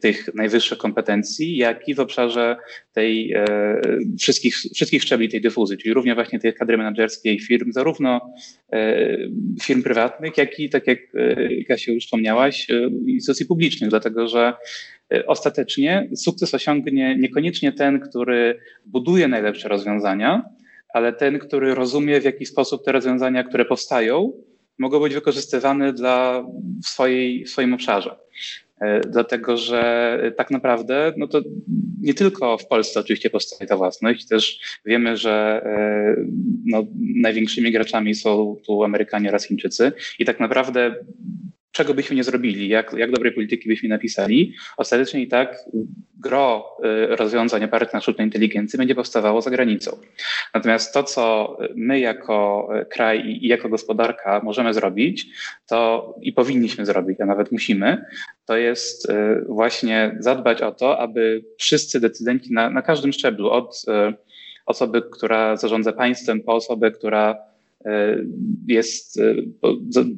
tych 0.00 0.34
najwyższych 0.34 0.78
kompetencji, 0.78 1.56
jak 1.56 1.88
i 1.88 1.94
w 1.94 2.00
obszarze 2.00 2.56
tej 2.92 3.34
wszystkich, 4.18 4.54
wszystkich 4.74 5.02
szczebli 5.02 5.28
tej 5.28 5.40
dyfuzji, 5.40 5.78
czyli 5.78 5.94
również 5.94 6.14
właśnie 6.14 6.38
tej 6.38 6.54
kadry 6.54 6.78
menedżerskiej 6.78 7.40
firm, 7.40 7.72
zarówno 7.72 8.32
firm 9.62 9.82
prywatnych, 9.82 10.36
jak 10.36 10.60
i, 10.60 10.70
tak 10.70 10.86
jak 10.86 10.98
Kasia 11.68 11.92
już 11.92 12.04
wspomniałaś, 12.04 12.66
instytucji 13.06 13.46
publicznych, 13.46 13.90
dlatego 13.90 14.28
że 14.28 14.52
ostatecznie 15.26 16.08
sukces 16.16 16.54
osiągnie 16.54 17.16
niekoniecznie 17.18 17.72
ten, 17.72 18.00
który 18.00 18.58
buduje 18.86 19.28
najlepsze 19.28 19.68
rozwiązania, 19.68 20.42
ale 20.94 21.12
ten, 21.12 21.38
który 21.38 21.74
rozumie, 21.74 22.20
w 22.20 22.24
jaki 22.24 22.46
sposób 22.46 22.84
te 22.84 22.92
rozwiązania, 22.92 23.44
które 23.44 23.64
powstają, 23.64 24.32
mogą 24.78 25.00
być 25.00 25.14
wykorzystywane 25.14 25.92
dla, 25.92 26.44
w, 26.84 26.88
swojej, 26.88 27.44
w 27.44 27.50
swoim 27.50 27.74
obszarze. 27.74 28.16
E, 28.80 29.00
dlatego, 29.00 29.56
że 29.56 30.32
tak 30.36 30.50
naprawdę 30.50 31.12
no 31.16 31.26
to 31.26 31.40
nie 32.00 32.14
tylko 32.14 32.58
w 32.58 32.66
Polsce 32.66 33.00
oczywiście 33.00 33.30
powstaje 33.30 33.68
ta 33.68 33.76
własność, 33.76 34.28
też 34.28 34.60
wiemy, 34.86 35.16
że 35.16 35.62
e, 35.64 36.16
no, 36.66 36.86
największymi 37.00 37.72
graczami 37.72 38.14
są 38.14 38.56
tu 38.66 38.84
Amerykanie 38.84 39.28
oraz 39.28 39.46
Chińczycy 39.46 39.92
i 40.18 40.24
tak 40.24 40.40
naprawdę 40.40 40.94
czego 41.72 41.94
byśmy 41.94 42.16
nie 42.16 42.24
zrobili, 42.24 42.68
jak, 42.68 42.92
jak 42.92 43.10
dobrej 43.10 43.32
polityki 43.32 43.68
byśmy 43.68 43.88
napisali, 43.88 44.54
ostatecznie 44.76 45.22
i 45.22 45.28
tak 45.28 45.64
gro 46.18 46.76
y, 46.84 47.16
rozwiązań 47.16 47.64
opartych 47.64 47.94
na 47.94 48.00
sztucznej 48.00 48.26
inteligencji 48.26 48.76
będzie 48.76 48.94
powstawało 48.94 49.42
za 49.42 49.50
granicą. 49.50 49.96
Natomiast 50.54 50.94
to, 50.94 51.02
co 51.02 51.56
my 51.74 52.00
jako 52.00 52.68
kraj 52.90 53.26
i 53.26 53.48
jako 53.48 53.68
gospodarka 53.68 54.40
możemy 54.44 54.74
zrobić, 54.74 55.26
to 55.66 56.14
i 56.22 56.32
powinniśmy 56.32 56.86
zrobić, 56.86 57.20
a 57.20 57.26
nawet 57.26 57.52
musimy, 57.52 58.04
to 58.46 58.56
jest 58.56 59.10
y, 59.10 59.44
właśnie 59.48 60.16
zadbać 60.18 60.62
o 60.62 60.72
to, 60.72 60.98
aby 60.98 61.44
wszyscy 61.58 62.00
decydenci 62.00 62.52
na, 62.52 62.70
na 62.70 62.82
każdym 62.82 63.12
szczeblu, 63.12 63.50
od 63.50 63.84
y, 63.88 64.14
osoby, 64.66 65.02
która 65.12 65.56
zarządza 65.56 65.92
państwem, 65.92 66.40
po 66.40 66.54
osobę, 66.54 66.90
która 66.90 67.49
jest, 68.66 69.20
e, 69.20 69.34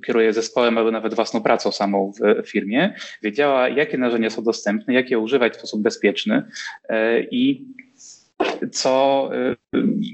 kieruje 0.07 0.33
zespołem 0.33 0.79
albo 0.79 0.91
nawet 0.91 1.15
własną 1.15 1.43
pracą 1.43 1.73
samą 1.73 2.13
w 2.45 2.49
firmie, 2.49 2.95
wiedziała, 3.23 3.69
jakie 3.69 3.99
narzędzia 3.99 4.31
są 4.31 4.45
dostępne, 4.45 4.95
jak 4.95 5.11
je 5.11 5.19
używać 5.19 5.53
w 5.53 5.57
sposób 5.57 5.83
bezpieczny 5.83 6.43
e, 6.89 7.23
i 7.23 7.67
co 8.73 9.31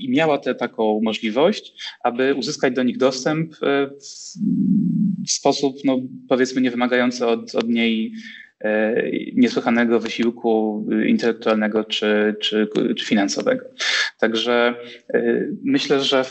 miała 0.09 0.39
tę 0.39 0.55
taką 0.55 1.01
możliwość, 1.03 1.73
aby 2.03 2.35
uzyskać 2.35 2.75
do 2.75 2.83
nich 2.83 2.99
dostęp 2.99 3.55
w 5.27 5.31
sposób, 5.31 5.77
no, 5.85 5.99
powiedzmy, 6.29 6.61
nie 6.61 6.71
wymagający 6.71 7.27
od, 7.27 7.55
od 7.55 7.69
niej 7.69 8.13
E, 8.65 9.03
niesłychanego 9.35 10.01
wysiłku 10.01 10.87
intelektualnego 11.07 11.85
czy, 11.85 12.37
czy, 12.41 12.69
czy 12.97 13.07
finansowego. 13.07 13.65
Także 14.19 14.75
e, 15.15 15.47
myślę, 15.65 16.01
że 16.01 16.25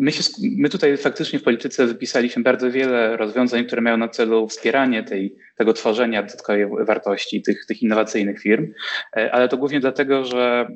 my, 0.00 0.12
się, 0.12 0.22
my 0.56 0.68
tutaj 0.68 0.96
faktycznie 0.96 1.38
w 1.38 1.42
polityce 1.42 1.86
wypisaliśmy 1.86 2.42
bardzo 2.42 2.70
wiele 2.70 3.16
rozwiązań, 3.16 3.64
które 3.64 3.82
mają 3.82 3.96
na 3.96 4.08
celu 4.08 4.48
wspieranie 4.48 5.02
tej, 5.02 5.36
tego 5.56 5.72
tworzenia 5.72 6.22
dodatkowej 6.22 6.66
wartości 6.86 7.42
tych, 7.42 7.66
tych 7.66 7.82
innowacyjnych 7.82 8.40
firm, 8.40 8.72
e, 9.16 9.32
ale 9.34 9.48
to 9.48 9.56
głównie 9.56 9.80
dlatego, 9.80 10.24
że 10.24 10.68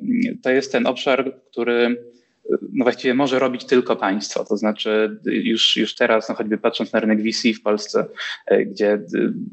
to 0.43 0.49
jest 0.49 0.71
ten 0.71 0.87
obszar, 0.87 1.35
który 1.51 1.97
no 2.49 2.83
właściwie 2.83 3.13
może 3.13 3.39
robić 3.39 3.65
tylko 3.65 3.95
państwo. 3.95 4.45
To 4.45 4.57
znaczy 4.57 5.19
już, 5.25 5.77
już 5.77 5.95
teraz, 5.95 6.29
no 6.29 6.35
choćby 6.35 6.57
patrząc 6.57 6.93
na 6.93 6.99
rynek 6.99 7.21
VC 7.21 7.53
w 7.53 7.61
Polsce, 7.61 8.05
e, 8.45 8.65
gdzie 8.65 8.93
e, 8.93 9.01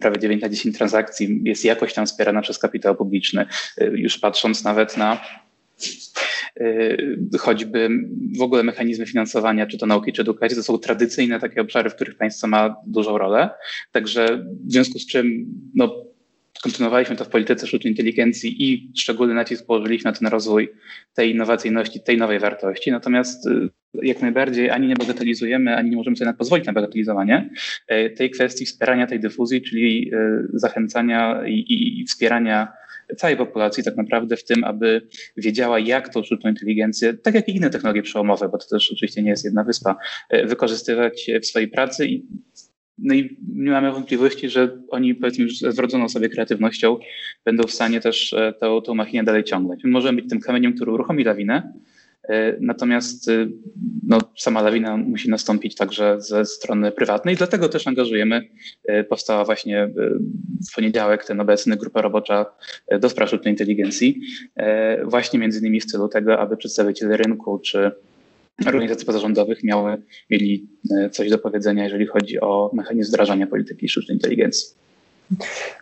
prawie 0.00 0.18
9 0.18 0.42
na 0.42 0.48
10 0.48 0.76
transakcji 0.76 1.40
jest 1.44 1.64
jakoś 1.64 1.94
tam 1.94 2.06
wspierana 2.06 2.42
przez 2.42 2.58
kapitał 2.58 2.94
publiczny, 2.94 3.46
e, 3.78 3.84
już 3.84 4.18
patrząc 4.18 4.64
nawet 4.64 4.96
na 4.96 5.20
choćby 7.38 7.88
w 8.38 8.42
ogóle 8.42 8.62
mechanizmy 8.62 9.06
finansowania, 9.06 9.66
czy 9.66 9.78
to 9.78 9.86
nauki, 9.86 10.12
czy 10.12 10.22
edukacji, 10.22 10.56
to 10.56 10.62
są 10.62 10.78
tradycyjne 10.78 11.40
takie 11.40 11.60
obszary, 11.60 11.90
w 11.90 11.94
których 11.94 12.16
państwo 12.16 12.46
ma 12.46 12.76
dużą 12.86 13.18
rolę. 13.18 13.50
Także 13.92 14.46
w 14.66 14.72
związku 14.72 14.98
z 14.98 15.06
czym 15.06 15.46
no, 15.74 16.12
kontynuowaliśmy 16.62 17.16
to 17.16 17.24
w 17.24 17.28
polityce 17.28 17.66
sztucznej 17.66 17.92
inteligencji 17.92 18.70
i 18.70 18.92
szczególny 18.96 19.34
nacisk 19.34 19.66
położyliśmy 19.66 20.10
na 20.10 20.16
ten 20.16 20.28
rozwój 20.28 20.72
tej 21.14 21.30
innowacyjności, 21.30 22.00
tej 22.00 22.18
nowej 22.18 22.38
wartości. 22.38 22.90
Natomiast 22.90 23.46
y, 23.46 23.68
jak 24.02 24.22
najbardziej 24.22 24.70
ani 24.70 24.88
nie 24.88 24.96
bagatelizujemy, 24.96 25.76
ani 25.76 25.90
nie 25.90 25.96
możemy 25.96 26.16
sobie 26.16 26.32
pozwolić 26.32 26.66
na 26.66 26.72
bagatelizowanie 26.72 27.50
y, 27.92 28.10
tej 28.10 28.30
kwestii 28.30 28.66
wspierania 28.66 29.06
tej 29.06 29.20
dyfuzji, 29.20 29.62
czyli 29.62 30.14
y, 30.14 30.48
zachęcania 30.52 31.42
i, 31.46 32.00
i 32.00 32.04
wspierania 32.04 32.72
całej 33.16 33.36
populacji 33.36 33.84
tak 33.84 33.96
naprawdę 33.96 34.36
w 34.36 34.44
tym, 34.44 34.64
aby 34.64 35.08
wiedziała, 35.36 35.78
jak 35.78 36.08
tą 36.08 36.22
sztuczną 36.22 36.50
inteligencję, 36.50 37.14
tak 37.14 37.34
jak 37.34 37.48
i 37.48 37.56
inne 37.56 37.70
technologie 37.70 38.02
przełomowe, 38.02 38.48
bo 38.48 38.58
to 38.58 38.66
też 38.68 38.92
oczywiście 38.92 39.22
nie 39.22 39.30
jest 39.30 39.44
jedna 39.44 39.64
wyspa, 39.64 39.96
wykorzystywać 40.44 41.30
w 41.42 41.46
swojej 41.46 41.68
pracy 41.68 42.06
i 42.06 42.26
no 42.98 43.14
i 43.14 43.36
nie 43.54 43.70
mamy 43.70 43.92
wątpliwości, 43.92 44.48
że 44.48 44.78
oni 44.88 45.14
powiedzmy 45.14 45.48
z 45.48 45.76
wrodzoną 45.76 46.08
sobie 46.08 46.28
kreatywnością 46.28 46.98
będą 47.44 47.62
w 47.62 47.70
stanie 47.70 48.00
też 48.00 48.32
e, 48.32 48.52
tą, 48.60 48.82
tą 48.82 48.94
machinę 48.94 49.24
dalej 49.24 49.44
ciągnąć. 49.44 49.84
My 49.84 49.90
możemy 49.90 50.22
być 50.22 50.30
tym 50.30 50.40
kamieniem, 50.40 50.74
który 50.74 50.92
uruchomi 50.92 51.24
lawinę, 51.24 51.54
e, 51.56 51.91
natomiast 52.60 53.28
e, 53.28 53.48
no, 54.08 54.18
sama 54.38 54.62
lawina 54.62 54.96
musi 54.96 55.30
nastąpić 55.30 55.74
także 55.74 56.20
ze 56.20 56.44
strony 56.44 56.92
prywatnej, 56.92 57.36
dlatego 57.36 57.68
też 57.68 57.86
angażujemy, 57.86 58.48
powstała 59.08 59.44
właśnie 59.44 59.88
w 60.70 60.74
poniedziałek 60.74 61.24
ten 61.24 61.40
obecny 61.40 61.76
grupa 61.76 62.02
robocza 62.02 62.46
do 63.00 63.08
spraw 63.08 63.28
sztucznej 63.28 63.52
inteligencji, 63.52 64.20
właśnie 65.04 65.38
między 65.38 65.58
innymi 65.58 65.80
w 65.80 65.84
celu 65.84 66.08
tego, 66.08 66.38
aby 66.38 66.56
przedstawiciele 66.56 67.16
rynku 67.16 67.58
czy 67.58 67.90
organizacji 68.66 69.06
pozarządowych 69.06 69.64
miały, 69.64 70.02
mieli 70.30 70.68
coś 71.10 71.30
do 71.30 71.38
powiedzenia, 71.38 71.84
jeżeli 71.84 72.06
chodzi 72.06 72.40
o 72.40 72.70
mechanizm 72.72 73.08
wdrażania 73.08 73.46
polityki 73.46 73.88
sztucznej 73.88 74.16
inteligencji. 74.16 74.74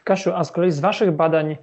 Kasiu, 0.05 0.31
a 0.35 0.45
z 0.45 0.53
kolei 0.53 0.73
z 0.73 0.81
Waszych 0.81 1.11
badań 1.11 1.57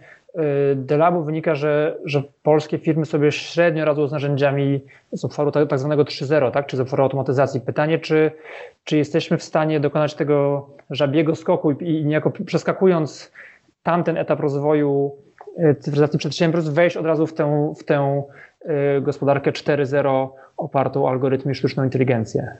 Delabu 0.76 1.24
wynika, 1.24 1.56
że, 1.56 1.98
że 2.06 2.24
polskie 2.44 2.78
firmy 2.78 3.06
sobie 3.06 3.32
średnio 3.32 3.86
radzą 3.86 4.08
z 4.08 4.12
narzędziami 4.12 4.82
z 5.12 5.26
obszaru 5.26 5.52
tak, 5.52 5.70
tak 5.70 5.80
zwanego 5.80 6.04
3.0, 6.04 6.52
tak? 6.52 6.66
czy 6.66 6.78
z 6.78 6.80
obszaru 6.80 7.04
automatyzacji. 7.04 7.62
Pytanie, 7.62 8.00
czy, 8.00 8.32
czy 8.84 8.98
jesteśmy 8.98 9.38
w 9.38 9.44
stanie 9.44 9.80
dokonać 9.80 10.16
tego 10.16 10.68
żabiego 10.90 11.36
skoku 11.36 11.72
i, 11.72 11.90
i 11.90 12.06
niejako 12.06 12.32
przeskakując 12.46 13.32
tamten 13.84 14.18
etap 14.18 14.40
rozwoju 14.40 15.16
e, 15.58 15.76
cyfryzacji 15.76 16.20
przedsiębiorstw, 16.20 16.72
wejść 16.72 16.98
od 16.98 17.06
razu 17.06 17.28
w 17.28 17.34
tę, 17.34 17.74
w 17.80 17.84
tę 17.84 18.24
e, 18.62 19.02
gospodarkę 19.02 19.52
4.0 19.52 20.28
opartą 20.58 21.06
o 21.06 21.10
algorytmy 21.10 21.52
i 21.52 21.56
sztuczną 21.56 21.84
inteligencję? 21.84 22.58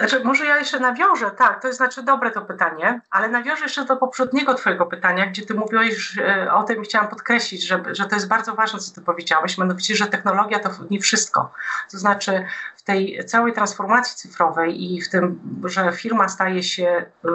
Znaczy, 0.00 0.24
może 0.24 0.46
ja 0.46 0.58
jeszcze 0.58 0.80
nawiążę, 0.80 1.30
tak, 1.30 1.62
to 1.62 1.68
jest 1.68 1.76
znaczy 1.76 2.02
dobre 2.02 2.30
to 2.30 2.42
pytanie, 2.42 3.00
ale 3.10 3.28
nawiążę 3.28 3.62
jeszcze 3.62 3.84
do 3.84 3.96
poprzedniego 3.96 4.54
Twojego 4.54 4.86
pytania, 4.86 5.26
gdzie 5.26 5.46
Ty 5.46 5.54
mówiłeś 5.54 6.18
e, 6.18 6.52
o 6.52 6.62
tym 6.62 6.82
i 6.82 6.84
chciałam 6.84 7.08
podkreślić, 7.08 7.66
że, 7.66 7.82
że 7.92 8.04
to 8.04 8.14
jest 8.14 8.28
bardzo 8.28 8.54
ważne, 8.54 8.78
co 8.78 8.94
Ty 8.94 9.00
powiedziałeś, 9.00 9.58
mianowicie, 9.58 9.96
że 9.96 10.06
technologia 10.06 10.58
to 10.58 10.70
nie 10.90 11.00
wszystko. 11.00 11.52
To 11.90 11.98
znaczy, 11.98 12.46
w 12.76 12.82
tej 12.82 13.24
całej 13.24 13.52
transformacji 13.52 14.16
cyfrowej 14.16 14.84
i 14.84 15.02
w 15.02 15.10
tym, 15.10 15.40
że 15.64 15.92
firma 15.92 16.28
staje 16.28 16.62
się 16.62 16.86
e, 16.86 17.28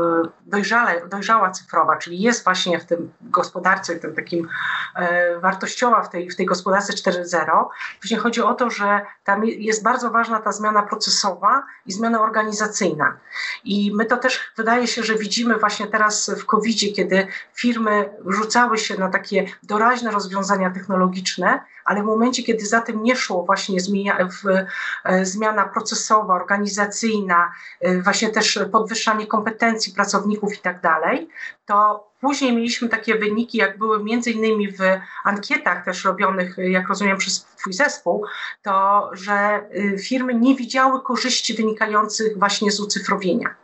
dojrzale, 0.45 1.07
dojrzała 1.07 1.51
cyfrowa, 1.51 1.97
czyli 1.97 2.21
jest 2.21 2.43
właśnie 2.43 2.79
w 2.79 2.85
tym 2.85 3.11
gospodarce, 3.21 3.95
w 3.95 3.99
tym 3.99 4.15
takim 4.15 4.47
e, 4.95 5.39
wartościowa 5.39 6.01
w 6.01 6.09
tej, 6.09 6.29
w 6.29 6.35
tej 6.35 6.45
gospodarce 6.45 6.93
4.0, 6.93 7.65
później 8.01 8.19
chodzi 8.19 8.41
o 8.41 8.53
to, 8.53 8.69
że 8.69 9.01
tam 9.23 9.45
jest 9.45 9.83
bardzo 9.83 10.11
ważna 10.11 10.39
ta 10.39 10.51
zmiana 10.51 10.83
procesowa 10.83 11.63
i 11.85 11.91
zmiana 11.91 12.21
organizacyjna 12.21 12.54
organizacyjna. 12.55 13.17
I 13.63 13.91
my 13.95 14.05
to 14.05 14.17
też 14.17 14.39
wydaje 14.57 14.87
się, 14.87 15.03
że 15.03 15.15
widzimy 15.15 15.57
właśnie 15.57 15.87
teraz 15.87 16.29
w 16.29 16.45
covid 16.45 16.95
kiedy 16.95 17.27
firmy 17.53 18.09
rzucały 18.25 18.77
się 18.77 18.97
na 18.97 19.09
takie 19.09 19.45
doraźne 19.63 20.11
rozwiązania 20.11 20.71
technologiczne, 20.71 21.59
ale 21.85 22.01
w 22.01 22.05
momencie, 22.05 22.43
kiedy 22.43 22.65
za 22.65 22.81
tym 22.81 23.03
nie 23.03 23.15
szło 23.15 23.43
właśnie 23.43 23.79
zmienia, 23.79 24.17
w, 24.17 24.65
e, 25.03 25.25
zmiana 25.25 25.65
procesowa, 25.65 26.33
organizacyjna, 26.33 27.51
e, 27.81 28.01
właśnie 28.01 28.29
też 28.29 28.59
podwyższanie 28.71 29.27
kompetencji 29.27 29.93
pracowników 29.93 30.53
i 30.55 30.61
tak 30.61 30.81
dalej, 30.81 31.29
to 31.65 32.07
później 32.21 32.53
mieliśmy 32.53 32.89
takie 32.89 33.15
wyniki, 33.15 33.57
jak 33.57 33.77
były 33.77 34.03
między 34.03 34.31
innymi 34.31 34.71
w 34.71 34.79
ankietach 35.23 35.85
też 35.85 36.05
robionych, 36.05 36.55
jak 36.57 36.89
rozumiem, 36.89 37.17
przez 37.17 37.45
Twój 37.57 37.73
zespół, 37.73 38.25
to 38.61 39.09
że 39.13 39.63
y, 39.75 39.97
firmy 39.99 40.33
nie 40.33 40.55
widziały 40.55 41.01
korzyści 41.01 41.53
wynikających 41.53 42.39
właśnie 42.39 42.71
z 42.71 42.79
ucyfrowienia. 42.79 43.55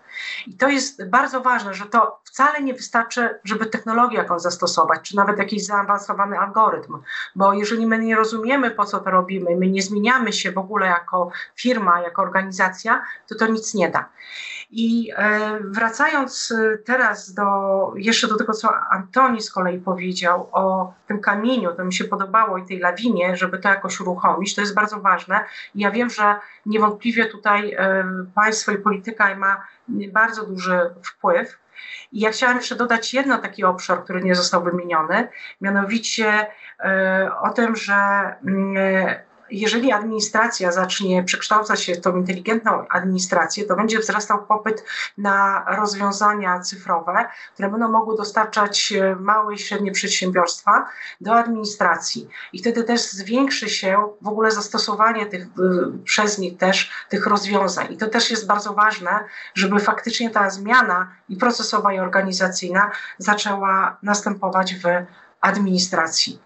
I 0.47 0.57
to 0.57 0.69
jest 0.69 1.09
bardzo 1.09 1.41
ważne, 1.41 1.73
że 1.73 1.85
to 1.85 2.19
wcale 2.23 2.61
nie 2.61 2.73
wystarczy, 2.73 3.39
żeby 3.43 3.65
technologię 3.65 4.17
jakąś 4.17 4.41
zastosować, 4.41 5.01
czy 5.01 5.15
nawet 5.15 5.37
jakiś 5.37 5.65
zaawansowany 5.65 6.39
algorytm, 6.39 6.97
bo 7.35 7.53
jeżeli 7.53 7.87
my 7.87 7.99
nie 7.99 8.15
rozumiemy, 8.15 8.71
po 8.71 8.85
co 8.85 8.99
to 8.99 9.11
robimy, 9.11 9.55
my 9.55 9.67
nie 9.67 9.81
zmieniamy 9.81 10.33
się 10.33 10.51
w 10.51 10.57
ogóle 10.57 10.87
jako 10.87 11.31
firma, 11.55 12.01
jako 12.01 12.21
organizacja, 12.21 13.03
to 13.27 13.35
to 13.35 13.47
nic 13.47 13.73
nie 13.73 13.89
da. 13.89 14.09
I 14.71 15.11
e, 15.15 15.59
wracając 15.63 16.51
e, 16.51 16.77
teraz 16.77 17.33
do, 17.33 17.43
jeszcze 17.95 18.27
do 18.27 18.37
tego, 18.37 18.53
co 18.53 18.69
Antoni 18.91 19.41
z 19.41 19.51
kolei 19.51 19.79
powiedział 19.79 20.49
o 20.51 20.93
tym 21.07 21.19
kamieniu, 21.19 21.75
to 21.75 21.85
mi 21.85 21.93
się 21.93 22.03
podobało 22.03 22.57
i 22.57 22.65
tej 22.65 22.79
lawinie, 22.79 23.35
żeby 23.35 23.59
to 23.59 23.69
jakoś 23.69 23.99
uruchomić, 23.99 24.55
to 24.55 24.61
jest 24.61 24.75
bardzo 24.75 24.99
ważne. 24.99 25.45
I 25.75 25.79
ja 25.79 25.91
wiem, 25.91 26.09
że 26.09 26.35
niewątpliwie 26.65 27.25
tutaj 27.25 27.73
e, 27.73 28.05
państwo 28.35 28.71
i 28.71 28.77
polityka 28.77 29.35
ma 29.35 29.67
bardzo 30.13 30.45
duży 30.45 30.79
wpływ. 31.03 31.59
I 32.11 32.19
ja 32.19 32.31
chciałam 32.31 32.57
jeszcze 32.57 32.75
dodać 32.75 33.13
jedno 33.13 33.37
taki 33.37 33.63
obszar, 33.63 34.03
który 34.03 34.21
nie 34.21 34.35
został 34.35 34.63
wymieniony, 34.63 35.27
mianowicie 35.61 36.47
o 37.41 37.49
tym, 37.49 37.75
że 37.75 37.93
mm, 38.45 38.75
jeżeli 39.51 39.91
administracja 39.91 40.71
zacznie 40.71 41.23
przekształcać 41.23 41.83
się 41.83 41.95
w 41.95 42.01
tą 42.01 42.17
inteligentną 42.17 42.87
administrację, 42.87 43.65
to 43.65 43.75
będzie 43.75 43.99
wzrastał 43.99 44.45
popyt 44.45 44.83
na 45.17 45.65
rozwiązania 45.67 46.59
cyfrowe, 46.59 47.29
które 47.53 47.69
będą 47.69 47.91
mogły 47.91 48.17
dostarczać 48.17 48.93
e, 48.93 49.15
małe 49.15 49.53
i 49.53 49.59
średnie 49.59 49.91
przedsiębiorstwa 49.91 50.85
do 51.21 51.33
administracji. 51.33 52.27
I 52.53 52.59
wtedy 52.59 52.83
też 52.83 53.01
zwiększy 53.01 53.69
się 53.69 54.07
w 54.21 54.27
ogóle 54.27 54.51
zastosowanie 54.51 55.25
tych, 55.25 55.43
e, 55.43 55.47
przez 56.03 56.37
nich 56.37 56.57
też 56.57 56.91
tych 57.09 57.27
rozwiązań. 57.27 57.93
I 57.93 57.97
to 57.97 58.07
też 58.07 58.31
jest 58.31 58.47
bardzo 58.47 58.73
ważne, 58.73 59.19
żeby 59.53 59.79
faktycznie 59.79 60.29
ta 60.29 60.49
zmiana 60.49 61.11
i 61.29 61.35
procesowa, 61.35 61.93
i 61.93 61.99
organizacyjna 61.99 62.91
zaczęła 63.17 63.97
następować 64.03 64.75
w 64.75 64.85
administracji. 65.41 66.39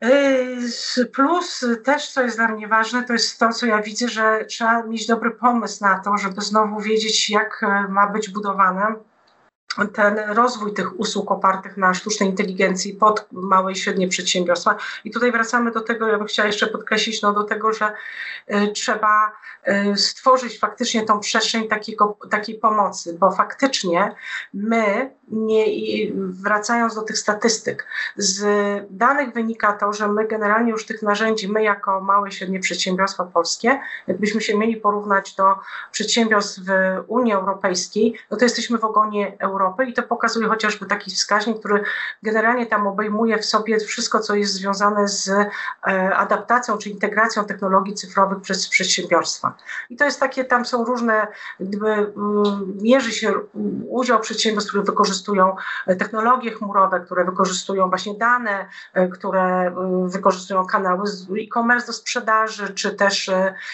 Yy, 0.00 1.06
plus 1.06 1.64
też, 1.84 2.08
co 2.08 2.22
jest 2.22 2.36
dla 2.36 2.48
mnie 2.48 2.68
ważne, 2.68 3.04
to 3.04 3.12
jest 3.12 3.38
to, 3.38 3.52
co 3.52 3.66
ja 3.66 3.82
widzę, 3.82 4.08
że 4.08 4.44
trzeba 4.48 4.82
mieć 4.82 5.06
dobry 5.06 5.30
pomysł 5.30 5.84
na 5.84 5.98
to, 5.98 6.16
żeby 6.16 6.40
znowu 6.40 6.80
wiedzieć, 6.80 7.30
jak 7.30 7.62
e, 7.62 7.88
ma 7.88 8.06
być 8.06 8.30
budowane 8.30 8.94
ten 9.94 10.18
rozwój 10.18 10.74
tych 10.74 11.00
usług 11.00 11.30
opartych 11.30 11.76
na 11.76 11.94
sztucznej 11.94 12.28
inteligencji 12.28 12.94
pod 12.94 13.26
małe 13.32 13.72
i 13.72 13.76
średnie 13.76 14.08
przedsiębiorstwa. 14.08 14.76
I 15.04 15.10
tutaj 15.10 15.32
wracamy 15.32 15.70
do 15.70 15.80
tego, 15.80 16.08
ja 16.08 16.18
bym 16.18 16.26
chciała 16.26 16.46
jeszcze 16.46 16.66
podkreślić, 16.66 17.22
no 17.22 17.32
do 17.32 17.44
tego, 17.44 17.72
że 17.72 17.92
y, 18.50 18.72
trzeba 18.72 19.32
stworzyć 19.96 20.58
faktycznie 20.58 21.02
tą 21.02 21.20
przestrzeń 21.20 21.68
takiego, 21.68 22.18
takiej 22.30 22.58
pomocy, 22.58 23.16
bo 23.20 23.30
faktycznie 23.30 24.14
my, 24.54 25.10
nie, 25.28 25.64
wracając 26.14 26.94
do 26.94 27.02
tych 27.02 27.18
statystyk, 27.18 27.86
z 28.16 28.46
danych 28.90 29.34
wynika 29.34 29.72
to, 29.72 29.92
że 29.92 30.08
my 30.08 30.26
generalnie 30.28 30.70
już 30.70 30.86
tych 30.86 31.02
narzędzi, 31.02 31.48
my 31.48 31.62
jako 31.62 32.00
małe 32.00 32.28
i 32.28 32.32
średnie 32.32 32.60
przedsiębiorstwa 32.60 33.24
polskie, 33.24 33.80
jakbyśmy 34.06 34.40
się 34.40 34.58
mieli 34.58 34.76
porównać 34.76 35.34
do 35.34 35.54
przedsiębiorstw 35.92 36.60
w 36.60 36.70
Unii 37.06 37.32
Europejskiej, 37.32 38.18
no 38.30 38.36
to 38.36 38.44
jesteśmy 38.44 38.78
w 38.78 38.84
ogonie 38.84 39.36
Europy 39.38 39.66
Europy 39.66 39.84
i 39.84 39.92
to 39.92 40.02
pokazuje 40.02 40.48
chociażby 40.48 40.86
taki 40.86 41.10
wskaźnik, 41.10 41.58
który 41.58 41.82
generalnie 42.22 42.66
tam 42.66 42.86
obejmuje 42.86 43.38
w 43.38 43.44
sobie 43.44 43.78
wszystko, 43.78 44.20
co 44.20 44.34
jest 44.34 44.52
związane 44.52 45.08
z 45.08 45.28
e, 45.28 45.46
adaptacją 46.16 46.78
czy 46.78 46.90
integracją 46.90 47.44
technologii 47.44 47.94
cyfrowych 47.94 48.40
przez 48.40 48.68
przedsiębiorstwa. 48.68 49.55
I 49.90 49.96
to 49.96 50.04
jest 50.04 50.20
takie, 50.20 50.44
tam 50.44 50.64
są 50.64 50.84
różne, 50.84 51.26
gdyby 51.60 51.88
mm, 51.92 52.78
mierzy 52.82 53.12
się 53.12 53.34
udział 53.88 54.20
przedsiębiorstw, 54.20 54.70
które 54.70 54.84
wykorzystują 54.84 55.56
e, 55.86 55.96
technologie 55.96 56.50
chmurowe, 56.50 57.00
które 57.00 57.24
wykorzystują 57.24 57.88
właśnie 57.88 58.14
dane, 58.18 58.68
e, 58.94 59.08
które 59.08 59.74
wykorzystują 60.06 60.66
kanały 60.66 61.04
e-commerce 61.40 61.86
do 61.86 61.92
sprzedaży, 61.92 62.74
czy 62.74 62.90
też 62.90 63.30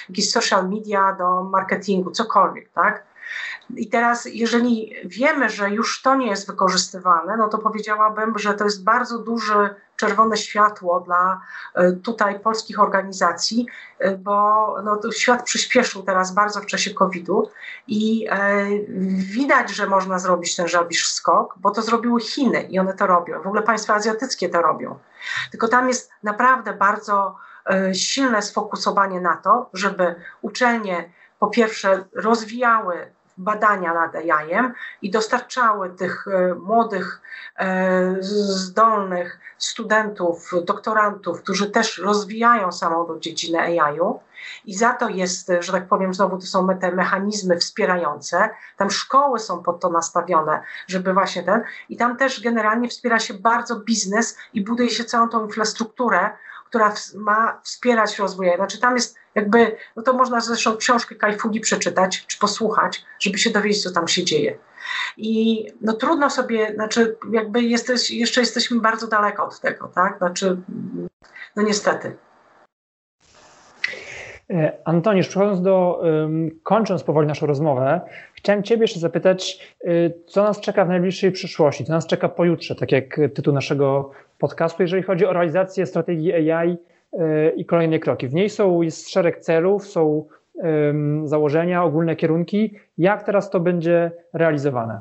jakieś 0.08 0.30
social 0.30 0.68
media 0.68 1.12
do 1.12 1.44
marketingu, 1.44 2.10
cokolwiek, 2.10 2.68
tak? 2.72 3.04
I 3.76 3.88
teraz, 3.88 4.24
jeżeli 4.26 4.94
wiemy, 5.04 5.48
że 5.48 5.70
już 5.70 6.02
to 6.02 6.14
nie 6.14 6.26
jest 6.26 6.46
wykorzystywane, 6.46 7.36
no 7.36 7.48
to 7.48 7.58
powiedziałabym, 7.58 8.38
że 8.38 8.54
to 8.54 8.64
jest 8.64 8.84
bardzo 8.84 9.18
duże 9.18 9.74
czerwone 10.02 10.36
światło 10.36 11.00
dla 11.00 11.40
e, 11.74 11.92
tutaj 11.92 12.40
polskich 12.40 12.80
organizacji, 12.80 13.66
e, 13.98 14.16
bo 14.16 14.32
no, 14.84 15.00
świat 15.12 15.42
przyspieszył 15.42 16.02
teraz 16.02 16.34
bardzo 16.34 16.60
w 16.60 16.66
czasie 16.66 16.94
COVID-u 16.94 17.50
i 17.86 18.26
e, 18.30 18.66
widać, 19.16 19.70
że 19.70 19.86
można 19.86 20.18
zrobić 20.18 20.56
ten 20.56 20.68
żabisz 20.68 21.08
skok, 21.08 21.54
bo 21.58 21.70
to 21.70 21.82
zrobiły 21.82 22.20
Chiny 22.20 22.62
i 22.62 22.78
one 22.78 22.94
to 22.94 23.06
robią. 23.06 23.42
W 23.42 23.46
ogóle 23.46 23.62
państwa 23.62 23.94
azjatyckie 23.94 24.48
to 24.48 24.62
robią. 24.62 24.98
Tylko 25.50 25.68
tam 25.68 25.88
jest 25.88 26.10
naprawdę 26.22 26.72
bardzo 26.72 27.36
silne 27.92 28.42
sfokusowanie 28.42 29.20
na 29.20 29.36
to, 29.36 29.70
żeby 29.72 30.14
uczelnie 30.42 31.12
po 31.38 31.46
pierwsze 31.46 32.04
rozwijały 32.14 33.12
badania 33.42 33.94
nad 33.94 34.14
AI-em 34.14 34.72
i 35.02 35.10
dostarczały 35.10 35.90
tych 35.90 36.28
e, 36.28 36.54
młodych, 36.54 37.20
e, 37.56 38.16
zdolnych 38.20 39.38
studentów, 39.58 40.50
doktorantów, 40.64 41.42
którzy 41.42 41.70
też 41.70 41.98
rozwijają 41.98 42.72
samą 42.72 43.18
dziedzinę 43.20 43.60
AI-u. 43.60 44.20
I 44.64 44.74
za 44.74 44.92
to 44.92 45.08
jest, 45.08 45.52
że 45.60 45.72
tak 45.72 45.88
powiem, 45.88 46.14
znowu 46.14 46.38
to 46.38 46.46
są 46.46 46.78
te 46.78 46.92
mechanizmy 46.92 47.58
wspierające. 47.58 48.50
Tam 48.76 48.90
szkoły 48.90 49.38
są 49.38 49.62
pod 49.62 49.80
to 49.80 49.90
nastawione, 49.90 50.62
żeby 50.86 51.12
właśnie 51.12 51.42
ten. 51.42 51.62
I 51.88 51.96
tam 51.96 52.16
też 52.16 52.42
generalnie 52.42 52.88
wspiera 52.88 53.18
się 53.18 53.34
bardzo 53.34 53.76
biznes 53.76 54.38
i 54.54 54.64
buduje 54.64 54.90
się 54.90 55.04
całą 55.04 55.28
tą 55.28 55.46
infrastrukturę, 55.46 56.30
która 56.66 56.94
ma 57.14 57.60
wspierać 57.62 58.18
rozwój. 58.18 58.52
Znaczy 58.56 58.80
tam 58.80 58.94
jest 58.94 59.21
jakby, 59.34 59.76
no 59.96 60.02
to 60.02 60.12
można 60.12 60.40
zresztą 60.40 60.76
książkę 60.76 61.14
Kajfugi 61.14 61.60
przeczytać 61.60 62.26
czy 62.26 62.38
posłuchać, 62.38 63.04
żeby 63.20 63.38
się 63.38 63.50
dowiedzieć, 63.50 63.82
co 63.82 63.90
tam 63.90 64.08
się 64.08 64.24
dzieje. 64.24 64.58
I 65.16 65.66
no 65.80 65.92
trudno 65.92 66.30
sobie, 66.30 66.74
znaczy 66.74 67.16
jakby 67.32 67.62
jesteś, 67.62 68.10
jeszcze 68.10 68.40
jesteśmy 68.40 68.80
bardzo 68.80 69.06
daleko 69.06 69.44
od 69.44 69.60
tego, 69.60 69.88
tak? 69.88 70.18
Znaczy, 70.18 70.56
no 71.56 71.62
niestety. 71.62 72.16
Antonisz, 74.84 75.28
przechodząc 75.28 75.62
do, 75.62 76.02
kończąc 76.62 77.02
powoli 77.02 77.28
naszą 77.28 77.46
rozmowę, 77.46 78.00
chciałem 78.34 78.62
Ciebie 78.62 78.82
jeszcze 78.82 79.00
zapytać, 79.00 79.74
co 80.26 80.42
nas 80.42 80.60
czeka 80.60 80.84
w 80.84 80.88
najbliższej 80.88 81.32
przyszłości, 81.32 81.84
co 81.84 81.92
nas 81.92 82.06
czeka 82.06 82.28
pojutrze, 82.28 82.74
tak 82.74 82.92
jak 82.92 83.20
tytuł 83.34 83.54
naszego 83.54 84.10
podcastu, 84.38 84.82
jeżeli 84.82 85.02
chodzi 85.02 85.26
o 85.26 85.32
realizację 85.32 85.86
strategii 85.86 86.50
AI 86.50 86.76
i 87.56 87.64
kolejne 87.64 87.98
kroki. 87.98 88.28
W 88.28 88.34
niej 88.34 88.50
są, 88.50 88.82
jest 88.82 89.10
szereg 89.10 89.40
celów, 89.40 89.86
są 89.86 90.26
założenia, 91.24 91.84
ogólne 91.84 92.16
kierunki. 92.16 92.74
Jak 92.98 93.22
teraz 93.22 93.50
to 93.50 93.60
będzie 93.60 94.10
realizowane? 94.32 95.00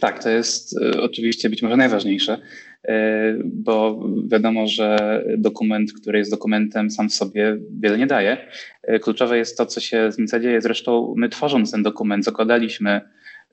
Tak, 0.00 0.22
to 0.22 0.30
jest 0.30 0.82
e, 0.82 1.00
oczywiście 1.00 1.50
być 1.50 1.62
może 1.62 1.76
najważniejsze, 1.76 2.38
e, 2.84 3.34
bo 3.44 4.00
wiadomo, 4.28 4.66
że 4.66 4.98
dokument, 5.38 5.92
który 5.92 6.18
jest 6.18 6.30
dokumentem 6.30 6.90
sam 6.90 7.08
w 7.08 7.14
sobie 7.14 7.56
wiele 7.80 7.98
nie 7.98 8.06
daje. 8.06 8.36
E, 8.82 8.98
kluczowe 8.98 9.38
jest 9.38 9.58
to, 9.58 9.66
co 9.66 9.80
się 9.80 10.12
z 10.12 10.18
nim 10.18 10.26
dzieje. 10.42 10.60
Zresztą 10.60 11.14
my 11.16 11.28
tworząc 11.28 11.70
ten 11.70 11.82
dokument 11.82 12.24
zakładaliśmy, 12.24 13.00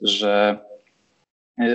że 0.02 0.58
E, 0.62 0.67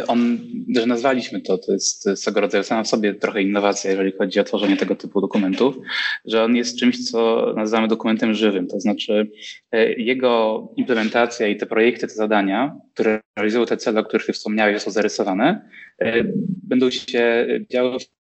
on, 0.07 0.39
że 0.77 0.87
nazwaliśmy 0.87 1.41
to, 1.41 1.59
to 1.59 1.73
jest 1.73 2.09
swego 2.15 2.41
rodzaju 2.41 2.65
sama 2.65 2.83
w 2.83 2.89
sobie 2.89 3.15
trochę 3.15 3.43
innowacja, 3.43 3.91
jeżeli 3.91 4.13
chodzi 4.13 4.41
o 4.41 4.45
tworzenie 4.45 4.77
tego 4.77 4.97
typu 4.97 5.21
dokumentów, 5.21 5.77
że 6.25 6.45
on 6.45 6.57
jest 6.57 6.79
czymś, 6.79 7.11
co 7.11 7.53
nazywamy 7.57 7.89
dokumentem 7.89 8.35
żywym, 8.35 8.67
to 8.67 8.81
znaczy 8.81 9.31
e, 9.73 9.93
jego 9.93 10.69
implementacja 10.77 11.49
i 11.49 11.57
te 11.57 11.67
projekty, 11.67 12.07
te 12.07 12.15
zadania, 12.15 12.77
które 12.95 13.21
realizują 13.37 13.67
te 13.67 13.77
cele, 13.77 14.01
o 14.01 14.05
których 14.05 14.27
wspomniałeś, 14.27 14.83
są 14.83 14.91
zarysowane, 14.91 15.69
e, 15.99 16.25
będą 16.63 16.91
się 16.91 17.47
działy 17.71 17.99
w 17.99 18.22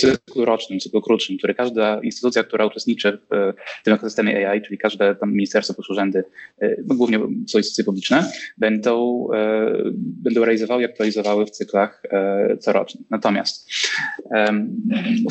cyklu 0.00 0.44
rocznym, 0.44 0.80
cyklu 0.80 1.02
krótszym, 1.02 1.38
który 1.38 1.54
każda 1.54 2.00
instytucja, 2.02 2.44
która 2.44 2.66
uczestniczy 2.66 3.18
w 3.30 3.52
tym 3.84 3.94
ekosystemie 3.94 4.48
AI, 4.48 4.62
czyli 4.62 4.78
każde 4.78 5.14
tam 5.14 5.32
ministerstwo 5.32 5.74
plus 5.74 5.90
urzędy, 5.90 6.24
e, 6.62 6.76
no 6.86 6.94
głównie 6.94 7.18
są 7.18 7.58
instytucje 7.58 7.84
publiczne, 7.84 8.24
będą, 8.58 9.26
e, 9.34 9.72
będą 9.94 10.44
realizowały 10.44 10.82
i 10.82 10.84
aktualizowały 10.84 11.46
w 11.46 11.50
cyklach 11.50 12.02
e, 12.10 12.56
corocznych. 12.56 13.04
Natomiast 13.10 13.70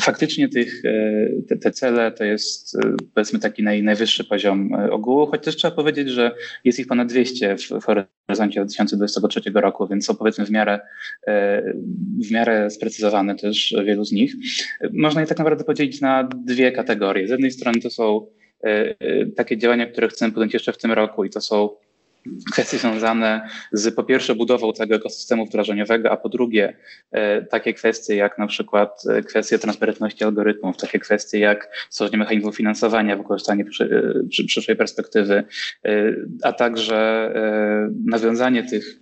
faktycznie 0.02 0.48
tych, 0.48 0.82
te, 1.48 1.56
te 1.56 1.70
cele 1.70 2.12
to 2.12 2.24
jest 2.24 2.76
powiedzmy 3.14 3.38
taki 3.38 3.62
naj, 3.62 3.82
najwyższy 3.82 4.24
poziom 4.24 4.72
ogółu, 4.90 5.26
choć 5.26 5.44
też 5.44 5.56
trzeba 5.56 5.76
powiedzieć, 5.76 6.08
że 6.08 6.34
jest 6.64 6.78
ich 6.78 6.86
ponad 6.86 7.08
200 7.08 7.56
w, 7.56 7.60
w 7.60 7.84
horyzoncie 7.84 8.60
2023 8.60 9.40
roku, 9.54 9.86
więc 9.86 10.06
są 10.06 10.14
powiedzmy 10.14 10.46
w 10.46 10.50
miarę, 10.50 10.80
w 12.28 12.30
miarę 12.30 12.70
sprecyzowane 12.70 13.36
też 13.36 13.74
wielu 13.84 14.04
z 14.04 14.12
nich 14.12 14.19
nich. 14.20 14.34
Można 14.92 15.20
je 15.20 15.26
tak 15.26 15.38
naprawdę 15.38 15.64
podzielić 15.64 16.00
na 16.00 16.28
dwie 16.46 16.72
kategorie. 16.72 17.28
Z 17.28 17.30
jednej 17.30 17.50
strony 17.50 17.80
to 17.80 17.90
są 17.90 18.26
e, 18.64 18.66
e, 19.00 19.26
takie 19.26 19.58
działania, 19.58 19.86
które 19.86 20.08
chcemy 20.08 20.32
podjąć 20.32 20.54
jeszcze 20.54 20.72
w 20.72 20.78
tym 20.78 20.92
roku 20.92 21.24
i 21.24 21.30
to 21.30 21.40
są 21.40 21.70
kwestie 22.52 22.78
związane 22.78 23.48
z 23.72 23.94
po 23.94 24.04
pierwsze 24.04 24.34
budową 24.34 24.72
tego 24.72 24.94
ekosystemu 24.94 25.46
wdrażaniowego, 25.46 26.10
a 26.10 26.16
po 26.16 26.28
drugie 26.28 26.76
e, 27.10 27.42
takie 27.42 27.74
kwestie 27.74 28.16
jak 28.16 28.38
na 28.38 28.46
przykład 28.46 29.02
kwestie 29.28 29.58
transparentności 29.58 30.24
algorytmów, 30.24 30.76
takie 30.76 30.98
kwestie 30.98 31.38
jak 31.38 31.68
stworzenie 31.90 32.18
mechanizmu 32.18 32.52
finansowania, 32.52 33.16
wykorzystanie 33.16 33.64
przy, 33.64 34.14
przy, 34.28 34.44
przyszłej 34.44 34.76
perspektywy, 34.76 35.44
a 36.42 36.52
także 36.52 37.32
nawiązanie 38.04 38.62
tych 38.62 39.00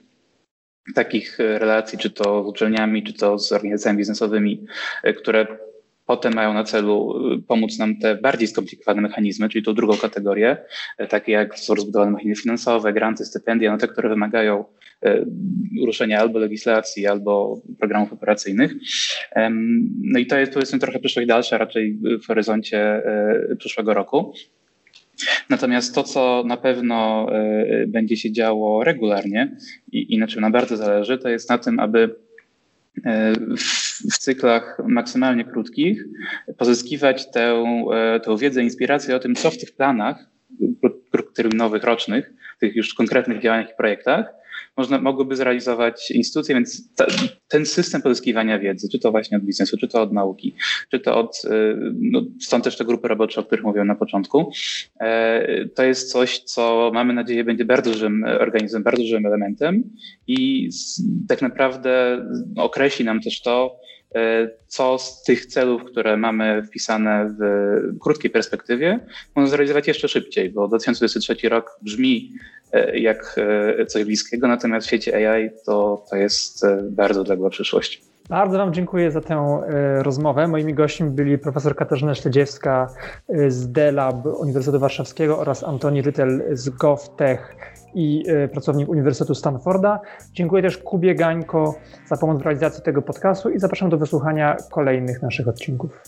takich 0.95 1.41
e, 1.41 1.59
relacji, 1.59 1.99
czy 1.99 2.11
to 2.11 2.45
z 2.45 2.47
uczelniami, 2.47 3.03
czy 3.03 3.13
to 3.13 3.39
z 3.39 3.53
organizacjami 3.53 3.99
biznesowymi, 3.99 4.67
e, 5.03 5.13
które 5.13 5.47
potem 6.07 6.35
mają 6.35 6.55
na 6.55 6.65
celu 6.65 7.15
e, 7.35 7.43
pomóc 7.49 7.79
nam 7.79 7.97
te 7.97 8.17
bardziej 8.17 8.49
skomplikowane 8.49 9.03
mechanizmy, 9.03 9.49
czyli 9.49 9.65
tą 9.65 9.75
drugą 9.75 9.97
kategorię, 9.97 10.57
takie 11.09 11.33
jak 11.33 11.59
są 11.59 11.75
rozbudowane 11.75 12.11
mechanizmy 12.11 12.43
finansowe, 12.43 12.93
granty, 12.93 13.25
stypendia, 13.25 13.73
no 13.73 13.79
te, 13.79 13.89
które 13.89 14.09
wymagają 14.09 14.65
ruszenia 15.87 16.21
albo 16.21 16.39
legislacji, 16.39 17.07
albo 17.07 17.63
programów 17.79 18.13
operacyjnych. 18.13 18.75
No 20.03 20.19
i 20.19 20.27
to 20.27 20.39
jest 20.39 20.53
powiedzmy 20.53 20.79
trochę 20.79 20.99
przyszłość 20.99 21.29
dalsza, 21.29 21.59
raczej 21.59 21.99
w 22.23 22.27
horyzoncie 22.27 23.03
przyszłego 23.59 23.95
roku. 23.95 24.33
Natomiast 25.49 25.95
to, 25.95 26.03
co 26.03 26.43
na 26.47 26.57
pewno 26.57 27.27
e, 27.33 27.87
będzie 27.87 28.17
się 28.17 28.33
działo 28.33 28.85
regularnie 28.85 29.57
i, 29.93 30.15
i 30.15 30.19
na 30.19 30.27
czym 30.27 30.41
nam 30.41 30.53
bardzo 30.53 30.77
zależy, 30.77 31.19
to 31.19 31.29
jest 31.29 31.51
na 31.51 31.59
tym, 31.59 31.81
aby 31.81 32.17
e, 33.05 33.33
w 34.13 34.19
cyklach 34.19 34.79
maksymalnie 34.87 35.45
krótkich 35.45 36.05
pozyskiwać 36.59 37.31
tę, 37.31 37.65
e, 37.95 38.21
tę 38.21 38.37
wiedzę, 38.37 38.63
inspirację 38.63 39.17
o 39.17 39.19
tym, 39.19 39.35
co 39.35 39.51
w 39.51 39.59
tych 39.59 39.73
planach 39.73 40.27
krótkoterminowych, 41.11 41.85
rocznych, 41.85 42.33
tych 42.61 42.77
już 42.77 42.95
konkretnych 42.95 43.41
działaniach 43.41 43.71
i 43.71 43.77
projektach 43.77 44.38
można, 44.77 45.01
mogłyby 45.01 45.37
zrealizować 45.37 46.11
instytucje, 46.11 46.55
więc 46.55 46.95
ta, 46.95 47.07
ten 47.49 47.67
system 47.67 48.03
pozyskiwania 48.03 48.59
wiedzy, 48.59 48.89
czy 48.93 48.99
to 48.99 49.11
właśnie 49.11 49.37
od 49.37 49.45
biznesu, 49.45 49.77
czy 49.77 49.89
to 49.89 50.03
od 50.03 50.13
nauki, 50.13 50.55
czy 50.91 51.01
to 51.01 51.17
od, 51.17 51.43
y, 51.45 51.77
no, 52.01 52.23
stąd 52.41 52.65
też 52.65 52.77
te 52.77 52.85
grupy 52.85 53.09
robocze, 53.09 53.41
o 53.41 53.45
których 53.45 53.65
mówiłem 53.65 53.89
na 53.89 53.95
początku, 53.95 54.51
e, 55.01 55.69
to 55.69 55.85
jest 55.85 56.13
coś, 56.13 56.39
co 56.39 56.91
mamy 56.95 57.15
nadzieję 57.15 57.45
będzie 57.45 57.65
bardzo 57.65 57.91
dużym 57.91 58.25
organizmem, 58.41 58.83
bardzo 58.83 59.03
dużym 59.03 59.27
elementem 59.27 59.91
i 60.27 60.69
tak 61.29 61.43
naprawdę 61.43 62.25
określi 62.57 63.05
nam 63.05 63.21
też 63.21 63.43
to, 63.43 63.81
co 64.67 64.99
z 64.99 65.23
tych 65.23 65.47
celów, 65.47 65.85
które 65.85 66.17
mamy 66.17 66.63
wpisane 66.63 67.35
w 67.41 67.99
krótkiej 68.01 68.31
perspektywie, 68.31 69.01
można 69.37 69.51
zrealizować 69.51 69.89
jeszcze 69.89 70.09
szybciej, 70.09 70.51
bo 70.51 70.69
2023 70.69 71.49
rok 71.49 71.79
brzmi 71.83 72.33
E, 72.73 72.99
jak 72.99 73.37
e, 73.79 73.87
coś 73.87 74.05
bliskiego, 74.05 74.49
natomiast 74.49 74.87
w 74.87 74.89
świecie 74.89 75.33
AI 75.33 75.51
to, 75.67 76.05
to 76.11 76.17
jest 76.17 76.65
e, 76.65 76.83
bardzo 76.91 77.21
odległa 77.21 77.51
przyszłość. 77.51 78.08
Bardzo 78.29 78.59
Wam 78.59 78.73
dziękuję 78.73 79.11
za 79.11 79.21
tę 79.21 79.61
rozmowę. 80.03 80.49
Moimi 80.49 80.75
gośćmi 80.75 81.11
byli 81.11 81.39
profesor 81.39 81.77
Katarzyna 81.77 82.15
Śledziewska 82.15 82.87
z 83.49 83.73
DELAB 83.73 84.27
Uniwersytetu 84.27 84.81
Warszawskiego 84.81 85.39
oraz 85.39 85.65
Antoni 85.65 86.03
Rytel 86.03 86.43
z 86.53 86.69
GovTech 86.69 87.57
i 87.95 88.25
pracownik 88.53 88.89
Uniwersytetu 88.89 89.35
Stanforda. 89.35 90.01
Dziękuję 90.33 90.63
też 90.63 90.79
Kubie 90.79 91.15
Gańko 91.15 91.75
za 92.07 92.17
pomoc 92.17 92.39
w 92.39 92.43
realizacji 92.43 92.83
tego 92.83 93.03
podcastu 93.03 93.51
i 93.51 93.59
zapraszam 93.59 93.91
do 93.91 93.99
wysłuchania 93.99 94.57
kolejnych 94.71 95.23
naszych 95.23 95.49
odcinków. 95.49 96.03